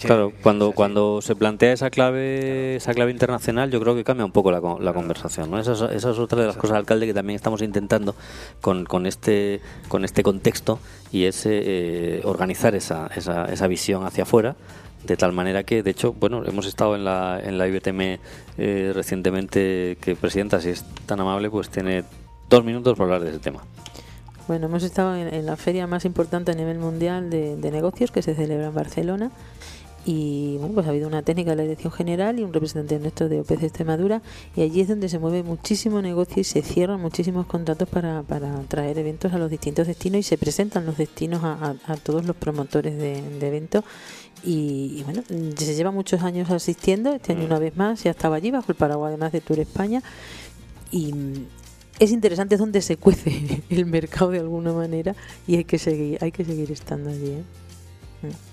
[0.00, 4.32] Claro, cuando, cuando se plantea esa clave esa clave internacional, yo creo que cambia un
[4.32, 5.50] poco la, la conversación.
[5.50, 5.58] ¿no?
[5.58, 8.14] Esa, es, otra de las cosas, alcalde, que también estamos intentando
[8.60, 10.78] con, con, este, con este contexto
[11.12, 14.56] y es eh, organizar esa, esa, esa visión hacia afuera
[15.04, 18.18] de tal manera que, de hecho, bueno, hemos estado en la, en la IBTM
[18.58, 22.04] eh, recientemente, que Presidenta, si es tan amable, pues tiene
[22.48, 23.62] dos minutos para hablar de ese tema.
[24.50, 28.34] Bueno, hemos estado en, la feria más importante a nivel mundial de, negocios que se
[28.34, 29.30] celebra en Barcelona.
[30.04, 33.28] Y bueno, pues ha habido una técnica de la Dirección General y un representante nuestro
[33.28, 34.22] de OPC Extremadura.
[34.56, 38.60] Y allí es donde se mueve muchísimo negocio y se cierran muchísimos contratos para, para
[38.62, 42.98] traer eventos a los distintos destinos y se presentan los destinos a, todos los promotores
[42.98, 43.84] de, eventos.
[44.42, 45.22] Y, bueno,
[45.56, 47.46] se lleva muchos años asistiendo, este año mm.
[47.46, 50.02] una vez más ya estaba allí bajo el paraguas además de Tour España.
[50.90, 51.14] Y
[52.00, 55.14] es interesante es donde se cuece el mercado de alguna manera
[55.46, 57.30] y hay que seguir, hay que seguir estando allí.
[57.32, 57.42] ¿eh?
[58.22, 58.50] Mm.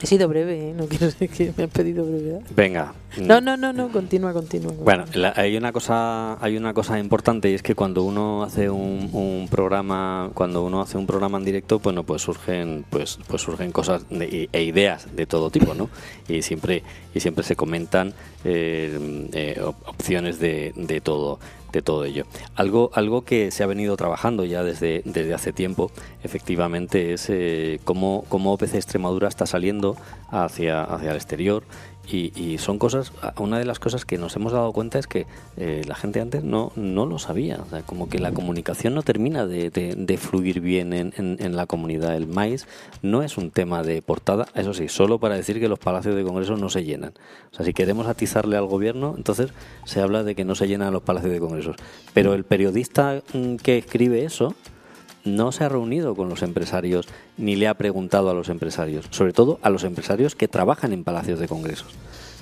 [0.00, 0.74] He sido breve, ¿eh?
[0.74, 2.40] no quiero decir que me han pedido brevedad.
[2.54, 2.94] Venga.
[3.16, 4.72] No, no, no, no, continúa, continúa.
[4.72, 5.04] Bueno,
[5.34, 10.30] hay una cosa, hay una cosa importante y es que cuando uno hace un, programa,
[10.34, 14.62] cuando uno hace un programa en directo, bueno, pues surgen, pues, pues surgen cosas e
[14.62, 15.90] ideas de todo tipo, ¿no?
[16.28, 21.40] Y siempre, y siempre se comentan eh, eh, opciones de, de todo
[21.82, 22.24] todo ello.
[22.54, 25.90] Algo, algo que se ha venido trabajando ya desde, desde hace tiempo,
[26.22, 29.96] efectivamente, es eh, cómo, cómo OPC Extremadura está saliendo
[30.30, 31.64] hacia, hacia el exterior
[32.10, 35.82] y, son cosas, una de las cosas que nos hemos dado cuenta es que eh,
[35.86, 40.60] la gente antes no, no lo sabía, como que la comunicación no termina de, fluir
[40.60, 42.16] bien en, en, la comunidad.
[42.16, 42.66] El maíz
[43.02, 46.24] no es un tema de portada, eso sí, solo para decir que los palacios de
[46.24, 47.12] Congreso no se llenan.
[47.52, 49.52] O sea, si queremos atizarle al gobierno, entonces
[49.84, 51.76] se habla de que no se llenan los palacios de Congresos.
[52.14, 54.54] Pero el periodista mm, que escribe eso,
[55.36, 57.06] no se ha reunido con los empresarios
[57.36, 61.04] ni le ha preguntado a los empresarios, sobre todo a los empresarios que trabajan en
[61.04, 61.88] palacios de congresos.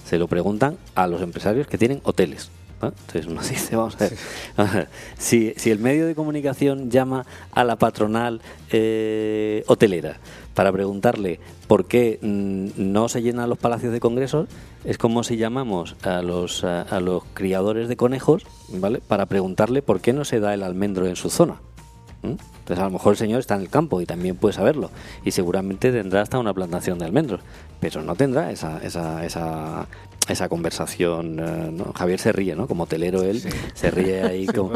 [0.05, 2.51] Se lo preguntan a los empresarios que tienen hoteles.
[2.83, 8.41] Entonces uno dice, vamos a ver, si, el medio de comunicación llama a la patronal
[8.71, 10.19] eh, hotelera
[10.55, 14.49] para preguntarle por qué mm, no se llenan los palacios de congresos,
[14.85, 19.01] es como si llamamos a los, a los criadores de conejos, ¿vale?
[19.07, 21.57] Para preguntarle por qué no se da el almendro en su zona.
[22.33, 24.91] Entonces a lo mejor el señor está en el campo y también puede saberlo.
[25.25, 27.41] Y seguramente tendrá hasta una plantación de almendros.
[27.81, 29.87] Pero no tendrá esa, esa, esa
[30.29, 31.39] esa conversación.
[31.39, 31.93] Eh, ¿no?
[31.93, 32.67] Javier se ríe, ¿no?
[32.67, 33.43] Como hotelero él
[33.75, 34.47] se ríe ahí.
[34.47, 34.73] como,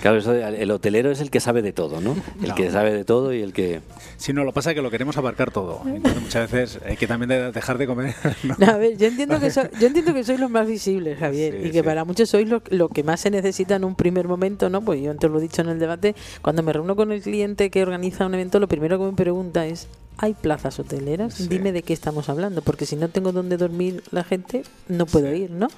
[0.00, 2.16] claro, el hotelero es el que sabe de todo, ¿no?
[2.42, 3.80] El que sabe de todo y el que...
[4.16, 5.82] Si no, lo pasa que lo queremos abarcar todo.
[5.84, 8.14] muchas veces hay que también dejar de comer.
[8.66, 11.82] A ver, yo entiendo que, yo entiendo que sois los más visibles, Javier, y que
[11.82, 14.82] para muchos sois lo, lo, que más se necesita en un primer momento, ¿no?
[14.82, 17.70] Pues yo antes lo he dicho en el debate, cuando me reúno con el cliente
[17.70, 19.88] que organiza un evento, lo primero que me pregunta es,
[20.22, 24.22] hay plazas hoteleras, dime de qué estamos hablando, porque si no tengo dónde dormir la
[24.22, 25.68] gente, no puedo ir, ¿no?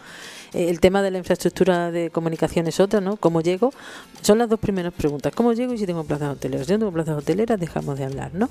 [0.53, 3.16] Eh, el tema de la infraestructura de comunicación es otra, ¿no?
[3.16, 3.72] ¿Cómo llego?
[4.20, 5.32] Son las dos primeras preguntas.
[5.32, 6.66] ¿Cómo llego y si tengo plazas hoteleras?
[6.66, 8.51] Si no tengo plazas hoteleras, dejamos de hablar, ¿no?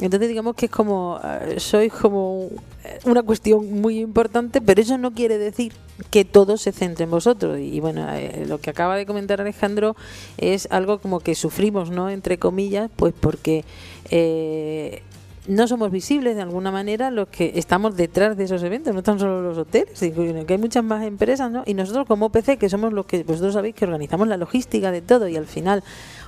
[0.00, 2.48] Entonces digamos que es como, eh, soy como
[2.84, 5.72] eh, una cuestión muy importante, pero eso no quiere decir
[6.10, 7.60] que todo se centre en vosotros.
[7.60, 8.06] Y bueno,
[8.46, 9.94] lo que acaba de comentar Alejandro
[10.36, 12.10] es algo como que sufrimos, ¿no?
[12.10, 13.64] Entre comillas, pues porque
[15.48, 19.18] no somos visibles de alguna manera los que estamos detrás de esos eventos, no tan
[19.18, 21.62] solo los hoteles, que hay muchas más empresas, ¿no?
[21.66, 25.00] Y nosotros como OPC, que somos los que vosotros sabéis que organizamos la logística de
[25.00, 25.82] todo y al final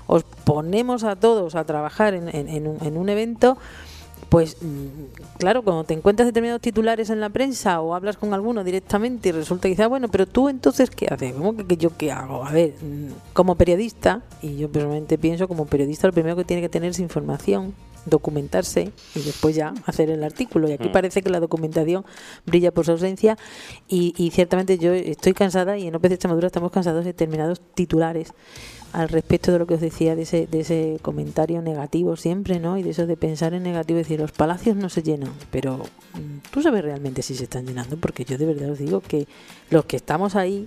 [0.06, 3.58] os ponemos a todos a trabajar en, en, un, en un evento,
[4.30, 8.64] pues mm, claro, cuando te encuentras determinados titulares en la prensa o hablas con alguno
[8.64, 11.34] directamente y resulta que ah, bueno, pero tú entonces, ¿qué haces?
[11.34, 12.44] ¿Cómo que, yo qué hago?
[12.44, 16.62] A ver, mm, como periodista, y yo personalmente pienso como periodista, lo primero que tiene
[16.62, 17.74] que tener es información
[18.06, 20.68] documentarse y después ya hacer el artículo.
[20.68, 20.92] Y aquí mm.
[20.92, 22.04] parece que la documentación
[22.46, 23.36] brilla por su ausencia
[23.88, 28.32] y, ciertamente yo estoy cansada y en OPC Extremadura estamos cansados de determinados titulares
[28.92, 32.76] al respecto de lo que os decía de ese, de ese comentario negativo siempre, ¿no?
[32.76, 36.50] Y de eso de pensar en negativo, decir, los palacios no se llenan, pero mm,
[36.50, 39.28] tú sabes realmente si se están llenando, porque yo de verdad os digo que
[39.70, 40.66] los que estamos ahí,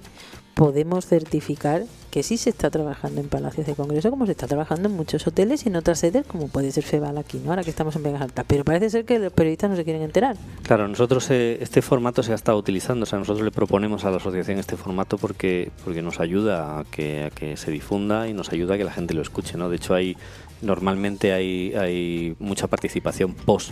[0.56, 4.88] podemos certificar que sí se está trabajando en palacios de congreso como se está trabajando
[4.88, 7.50] en muchos hoteles y en otras sedes como puede ser Feval aquí, ¿no?
[7.50, 8.46] ahora que estamos en Vegas Altas.
[8.48, 10.38] Pero parece ser que los periodistas no se quieren enterar.
[10.62, 14.12] Claro, nosotros eh, este formato se ha estado utilizando, o sea, nosotros le proponemos a
[14.12, 18.34] la asociación este formato porque, porque nos ayuda a que, a que se difunda y
[18.34, 19.58] nos ayuda a que la gente lo escuche.
[19.58, 19.70] ¿no?
[19.70, 20.16] De hecho, hay
[20.62, 23.72] normalmente hay, hay mucha participación post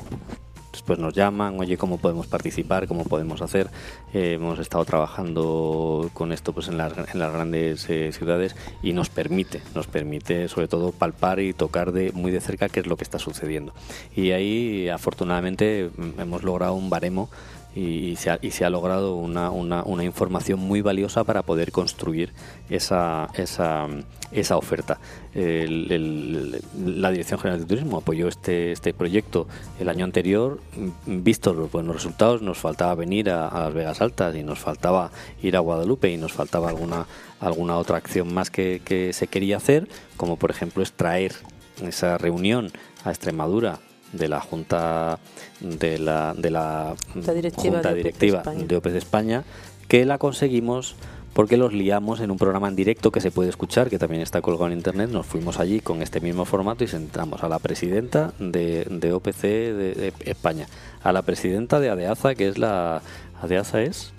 [0.81, 2.87] después nos llaman, oye, ¿cómo podemos participar?
[2.87, 3.69] ¿Cómo podemos hacer?
[4.15, 8.93] Eh, hemos estado trabajando con esto pues en las, en las grandes eh, ciudades y
[8.93, 12.87] nos permite, nos permite sobre todo palpar y tocar de muy de cerca qué es
[12.87, 13.75] lo que está sucediendo.
[14.15, 17.29] Y ahí afortunadamente hemos logrado un baremo
[17.75, 22.33] y, se, ha, y se ha logrado una, información muy valiosa para poder construir
[22.69, 23.87] esa, esa,
[24.31, 24.99] esa oferta.
[25.33, 29.47] la Dirección General de Turismo apoyó este, este proyecto
[29.79, 30.59] el año anterior.
[31.05, 35.11] Vistos los buenos resultados, nos faltaba venir a, las Vegas Altas y nos faltaba
[35.41, 37.05] ir a Guadalupe y nos faltaba alguna,
[37.39, 38.81] alguna otra acción más que,
[39.13, 41.33] se quería hacer, como por ejemplo extraer
[41.81, 42.71] esa reunión
[43.03, 43.79] a Extremadura
[44.13, 45.19] de la Junta
[45.59, 49.43] de la, de la Junta Directiva, Junta de, Directiva OPEC de OPEC España,
[49.87, 50.95] que la conseguimos
[51.33, 54.41] porque los liamos en un programa en directo que se puede escuchar, que también está
[54.41, 55.09] colgado en internet.
[55.09, 59.41] Nos fuimos allí con este mismo formato y sentamos a la presidenta de, de OPC
[59.41, 60.67] de, de, España,
[61.03, 63.01] a la presidenta de ADEAZA, que es la.
[63.41, 64.13] ¿ADEAZA es?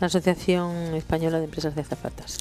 [0.00, 2.38] La Asociación Española de Empresas de Azafatas.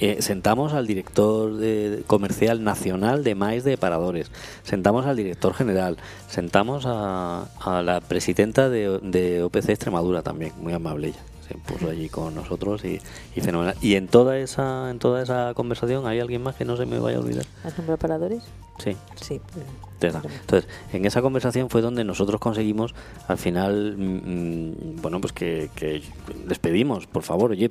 [0.00, 4.30] Eh, sentamos al director de, comercial nacional de maíz de paradores,
[4.62, 10.72] sentamos al director general, sentamos a, a la presidenta de, de, OPC Extremadura también, muy
[10.72, 11.20] amable ella.
[11.46, 13.00] Se puso allí con nosotros y,
[13.34, 13.74] y, fenomenal.
[13.82, 16.98] Y en toda esa en toda esa conversación hay alguien más que no se me
[16.98, 17.44] vaya a olvidar.
[17.64, 18.44] ¿Has nombrado paradores?
[18.78, 18.96] Sí.
[19.16, 19.40] Sí.
[20.08, 22.94] Entonces, en esa conversación fue donde nosotros conseguimos,
[23.28, 26.02] al final, mmm, bueno, pues que, que,
[26.46, 27.70] les pedimos, por favor, oye,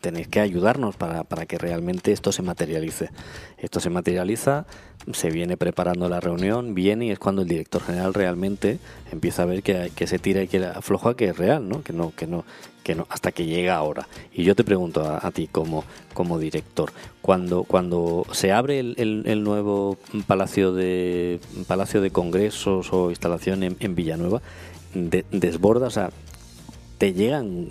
[0.00, 3.10] tenéis que ayudarnos para, para que realmente esto se materialice.
[3.58, 4.66] Esto se materializa,
[5.12, 8.78] se viene preparando la reunión, viene y es cuando el director general realmente
[9.12, 11.82] empieza a ver que, que se tira y que afloja que es real, ¿no?
[11.82, 12.44] Que no, que no,
[12.82, 14.06] que no, hasta que llega ahora.
[14.32, 15.84] Y yo te pregunto a, ti como,
[16.14, 22.92] como director, cuando, cuando se abre el, el, el nuevo palacio de palacio de congresos
[22.92, 24.40] o instalación en, en Villanueva,
[24.94, 25.90] de, desborda,
[26.98, 27.68] ¿Te llegan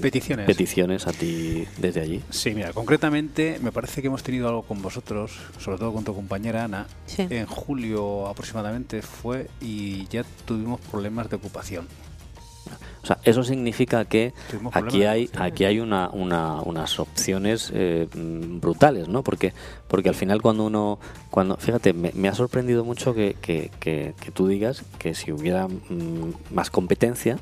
[0.00, 0.46] peticiones.
[0.46, 2.20] peticiones a ti desde allí?
[2.30, 6.14] Sí, mira, concretamente me parece que hemos tenido algo con vosotros, sobre todo con tu
[6.14, 7.26] compañera Ana, sí.
[7.30, 11.86] en julio aproximadamente fue y ya tuvimos problemas de ocupación.
[13.02, 14.32] O sea, eso significa que
[14.72, 19.22] aquí hay aquí hay una, una, unas opciones eh, brutales, ¿no?
[19.22, 19.52] Porque
[19.88, 20.98] porque al final cuando uno
[21.30, 25.32] cuando fíjate me, me ha sorprendido mucho que, que, que, que, tú digas que si
[25.32, 27.38] hubiera mmm, más competencia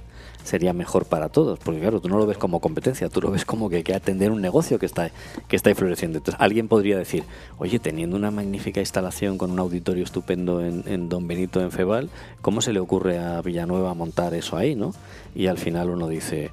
[0.48, 3.44] sería mejor para todos, porque claro, tú no lo ves como competencia, tú lo ves
[3.44, 5.10] como que hay que atender un negocio que está,
[5.46, 6.18] que está floreciendo.
[6.18, 7.24] Entonces, alguien podría decir,
[7.58, 12.08] oye, teniendo una magnífica instalación con un auditorio estupendo en, en Don Benito, en Feval,
[12.40, 14.94] ¿cómo se le ocurre a Villanueva montar eso ahí, no?
[15.34, 16.50] Y al final uno dice,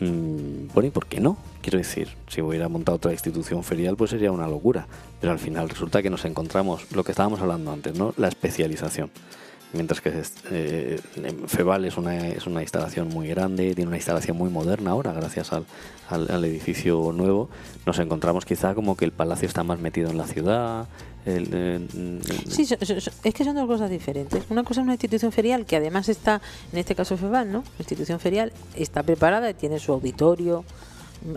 [0.00, 1.36] mmm, bueno, ¿y por qué no?
[1.62, 4.86] Quiero decir, si hubiera montado otra institución ferial, pues sería una locura.
[5.20, 8.14] Pero al final resulta que nos encontramos, lo que estábamos hablando antes, ¿no?
[8.16, 9.10] La especialización
[9.72, 11.00] mientras que eh,
[11.46, 15.52] Feval es una, es una instalación muy grande, tiene una instalación muy moderna ahora, gracias
[15.52, 15.64] al,
[16.08, 17.50] al, al, edificio nuevo,
[17.86, 20.88] nos encontramos quizá como que el palacio está más metido en la ciudad.
[21.26, 22.18] El,
[22.48, 24.44] sí, es que son dos cosas diferentes.
[24.48, 26.40] Una cosa es una institución ferial que además está,
[26.72, 27.58] en este caso Feval, ¿no?
[27.58, 30.64] La institución ferial está preparada y tiene su auditorio,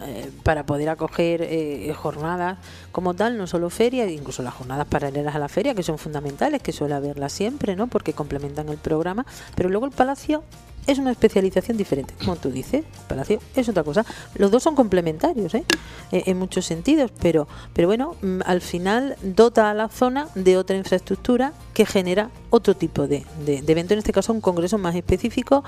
[0.01, 2.57] eh, para poder acoger eh, jornadas
[2.93, 6.61] como tal, no solo ferias, incluso las jornadas paralelas a la feria, que son fundamentales,
[6.61, 7.87] que suele haberlas siempre, ¿no?
[7.87, 9.25] porque complementan el programa,
[9.55, 10.43] pero luego el Palacio
[10.87, 14.05] es una especialización diferente, como tú dices, Palacio es otra cosa.
[14.35, 15.63] Los dos son complementarios, ¿eh?
[16.11, 20.77] en muchos sentidos, pero, pero bueno, mm, al final dota a la zona de otra
[20.77, 24.95] infraestructura que genera otro tipo de, de, de evento, en este caso un congreso más
[24.95, 25.63] específico,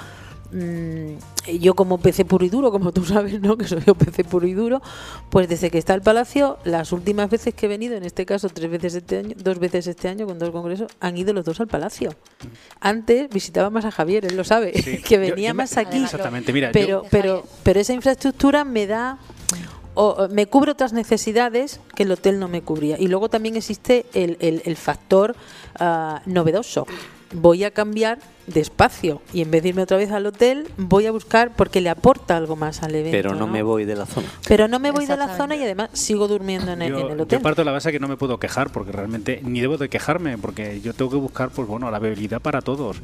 [1.59, 3.57] yo como PC puro y duro, como tú sabes, ¿no?
[3.65, 4.81] Que soy yo PC puro y duro,
[5.29, 8.49] pues desde que está el Palacio, las últimas veces que he venido, en este caso
[8.49, 11.59] tres veces este año, dos veces este año con dos congresos, han ido los dos
[11.59, 12.15] al Palacio.
[12.79, 15.01] Antes visitaba más a Javier, él lo sabe, sí.
[15.07, 16.03] que venía yo, yo más me, aquí.
[16.03, 17.09] Exactamente, mira, pero, yo...
[17.09, 19.17] pero, pero esa infraestructura me da
[19.95, 22.99] o me cubre otras necesidades que el hotel no me cubría.
[22.99, 25.35] Y luego también existe el, el, el factor
[25.79, 26.85] uh, novedoso.
[27.33, 31.05] Voy a cambiar de espacio y en vez de irme otra vez al hotel, voy
[31.07, 33.11] a buscar porque le aporta algo más al evento.
[33.17, 34.27] Pero no, me voy de la zona.
[34.47, 37.11] Pero no me voy de la zona y además sigo durmiendo en el, yo, en
[37.13, 37.39] el hotel.
[37.39, 39.89] Yo parto de la base que no me puedo quejar porque realmente ni debo de
[39.89, 42.97] quejarme porque yo tengo que buscar pues bueno la viabilidad para todos.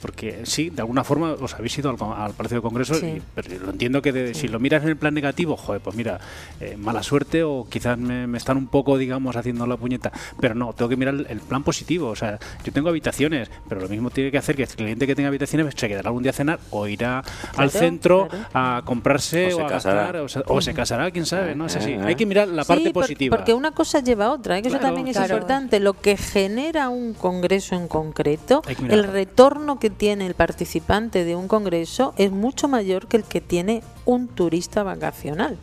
[0.00, 3.06] Porque sí, de alguna forma os habéis ido al, al Palacio de Congreso, Sí.
[3.06, 5.96] y, pero lo entiendo que de- si lo miras en el plan negativo, joder, pues
[5.96, 6.20] mira,
[6.60, 10.12] eh, mala suerte o quizás me, me están un poco, digamos, haciendo la puñeta.
[10.40, 12.08] Pero no, tengo que mirar el, el plan positivo.
[12.10, 15.14] O sea, yo tengo habitaciones, pero lo mismo tiene que hacer que el cliente que
[15.14, 17.22] tenga habitaciones se quedará algún día a cenar o irá
[17.56, 18.44] al centro claro.
[18.54, 19.94] a comprarse O o, se a casará.
[20.02, 21.66] gastar, o, se- o se casará, quién sabe, ¿no?
[21.66, 21.92] Es así.
[21.92, 23.36] Eh, Hay que mirar la parte Sí, positiva.
[23.36, 24.62] Porque una cosa lleva a otra, ¿eh?
[24.62, 25.80] que eso Claro, también es importante.
[25.80, 31.48] Lo que genera un congreso en concreto, el retorno que tiene el participante de un
[31.48, 35.56] congreso es mucho mayor que el que tiene un turista vacacional.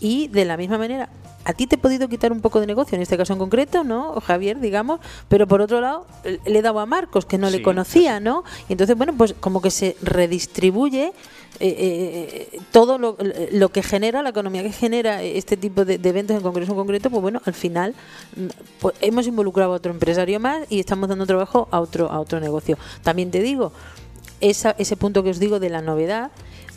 [0.00, 1.08] Y de la misma manera,
[1.44, 3.84] a ti te he podido quitar un poco de negocio, en este caso en concreto,
[3.84, 4.20] ¿no?
[4.20, 7.62] Javier, digamos, pero por otro lado, le he dado a Marcos, que no le Sí,
[7.62, 8.44] conocía, ¿no?
[8.68, 11.12] Y entonces, bueno, pues como que se redistribuye
[11.60, 13.16] eh, eh, todo lo,
[13.52, 16.78] lo que genera, la economía que genera este tipo de, de eventos en congreso en
[16.78, 17.94] concreto, pues bueno, al final
[18.36, 18.46] mm,
[18.80, 22.40] pues hemos involucrado a otro empresario más y estamos dando trabajo a otro, a otro
[22.40, 22.76] negocio.
[23.02, 23.72] También te digo,
[24.40, 26.30] esa, ese punto que os digo de la novedad,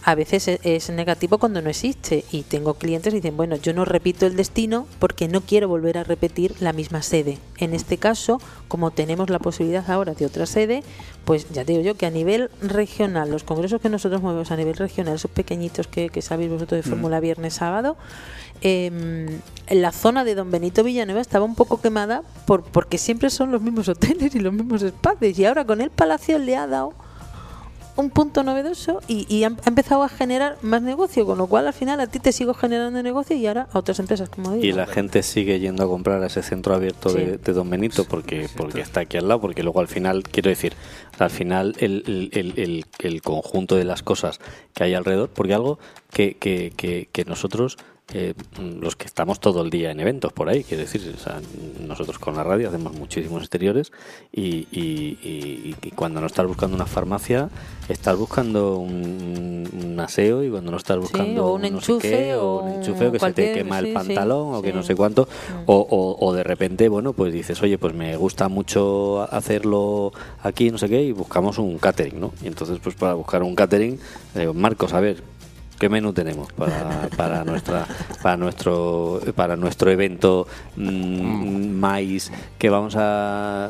[0.03, 2.23] a veces e- es negativo cuando no existe.
[2.31, 5.97] Y tengo clientes que dicen, bueno, yo no repito el destino porque no quiero volver
[5.97, 7.37] a repetir la misma sede.
[7.57, 10.83] En este caso, como tenemos la posibilidad ahora de otra sede,
[11.25, 14.75] pues ya digo yo que a nivel regional, los congresos que nosotros movemos a nivel
[14.75, 17.97] regional, esos pequeñitos que, que sabéis vosotros de Fórmula Viernes Sábado,
[18.61, 19.39] eh,
[19.69, 23.61] la zona de Don Benito Villanueva estaba un poco quemada por, porque siempre son los
[23.61, 25.37] mismos hoteles y los mismos espacios.
[25.37, 26.93] Y ahora con el Palacio le ha dado
[27.97, 31.67] un punto novedoso y, y ha, ha empezado a generar más negocio, con lo cual
[31.67, 34.63] al final a ti te sigo generando negocio y ahora a otras empresas, como digo.
[34.65, 37.17] Y la gente sigue yendo a comprar a ese centro abierto Sí.
[37.17, 40.49] de, de Don Benito porque, porque está aquí al lado, porque luego al final, quiero
[40.49, 40.73] decir,
[41.19, 44.39] al final el, el- el- el- el conjunto de las cosas
[44.73, 45.79] que hay alrededor, porque algo
[46.11, 47.77] que, que, que, que nosotros,
[48.13, 48.33] eh,
[48.79, 51.41] los que estamos todo el día en eventos por ahí, quiero decir, o sea,
[51.85, 53.91] nosotros con la radio hacemos muchísimos exteriores
[54.31, 57.49] y, y- y- y cuando no estás buscando una farmacia,
[57.89, 62.09] estás buscando un, un aseo y cuando no estás buscando o un no sé enchufe,
[62.09, 64.71] qué, o un enchufe o que se te quema sí, el sí, pantalón o que
[64.73, 65.63] no sé cuánto Mm.
[65.67, 70.11] o, o- o de repente bueno pues dices oye pues me gusta mucho hacerlo
[70.43, 73.55] aquí no sé qué y buscamos un catering no y entonces pues para buscar un
[73.55, 73.99] catering
[74.35, 75.21] digo Marcos a ver
[75.79, 77.85] qué menú tenemos para, para nuestra
[78.21, 83.69] para nuestro para nuestro evento mm, maíz que vamos a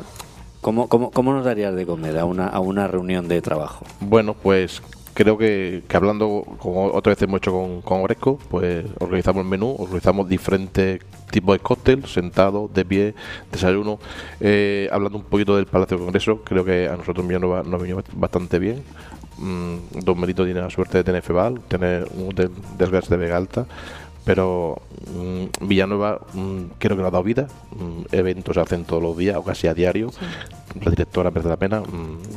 [0.60, 3.84] ¿Cómo, cómo, cómo nos darías de comer a una, a una reunión de trabajo?
[4.00, 4.82] Bueno, pues
[5.14, 9.48] creo que, que hablando, como otra vez hemos hecho con, con Oresco, pues organizamos el
[9.48, 11.00] menú, organizamos diferentes
[11.30, 13.14] tipos de cócteles, sentados, de pie,
[13.52, 13.98] desayuno.
[14.40, 17.82] Eh, hablando un poquito del Palacio de Congreso, creo que a nosotros en Villanueva nos
[17.82, 18.82] vino bastante bien.
[19.38, 22.34] Mm, Don Merito tiene la suerte de tener FEBAL, tener un
[22.78, 23.66] gas de Vega Alta,
[24.24, 24.82] pero
[25.14, 27.46] mm, Villanueva mm, creo que nos ha dado vida.
[28.12, 30.10] Eventos se hacen todos los días o casi a diario.
[30.82, 31.82] La directora merece la pena.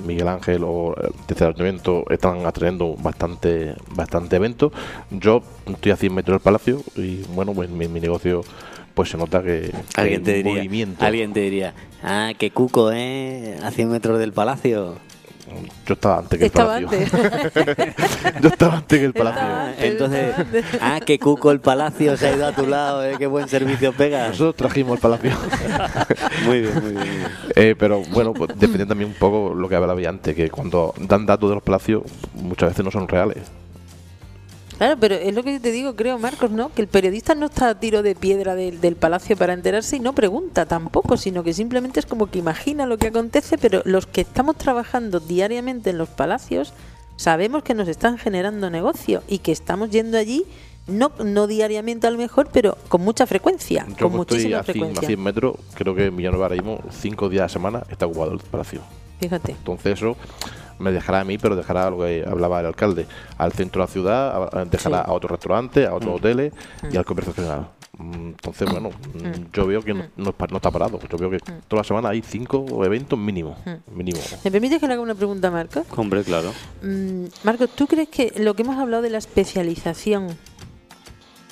[0.06, 4.72] Miguel Ángel o el tercer ayuntamiento están atrayendo bastante, bastante eventos.
[5.10, 8.42] Yo estoy a 100 metros del palacio y bueno, pues mi, mi negocio
[8.94, 11.06] pues se nota que, Alguien hay te diría, movimiento.
[11.06, 11.74] alguien te diría,
[12.04, 13.58] ah, qué cuco, ¿eh?
[13.64, 14.96] A 100 metros del palacio.
[15.86, 16.90] Yo estaba antes que el palacio.
[16.90, 17.12] antes.
[18.42, 19.56] Yo estaba antes que el Estaba palacio.
[19.68, 19.84] antes.
[19.86, 20.36] Entonces,
[20.82, 23.16] ah, qué cuco el palacio se ha ido a tu lado, ¿eh?
[23.18, 24.30] Qué buen servicio pegas.
[24.30, 25.32] Nosotros trajimos el palacio.
[26.46, 26.96] Muy bien, muy bien.
[26.96, 27.28] muy bien.
[27.56, 31.26] Eh, pero bueno, pues defender también un poco lo que hablaba antes, que cuando dan
[31.26, 33.40] datos de los palacios muchas veces no son reales.
[34.82, 36.74] Claro, pero es lo que yo te digo, creo, Marcos, ¿no?
[36.74, 40.00] Que el periodista no está a tiro de piedra del, del palacio para enterarse y
[40.00, 44.08] no pregunta tampoco, sino que simplemente es como que imagina lo que acontece, pero los
[44.08, 46.74] que estamos trabajando diariamente en los palacios
[47.16, 50.46] sabemos que nos están generando negocio y que estamos yendo allí,
[50.88, 54.62] no, no diariamente a lo mejor, pero con mucha frecuencia, Yo con como estoy muchísima
[54.62, 55.08] a 100, a frecuencia.
[55.10, 58.32] 100 metros, creo que en Villanueva ahora mismo, 5 días a la semana, está ocupado
[58.32, 58.82] el palacio.
[59.20, 59.52] Fíjate.
[59.52, 60.18] Entonces eso
[60.82, 63.06] me dejará a mí, pero dejará lo que hablaba el alcalde,
[63.38, 65.04] al centro de la ciudad, a- dejará Sí.
[65.08, 66.16] a otros restaurantes, a otros Mm.
[66.18, 66.54] hoteles
[66.92, 67.68] y al comercio general.
[67.98, 71.00] Mm, Entonces, bueno, mm, yo veo que no, no no está parado.
[71.08, 73.56] Yo veo que toda la semana hay cinco eventos mínimo.
[73.94, 74.20] mínimo.
[74.44, 75.86] ¿Me permites que le haga una pregunta a Marcos?
[75.96, 76.52] Hombre, claro.
[76.82, 80.30] Mm, Marcos, ¿tú crees que lo que hemos hablado de la especialización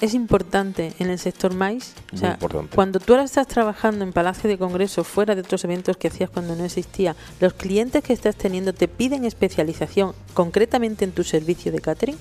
[0.02, 1.94] es importante en el sector maíz?
[2.10, 2.76] O Muy sea, importante.
[2.76, 6.30] cuando tú ahora estás trabajando en Palacio de Congreso, fuera de otros eventos que hacías
[6.30, 11.72] cuando no existía, los clientes que estás teniendo te piden especialización concretamente en tu servicio
[11.72, 12.18] de catering?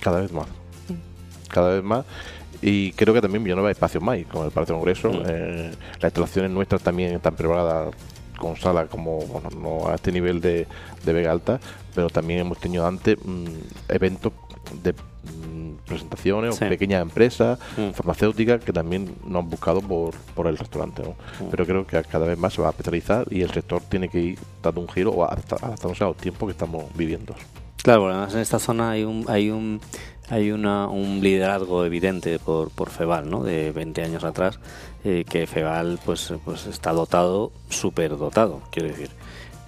[0.00, 0.46] Cada vez más.
[0.86, 0.96] Sí.
[1.48, 2.04] Cada vez más.
[2.60, 5.10] Y creo que también Villanueva espacios más, con el Palacio de Congreso.
[5.10, 5.22] Mm.
[5.26, 5.70] eh,
[6.00, 7.94] las instalaciones nuestras también están preparadas
[8.38, 10.66] con sala como no a este nivel de,
[11.04, 11.60] de Vega Alta,
[11.94, 13.46] pero también hemos tenido antes mm,
[13.88, 14.32] eventos
[14.82, 14.94] de
[15.88, 17.90] mm, presentaciones o pequeñas empresas mm.
[17.90, 21.02] farmacéuticas que también nos han buscado por, por el restaurante.
[21.50, 24.20] Pero creo que cada vez más se va a especializar y el sector tiene que
[24.20, 27.34] ir dando un giro o adaptándose a los tiempos que estamos viviendo.
[27.82, 29.80] Claro, además en esta zona hay un, hay un
[30.30, 33.42] hay una, un liderazgo evidente por, por Feval, ¿no?
[33.42, 34.58] De 20 años atrás,
[35.04, 39.10] eh, que Feval pues, pues está dotado, súper dotado, quiero decir.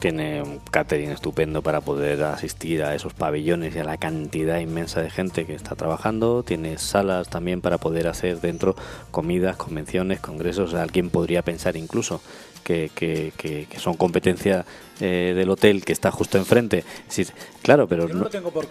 [0.01, 5.03] Tiene un catering estupendo para poder asistir a esos pabellones y a la cantidad inmensa
[5.03, 6.43] de gente que está trabajando.
[6.43, 8.75] Tiene salas también para poder hacer dentro
[9.11, 10.73] comidas, convenciones, congresos.
[10.73, 12.23] Alguien podría pensar incluso
[12.63, 14.65] que, que, que, son competencia
[15.01, 16.85] eh, del hotel que está justo enfrente.
[17.63, 18.67] claro, pero no, lo tengo por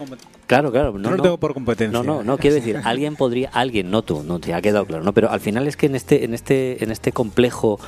[0.47, 0.97] Claro, claro.
[0.97, 1.91] No, lo tengo por competencia.
[1.91, 5.03] No, no, no quiero decir, alguien podría, alguien, no tú, no te ha quedado claro,
[5.03, 7.79] no, pero al final es que en este, en este, en este complejo,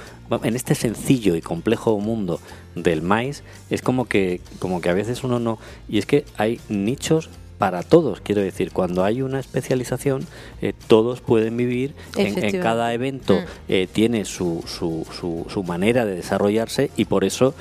[0.44, 2.40] en este sencillo y complejo mundo
[2.76, 6.60] del maíz, es como que, como que a veces uno no, y es que hay
[6.70, 7.30] nichos
[7.62, 8.22] para todos.
[8.22, 10.26] Quiero decir, cuando hay una especialización,
[10.64, 11.94] eh, todos pueden vivir.
[12.18, 13.46] En, cada evento mm.
[13.70, 17.54] eh, tiene su, su, su, su, manera de desarrollarse y por eso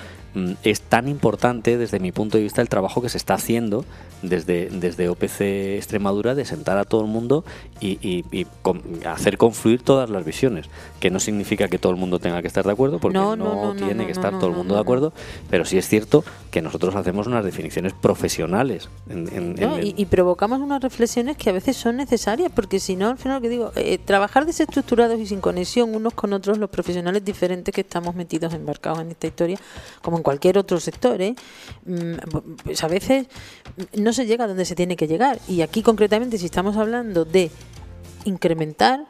[0.63, 3.85] es tan importante desde mi punto de vista el trabajo que se está haciendo
[4.23, 5.41] desde, desde OPC
[5.77, 7.45] Extremadura de sentar a todo el mundo
[7.81, 8.25] y,
[9.07, 10.67] hacer confluir todas las visiones,
[11.01, 14.07] que no significa que todo el mundo tenga que estar de acuerdo, porque no, tiene
[14.07, 15.13] que estar todo el mundo de acuerdo,
[15.49, 18.89] pero sí es cierto que nosotros hacemos unas definiciones profesionales.
[19.83, 23.43] y, provocamos unas reflexiones que a veces son necesarias, porque si no, al final lo
[23.43, 27.81] que digo, eh, trabajar desestructurados y sin conexión unos con otros, los profesionales diferentes que
[27.81, 29.59] estamos metidos, embarcados en esta historia,
[30.03, 31.35] como en cualquier otro sector, ¿eh?
[31.87, 32.15] Mm,
[32.65, 33.27] pues a veces
[33.97, 35.41] no se llega a donde se tiene que llegar.
[35.49, 37.51] Y aquí concretamente, si estamos hablando de
[38.25, 39.07] incrementar,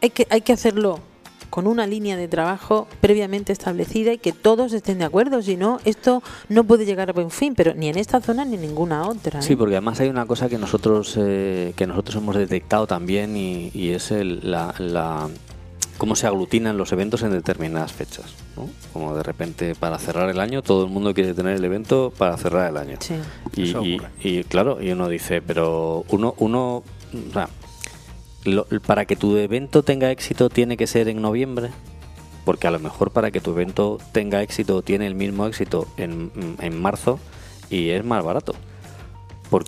[0.00, 1.00] hay que, hay que hacerlo
[1.50, 5.80] con una línea de trabajo previamente establecida y que todos estén de acuerdo, si no,
[5.84, 9.06] esto no puede llegar a buen fin, pero ni en esta zona ni en ninguna
[9.06, 9.42] otra.
[9.42, 9.56] Sí, ¿eh?
[9.58, 14.12] porque además hay una cosa que nosotros eh, que nosotros hemos detectado también y, es
[14.12, 15.28] el, la,
[15.98, 18.32] cómo se aglutinan los eventos en determinadas fechas.
[18.56, 18.68] ¿No?
[18.92, 22.36] Como de repente para cerrar el año todo el mundo quiere tener el evento para
[22.36, 22.98] cerrar el año.
[23.00, 23.14] Sí.
[24.22, 26.82] Y, claro, y uno dice, pero uno, uno
[28.86, 31.70] para que tu evento tenga éxito tiene que ser en noviembre.
[32.44, 36.32] Porque a lo mejor para que tu evento tenga éxito tiene el mismo éxito en,
[36.60, 37.20] en marzo
[37.70, 38.54] y es más barato.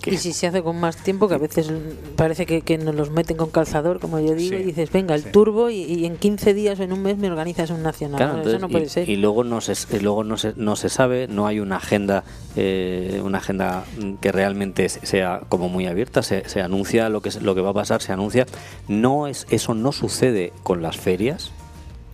[0.05, 1.71] Y si se hace con más tiempo, que a veces
[2.15, 5.69] parece que, nos los meten con calzador, como yo digo, y dices, venga, el turbo
[5.69, 8.41] y, en 15 días o en un mes me organizas un nacional.
[8.45, 9.09] eso no puede y, ser.
[9.09, 12.23] Y luego no se, luego no se, no se sabe, no hay una agenda
[12.55, 13.83] eh, una agenda
[14.21, 17.73] que realmente sea como muy abierta, se, se anuncia lo que, lo que va a
[17.73, 18.45] pasar, se anuncia.
[18.87, 21.51] no es Eso no sucede con las ferias,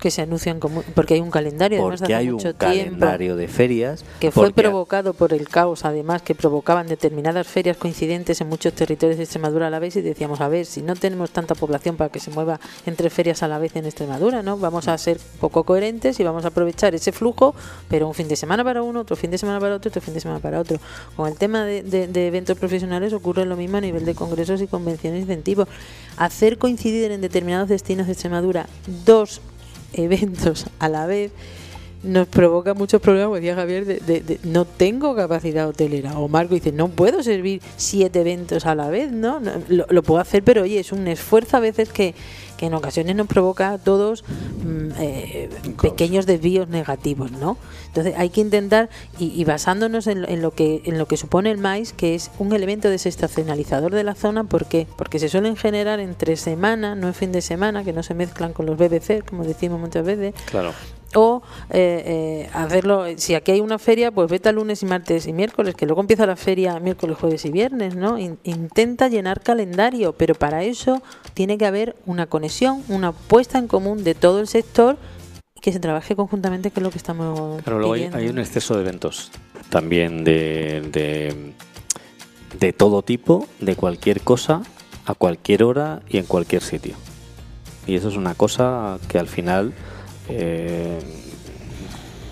[0.01, 4.31] que se anuncian como porque hay un calendario porque hay un calendario de ferias que
[4.31, 9.23] fue provocado por el caos además que provocaban determinadas ferias coincidentes en muchos territorios de
[9.25, 12.19] Extremadura a la vez y decíamos a ver si no tenemos tanta población para que
[12.19, 16.19] se mueva entre ferias a la vez en Extremadura no vamos a ser poco coherentes
[16.19, 17.53] y vamos a aprovechar ese flujo
[17.87, 20.15] pero un fin de semana para uno otro fin de semana para otro otro fin
[20.15, 20.79] de semana para otro
[21.15, 24.67] con el tema de, de eventos profesionales ocurre lo mismo a nivel de congresos y
[24.67, 25.67] convenciones incentivos
[26.17, 28.65] hacer coincidir en determinados destinos de Extremadura
[29.05, 29.41] dos
[29.93, 31.31] eventos a la vez
[32.03, 36.17] nos provoca muchos problemas, decía Javier, de, no tengo capacidad hotelera.
[36.17, 39.39] O Marco dice, no puedo servir siete eventos a la vez, ¿no?
[39.67, 42.15] lo, lo, puedo hacer, pero oye, es un esfuerzo a veces que,
[42.61, 45.49] que en ocasiones nos provoca a todos mm, eh,
[45.81, 47.57] pequeños desvíos negativos, ¿no?
[47.87, 48.87] Entonces hay que intentar,
[49.17, 52.87] y, basándonos en, lo que, en lo que supone el maíz, que es un elemento
[52.87, 54.85] desestacionalizador de la zona, ¿por qué?
[54.95, 58.53] Porque se suelen generar entre semana, no en fin de semana, que no se mezclan
[58.53, 60.35] con los BBC, como decimos muchas veces.
[60.45, 60.71] Claro
[61.15, 65.27] o eh, eh, hacerlo, si aquí hay una feria, pues vete a lunes y martes
[65.27, 68.17] y miércoles, que luego empieza la feria miércoles, jueves y viernes, ¿no?
[68.17, 71.01] intenta llenar calendario, pero para eso
[71.33, 74.97] tiene que haber una conexión, una puesta en común de todo el sector
[75.61, 77.61] que se trabaje conjuntamente, que es lo que estamos.
[77.63, 79.31] Pero luego hay, un exceso de eventos
[79.69, 81.53] también de, de,
[82.59, 84.63] de, todo tipo, de cualquier cosa,
[85.05, 86.95] a cualquier hora y en cualquier sitio.
[87.85, 89.73] Y eso es una cosa que al final.
[90.31, 90.99] Eh,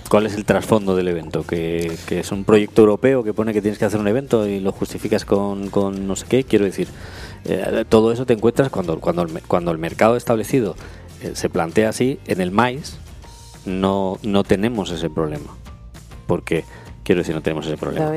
[0.10, 1.44] ¿Cuál es el trasfondo del evento?
[1.44, 4.72] ¿Que, es un proyecto europeo que pone que tienes que hacer un evento y lo
[4.72, 6.44] justificas con, con no sé qué.
[6.44, 6.88] Quiero decir,
[7.46, 10.76] eh, todo eso te encuentras cuando, cuando, el, cuando el mercado establecido
[11.22, 12.20] eh, se plantea así.
[12.26, 12.98] En el maíz
[13.66, 15.56] no, no tenemos ese problema.
[16.26, 16.66] Porque,
[17.04, 18.12] quiero decir, no tenemos ese problema.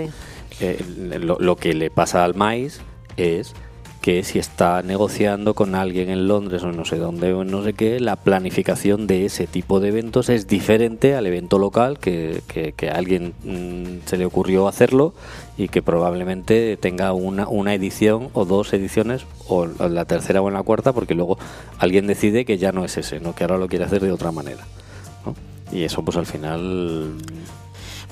[0.60, 0.84] Eh,
[1.18, 2.80] lo, que le pasa al maíz
[3.16, 3.54] es
[4.02, 7.72] que si está negociando con alguien en Londres o no sé dónde o no sé
[7.72, 12.90] qué, la planificación de ese tipo de eventos es diferente al evento local que, que,
[12.90, 15.14] a alguien mm, se le ocurrió hacerlo
[15.56, 20.54] y que probablemente tenga una, una edición o dos ediciones o la tercera o en
[20.54, 21.38] la cuarta porque luego
[21.78, 23.36] alguien decide que ya no es ese, ¿no?
[23.36, 24.66] que ahora lo quiere hacer de otra manera.
[25.70, 27.18] Y eso pues al final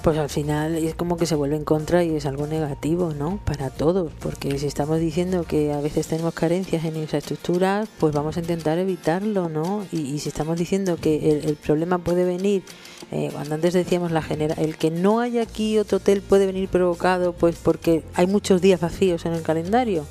[0.02, 3.38] pues al final es como que se vuelve en contra y es algo negativo, ¿no?
[3.44, 8.36] Para todos, porque si estamos diciendo que a veces tenemos carencias en infraestructuras, pues vamos
[8.36, 9.86] a intentar evitarlo, ¿no?
[9.92, 12.62] Y, si estamos diciendo que el, problema puede venir,
[13.10, 16.68] eh, cuando antes decíamos la genera, el que no haya aquí otro hotel puede venir
[16.68, 20.04] provocado, pues porque hay muchos días vacíos en el calendario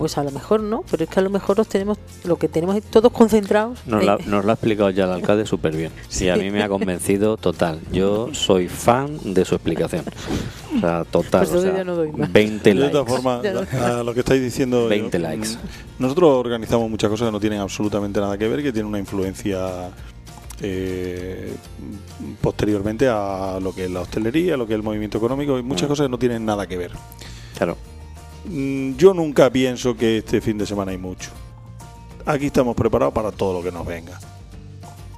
[0.00, 2.48] pues a lo mejor no, pero es que a lo mejor los tenemos, lo que
[2.48, 3.80] tenemos es todos concentrados.
[3.84, 5.92] Nos, lo ha explicado ya el alcalde súper bien.
[6.08, 7.80] Sí, a mí me ha convencido total.
[7.92, 10.06] Yo soy fan de su explicación.
[10.74, 11.46] O sea, total.
[11.46, 11.84] Pues o sea,
[12.30, 12.86] 20 likes.
[12.86, 13.44] De todas formas,
[13.74, 14.88] a lo que estáis diciendo.
[14.88, 15.48] 20 likes.
[15.98, 19.90] Nosotros organizamos muchas cosas que no tienen absolutamente nada que ver, que tienen una influencia
[20.62, 21.52] eh,
[22.40, 25.62] posteriormente a lo que es la hostelería, a lo que es el movimiento económico, y
[25.62, 25.88] muchas mm.
[25.88, 26.92] cosas que no tienen nada que ver.
[27.58, 27.76] Claro.
[28.50, 31.30] Mm, yo nunca pienso que este fin de semana hay mucho.
[32.26, 34.18] Aquí estamos preparados para todo lo que nos venga.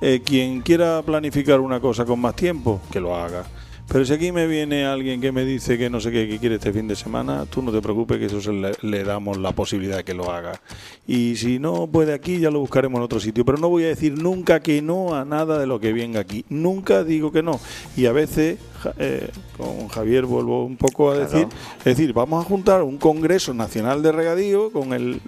[0.03, 3.45] Eh, quien quiera planificar una cosa con más tiempo, que lo haga.
[3.93, 6.73] Pero si aquí me viene alguien que me dice que no sé qué quiere este
[6.73, 10.15] fin de semana, tú no te preocupes que eso le, damos la posibilidad de que
[10.15, 10.63] lo haga.
[11.07, 13.45] Y si no puede aquí, ya lo buscaremos en otro sitio.
[13.45, 16.47] Pero no voy a decir nunca que no a nada de lo que venga aquí.
[16.49, 17.61] Nunca digo que no.
[17.95, 18.59] Y a veces,
[18.97, 19.29] eh,
[19.59, 21.47] con Javier vuelvo un poco a decir,
[21.81, 25.21] es decir, vamos a juntar un Congreso Nacional de Regadío con el,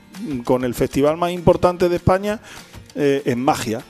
[0.44, 2.40] con el festival más importante de España
[2.94, 3.82] eh, en magia.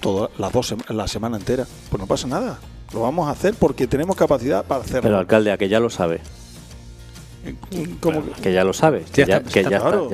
[0.00, 1.66] Toda, las dos, la semana entera.
[1.88, 2.60] Pues no pasa nada.
[2.92, 5.02] Lo vamos a hacer porque tenemos capacidad para hacerlo.
[5.02, 6.20] Pero alcalde, a que ya lo sabe.
[8.00, 8.22] ¿Cómo?
[8.40, 9.42] Que ya lo sabe, que, ya,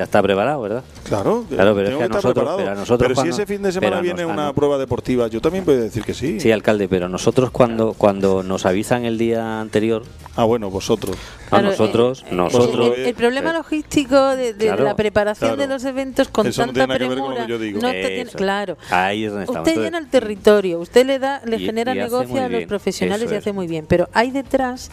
[0.02, 0.84] está, preparado, ¿verdad?
[1.06, 4.52] Claro, claro pero es que a nosotros, pero, si ese fin de semana viene una
[4.54, 6.40] prueba deportiva, yo también puedo decir que sí.
[6.40, 10.04] Sí, alcalde, pero nosotros cuando cuando nos avisan el día anterior.
[10.36, 11.16] Ah, bueno, vosotros.
[11.50, 12.96] a nosotros, eh, nosotros.
[12.96, 18.26] El, problema logístico de, la preparación de los eventos con tanta no premura, no te
[18.34, 18.78] claro.
[18.90, 23.34] Ahí usted llena el territorio, usted le da, le genera negocio a los profesionales y
[23.34, 24.90] hace muy bien, pero hay detrás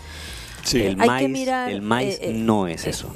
[0.74, 3.14] el maíz, el maíz eh, eh, no es eso.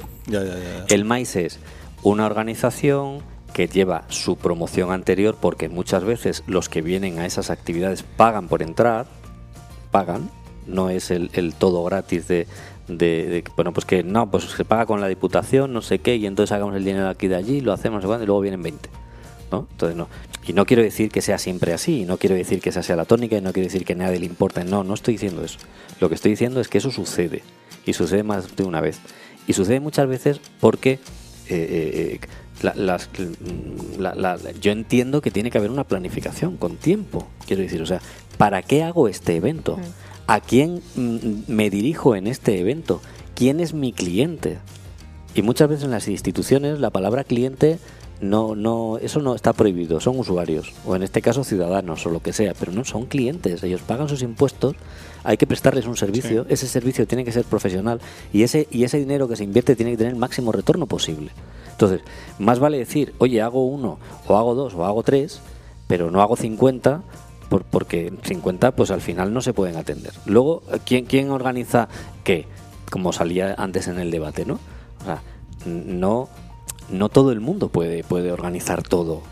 [0.88, 1.58] el maíz es
[2.02, 3.20] una organización
[3.52, 8.48] que lleva su promoción anterior porque muchas veces los que vienen a esas actividades pagan
[8.48, 9.06] por entrar,
[9.90, 10.30] pagan,
[10.66, 12.46] no es el, todo gratis de,
[12.86, 16.26] de, bueno pues que no pues se paga con la diputación no sé qué y
[16.26, 18.88] entonces hagamos el dinero aquí de allí lo hacemos y luego vienen 20
[19.50, 19.66] ¿no?
[19.70, 20.08] entonces no
[20.46, 23.04] y no quiero decir que sea siempre así no quiero decir que esa sea la
[23.04, 25.58] tónica y no quiero decir que a nadie le importe no no estoy diciendo eso
[26.00, 27.42] lo que estoy diciendo es que eso sucede
[27.86, 28.98] y sucede más de una vez.
[29.46, 30.98] Y sucede muchas veces porque
[31.48, 32.20] eh, eh,
[34.60, 37.26] yo entiendo que tiene que haber una planificación con tiempo.
[37.46, 38.00] Quiero decir, o sea,
[38.38, 39.76] ¿para qué hago este evento?
[39.76, 39.80] Mm.
[40.26, 43.00] ¿A quién mm, me dirijo en este evento?
[43.34, 44.58] ¿Quién es mi cliente?
[45.34, 47.78] Y muchas veces en las instituciones la palabra cliente
[48.20, 52.20] no, no, eso no está prohibido, son usuarios, o en este caso ciudadanos, o lo
[52.20, 54.76] que sea, pero no son clientes, ellos pagan sus impuestos,
[55.24, 58.00] hay que prestarles un servicio, ese servicio tiene que ser profesional
[58.32, 61.30] y ese, y ese dinero que se invierte tiene que tener el máximo retorno posible.
[61.70, 62.02] Entonces,
[62.38, 65.40] más vale decir, oye, hago uno, o hago dos, o hago tres,
[65.86, 67.02] pero no hago 50,
[67.48, 70.12] por, porque 50 pues al final no se pueden atender.
[70.26, 71.88] Luego, ¿quién, quién organiza
[72.22, 72.46] qué?
[72.90, 74.60] Como salía antes en el debate, ¿no?
[75.00, 75.22] O sea,
[75.64, 76.28] no
[76.90, 79.22] no todo el mundo puede, puede organizar todo.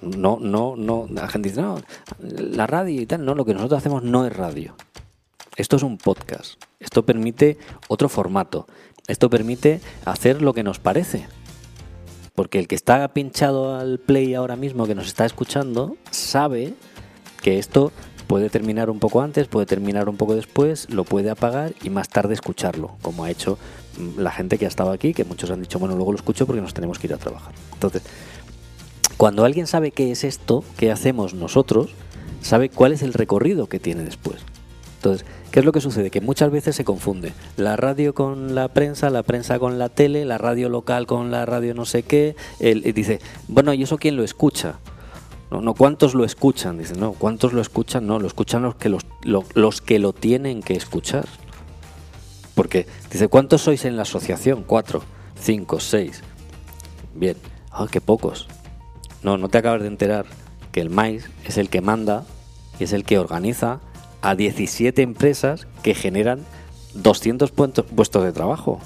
[0.00, 1.06] No, no, no.
[1.10, 1.80] La gente dice, no,
[2.20, 3.24] la radio y tal.
[3.24, 4.74] No, lo que nosotros hacemos no es radio.
[5.56, 6.62] Esto es un podcast.
[6.80, 7.58] Esto permite
[7.88, 8.66] otro formato.
[9.06, 11.26] Esto permite hacer lo que nos parece.
[12.34, 16.74] Porque el que está pinchado al play ahora mismo, que nos está escuchando, sabe
[17.42, 17.92] que esto
[18.26, 22.08] puede terminar un poco antes, puede terminar un poco después, lo puede apagar y más
[22.08, 23.58] tarde escucharlo, como ha hecho
[24.16, 26.62] la gente que ha estado aquí, que muchos han dicho, bueno, luego lo escucho porque
[26.62, 27.54] nos tenemos que ir a trabajar.
[27.72, 28.02] Entonces,
[29.16, 31.94] cuando alguien sabe qué es esto, qué hacemos nosotros,
[32.40, 34.40] sabe cuál es el recorrido que tiene después.
[34.96, 36.10] Entonces, ¿qué es lo que sucede?
[36.10, 40.24] Que muchas veces se confunde la radio con la prensa, la prensa con la tele,
[40.24, 42.36] la radio local con la radio no sé qué.
[42.60, 44.78] Él, dice, bueno, ¿y eso quién lo escucha?
[45.50, 46.78] No, no, ¿cuántos lo escuchan?
[46.78, 48.06] Dice, no, ¿cuántos lo escuchan?
[48.06, 51.26] No, lo escuchan los que, los, los que lo tienen que escuchar.
[52.54, 54.64] Porque dice, ¿cuántos sois en la asociación?
[54.66, 55.02] Cuatro,
[55.40, 56.22] cinco, seis.
[57.14, 57.36] Bien,
[57.70, 58.48] ah, qué pocos.
[59.22, 60.26] No, no te acabas de enterar
[60.72, 62.24] que el MAIS es el que manda
[62.78, 63.80] y es el que organiza
[64.20, 66.44] a 17 empresas que generan
[66.94, 68.80] 200 puestos de trabajo.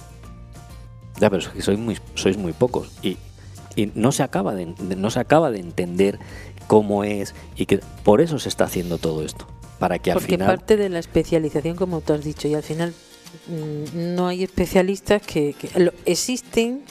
[1.18, 3.16] Ya, pero sois muy, sois muy pocos y,
[3.74, 6.18] y no se acaba de, no se acaba de entender
[6.66, 9.46] cómo es y que por eso se está haciendo todo esto
[9.78, 12.62] para que al Porque final parte de la especialización, como tú has dicho, y al
[12.62, 12.94] final
[13.94, 15.54] no hay especialistas que,
[16.04, 16.82] existen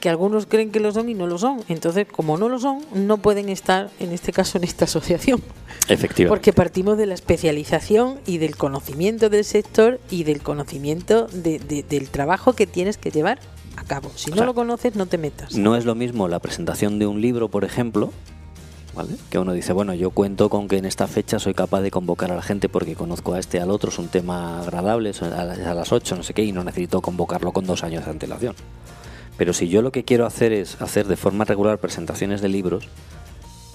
[0.00, 1.62] que algunos creen que lo son y no lo son.
[1.68, 5.42] Entonces, como no lo son, no pueden estar, en este caso, en esta asociación.
[5.88, 11.58] efectivamente Porque partimos de la especialización y del conocimiento del sector y del conocimiento de-
[11.58, 13.38] de- del trabajo que tienes que llevar
[13.76, 14.10] a cabo.
[14.14, 15.54] Si no sea, lo conoces, no te metas.
[15.54, 18.10] no es lo mismo la presentación de un libro, por ejemplo,
[19.30, 22.30] Que uno dice, bueno, yo cuento con que en esta fecha soy capaz de convocar
[22.32, 25.44] a la gente porque conozco a este al otro, es un tema agradable, es a
[25.44, 28.10] las a las 8, no sé qué, y no necesito convocarlo con dos años de
[28.10, 28.54] antelación.
[29.36, 32.88] Pero si yo lo que quiero hacer es hacer de forma regular presentaciones de libros,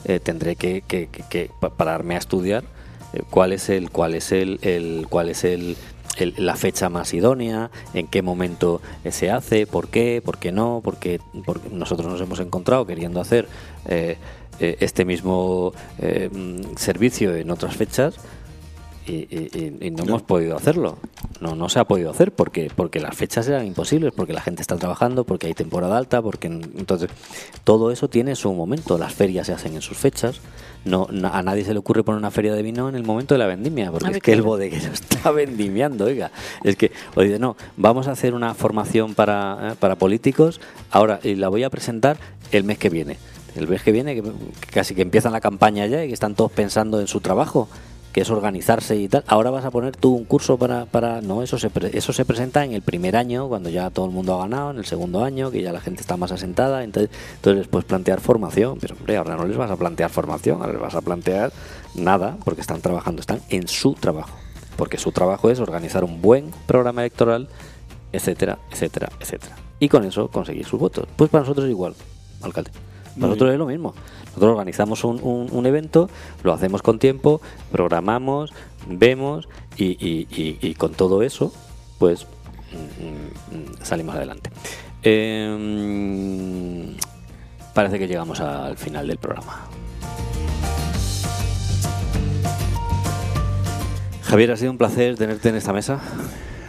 [0.06, 2.64] eh, tendré que, que- que- que pa- pararme a estudiar
[3.14, 5.76] eh, cuál es el cuál es el, el- cuál es el,
[6.18, 10.54] el- la fecha más idónea, en qué momento eh, se hace, por qué, por qué
[10.54, 13.50] no, porque, porque nosotros nos hemos encontrado queriendo hacer
[14.60, 16.30] eh, este mismo eh,
[16.76, 18.16] servicio en otras fechas
[19.08, 19.50] y, y-
[19.82, 20.98] y- y no hemos podido hacerlo.
[21.42, 24.62] No, no se ha podido hacer porque porque las fechas eran imposibles, porque la gente
[24.62, 27.10] está trabajando, porque hay temporada alta, porque entonces
[27.64, 28.98] todo eso tiene su momento.
[29.00, 30.42] Las ferias se hacen en sus fechas.
[30.86, 33.40] No, a nadie se le ocurre poner una feria de vino en el momento de
[33.40, 36.32] la vendimia, porque es que el bodeguero está vendimiando, oiga.
[36.64, 40.62] Es que, o dice, no, vamos a hacer una formación para, eh, para políticos
[40.92, 42.18] ahora y la voy a presentar
[42.52, 43.18] el mes que viene.
[43.56, 44.24] El mes que viene, que
[44.72, 47.68] casi que empiezan la campaña ya y que están todos pensando en su trabajo,
[48.12, 49.24] que es organizarse y tal.
[49.28, 50.86] Ahora vas a poner tú un curso para...
[50.86, 54.08] para no, eso se, pre- eso se presenta en el primer año, cuando ya todo
[54.08, 56.84] el mundo ha ganado, en el segundo año, que ya la gente está más asentada.
[56.84, 60.74] Entonces, entonces puedes plantear formación, pero hombre, ahora no les vas a plantear formación, ahora
[60.74, 61.54] les vas a plantear
[61.94, 64.36] nada, porque están trabajando, están en su trabajo.
[64.76, 67.48] Porque su trabajo es organizar un buen programa electoral,
[68.12, 69.56] etcétera, etcétera, etcétera.
[69.80, 71.06] Y con eso conseguir sus votos.
[71.16, 71.94] Pues para nosotros igual,
[72.42, 72.72] alcalde.
[73.20, 73.94] Nosotros es lo mismo.
[74.28, 76.10] Nosotros organizamos un, un- un evento,
[76.44, 77.42] lo hacemos con tiempo,
[77.72, 78.54] programamos,
[78.88, 79.48] vemos
[79.78, 81.52] y, y- y- y con todo eso,
[81.98, 82.26] pues
[82.72, 84.50] mm, mm, salimos adelante.
[85.04, 86.96] Em,
[87.74, 89.66] parece que llegamos al final del programa.
[94.24, 96.00] Javier, ha sido un placer tenerte en esta mesa.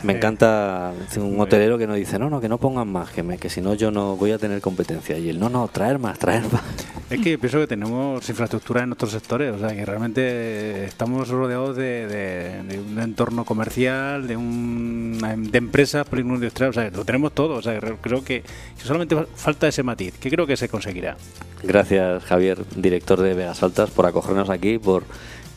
[0.03, 3.37] Me encanta un hotelero que nos dice, no, no, que no pongan más, que, me-
[3.39, 5.19] que si no yo no voy a tener competencia.
[5.19, 6.63] Y él, no, no, traer más, traer más.
[7.11, 11.77] Es que pienso que tenemos infraestructura en otros sectores, o sea que realmente estamos rodeados
[11.77, 15.19] de, de- de un entorno comercial, de, un,
[15.51, 18.43] de empresas industrial, o sea, lo tenemos todo, o sea, creo que,
[18.83, 21.17] solamente fa- falta ese matiz, que creo que se conseguirá.
[21.63, 25.03] Gracias, Javier, director de Vegas Altas, por acogernos aquí por,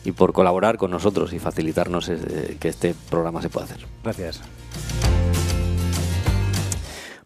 [0.04, 3.86] y por colaborar con nosotros y facilitarnos eh, que este programa se pueda hacer.
[4.02, 4.42] Gracias.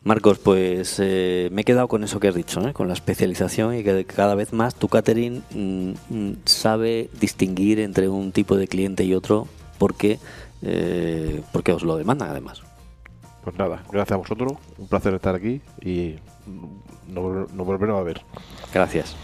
[0.09, 2.73] Marcos, pues eh, me he quedado con eso que has dicho, ¿eh?
[2.73, 8.09] con la especialización y que cada vez más tu catering mm, mm, sabe distinguir entre
[8.09, 9.49] un tipo de cliente y otro
[9.79, 10.19] porque,
[10.63, 12.63] eh, porque os lo demandan además.
[13.45, 16.15] Pues nada, gracias a vosotros, un placer estar aquí y
[17.07, 18.23] nos, nos volveremos a ver.
[18.73, 19.15] Gracias.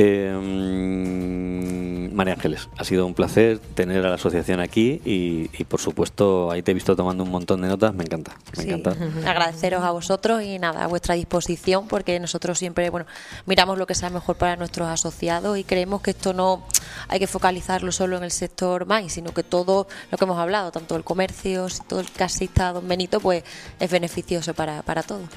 [0.00, 5.64] Eh, mm, María Ángeles, ha sido un placer tener a la asociación aquí y, y,
[5.64, 8.70] por supuesto ahí te he visto tomando un montón de notas, me encanta, me Sí.
[8.70, 8.96] encanta.
[9.28, 13.06] Agradeceros a vosotros y nada, a vuestra disposición, porque nosotros siempre, bueno,
[13.46, 16.64] miramos lo que sea mejor para nuestros asociados y creemos que esto no
[17.08, 20.70] hay que focalizarlo solo en el sector MAI, sino que todo lo que hemos hablado,
[20.70, 23.42] tanto el comercio, todo el casista Don Benito, pues
[23.80, 25.28] es beneficioso para, para todos.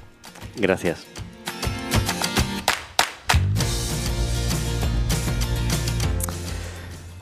[0.55, 1.05] Gracias.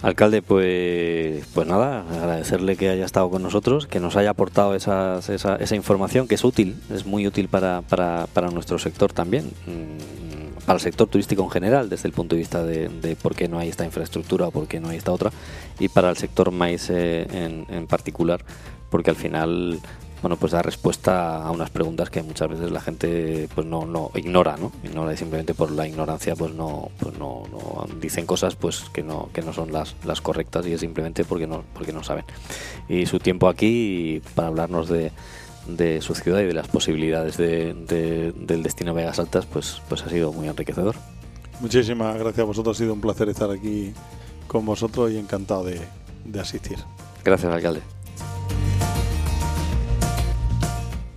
[0.02, 5.20] Alcalde, pues, pues nada, agradecerle que haya estado con nosotros, que nos haya aportado esa,
[5.20, 10.64] esa información que es útil, es muy útil para, para, para nuestro sector también, mm,
[10.66, 13.50] para el sector turístico en general, desde el punto de vista de, de por qué
[13.50, 15.32] no hay esta infraestructura o por qué no hay esta otra,
[15.80, 18.46] y para el sector maíz eh, en, en particular,
[18.90, 19.82] porque al final
[20.22, 24.12] bueno, pues da respuesta a unas preguntas que muchas veces la gente pues no, no
[24.16, 24.72] ignora, ¿no?
[24.84, 29.02] Ignora y simplemente por la ignorancia pues no, pues no, no dicen cosas pues que
[29.04, 32.26] no, que no son las, las correctas y es simplemente porque no, porque no saben.
[32.90, 35.12] Y su tiempo aquí para hablarnos de,
[35.68, 40.04] de su ciudad y de las posibilidades de, de- del destino Vegas Altas, pues, pues
[40.04, 40.96] ha sido muy enriquecedor.
[41.62, 43.94] Muchísimas gracias a vosotros, ha sido un placer estar aquí
[44.48, 45.80] con vosotros y encantado de,
[46.26, 46.78] de asistir.
[47.24, 47.82] Gracias, alcalde.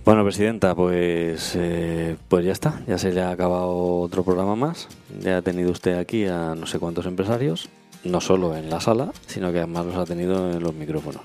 [0.05, 2.81] Bueno, presidenta, pues, eh, pues ya está.
[2.87, 4.89] Ya se le ha acabado otro programa más.
[5.21, 7.69] Ya ha tenido usted aquí a no sé cuántos empresarios,
[8.03, 11.21] no solo en la sala, sino que además los ha tenido en los micrófonos.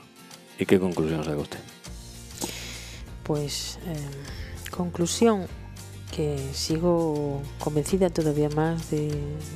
[0.61, 1.59] ¿Y qué conclusión saca usted?
[3.25, 3.81] Pues
[4.71, 5.47] conclusión,
[6.15, 9.11] que sigo convencida todavía más de,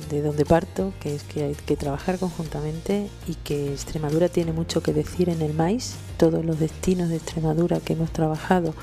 [0.09, 4.83] de, donde parto, que es que hay que trabajar conjuntamente y que Extremadura tiene mucho
[4.83, 5.95] que decir en el maíz.
[6.17, 8.73] Todos los destinos de Extremadura que hemos trabajado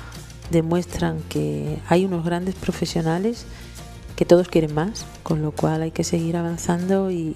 [0.51, 3.45] demuestran que hay unos grandes profesionales
[4.21, 7.35] que todos quieren más, con lo cual hay que seguir avanzando y,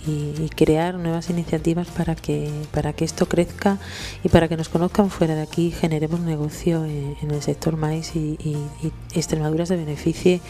[0.55, 3.79] crear nuevas iniciativas para que, para que esto crezca
[4.23, 8.15] y para que nos conozcan fuera de aquí y generemos negocio en, el sector maíz
[8.15, 8.37] y,
[9.15, 10.41] Extremadura se beneficie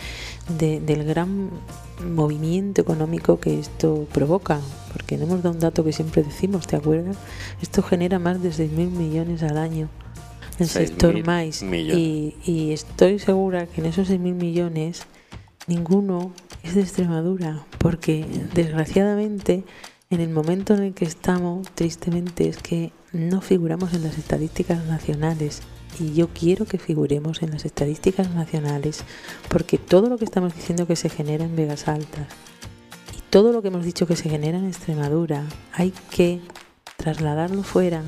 [0.50, 1.52] del gran
[2.06, 4.60] movimiento económico que esto provoca,
[4.92, 7.16] porque no hemos dado un dato que siempre decimos, ¿te acuerdas?
[7.62, 9.88] Esto genera más de 6.000 millones al año
[10.60, 15.04] el sector maíz y, y, estoy segura que en esos 6.000 millones
[15.68, 16.32] ninguno
[16.64, 19.64] es de Extremadura, porque desgraciadamente
[20.10, 24.86] en el momento en el que estamos, tristemente, es que no figuramos en las estadísticas
[24.86, 25.62] nacionales.
[26.00, 29.04] Y yo quiero que figuremos en las estadísticas nacionales,
[29.50, 32.28] porque todo lo que estamos diciendo que se genera en Vegas Altas
[33.18, 36.42] y todo lo que hemos dicho que se genera en Extremadura, hay que
[36.98, 38.04] trasladarlo fuera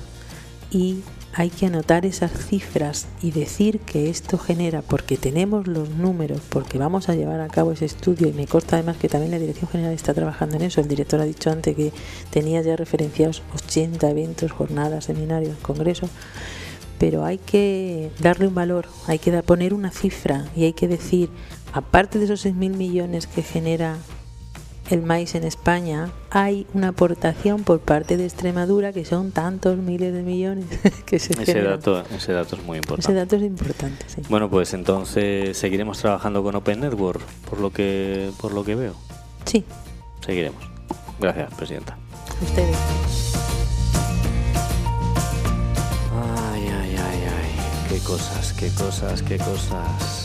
[0.69, 1.01] y
[1.33, 6.77] hay que anotar esas cifras y decir que esto genera, porque tenemos los números, porque
[6.77, 9.69] vamos a llevar a cabo ese estudio y me consta además que también la Dirección
[9.69, 10.81] General está trabajando en eso.
[10.81, 11.93] El director ha dicho antes que
[12.31, 16.09] tenía ya referenciados 80 eventos, jornadas, seminarios, congresos,
[16.97, 21.29] pero hay que darle un valor, hay que poner una cifra y hay que decir,
[21.73, 23.97] aparte de esos 6.000 millones que genera
[24.89, 30.13] el maíz en España, hay una aportación por parte de Extremadura que son tantos miles
[30.13, 30.65] de millones
[31.05, 33.11] que se ese dato ese dato es muy importante.
[33.11, 34.21] Ese dato es importante sí.
[34.29, 38.95] bueno pues entonces seguiremos trabajando con Open Network por lo que por lo que veo
[39.45, 39.63] sí.
[40.25, 40.61] Seguiremos.
[41.19, 41.97] Gracias presidenta.
[42.41, 42.75] Ustedes.
[46.51, 47.89] Ay ay ay ay.
[47.89, 50.16] Qué cosas qué cosas qué cosas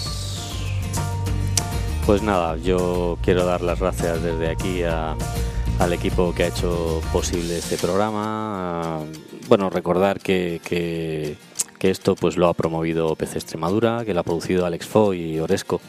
[2.07, 7.59] pues nada, yo quiero dar las gracias desde aquí al equipo que ha hecho posible
[7.59, 9.01] este programa.
[9.49, 11.37] Bueno, recordar que, que,
[11.81, 15.81] esto pues lo ha promovido PC Extremadura, que lo ha producido Alex Fo y Oresco,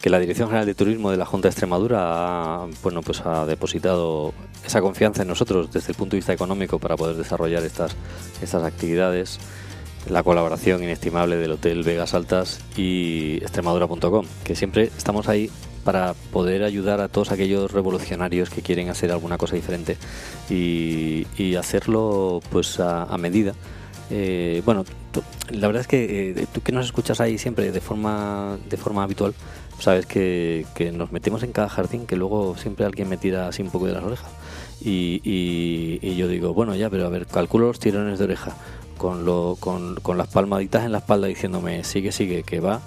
[0.00, 3.44] que la Dirección General de Turismo de la Junta de Extremadura ha, bueno, pues ha
[3.46, 4.32] depositado
[4.64, 7.96] esa confianza en nosotros desde el punto de vista económico para poder desarrollar estas,
[8.40, 9.40] estas actividades
[10.08, 15.50] la colaboración inestimable del Hotel Vegas Altas y extremadura.com, que siempre estamos ahí
[15.84, 19.96] para poder ayudar a todos aquellos revolucionarios que quieren hacer alguna cosa diferente
[20.48, 21.26] y,
[21.56, 23.54] hacerlo pues a, medida.
[24.10, 24.84] Eh, bueno,
[25.50, 29.04] la verdad es que eh, tú que nos escuchas ahí siempre de forma de forma
[29.04, 29.34] habitual,
[29.78, 30.64] sabes que,
[30.94, 33.92] nos metemos en cada jardín que luego siempre alguien me tira así un poco de
[33.92, 34.30] las orejas.
[34.80, 35.20] Y,
[36.02, 38.56] y yo digo, bueno, ya, pero a ver, calculo los tirones de oreja
[39.02, 42.80] con, lo, con, con las palmaditas en la espalda diciéndome sigue, sigue, que va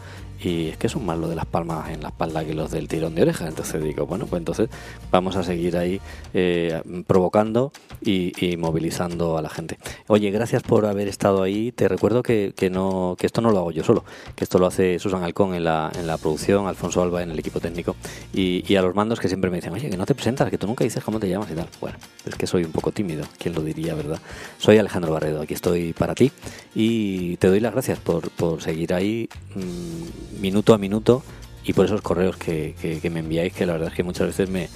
[0.46, 2.88] y es que son más lo de las palmas en la espalda que los del
[2.88, 3.48] tirón de oreja.
[3.48, 4.70] Entonces digo, bueno, pues entonces
[5.12, 6.00] vamos a seguir ahí
[6.34, 9.78] eh, provocando y, movilizando a la gente.
[10.08, 11.72] Oye, gracias por haber estado ahí.
[11.72, 14.06] Te recuerdo que, que, no, que esto no lo hago yo solo,
[14.36, 17.40] que esto lo hace Susan Alcón en la, en la producción, Alfonso Alba en el
[17.40, 17.96] equipo técnico
[18.34, 20.68] y, a los mandos que siempre me dicen, oye, que no te presentas, que tú
[20.68, 21.68] nunca dices cómo te llamas y tal.
[21.80, 24.20] Bueno, es que soy un poco tímido, ¿quién lo diría, verdad?
[24.58, 26.32] Soy Alejandro Barredo, aquí estoy para ti
[26.76, 29.30] y te doy las gracias por, por seguir ahí.
[29.56, 31.24] Mmm, minuto a minuto
[31.64, 32.76] y por esos correos que,
[33.12, 34.70] me enviáis, que la verdad es que muchas veces me,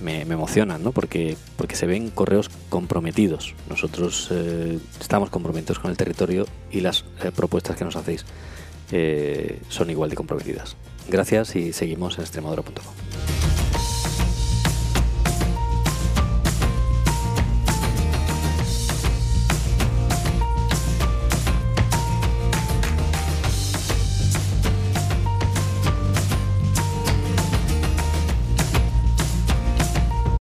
[0.00, 0.92] me, emocionan, ¿no?
[0.92, 3.54] porque, porque se ven correos comprometidos.
[3.68, 8.24] Nosotros eh, estamos comprometidos con el territorio y las eh, propuestas que nos hacéis
[8.92, 10.76] eh, son igual de comprometidas.
[11.08, 12.94] Gracias y seguimos en extremadura.com.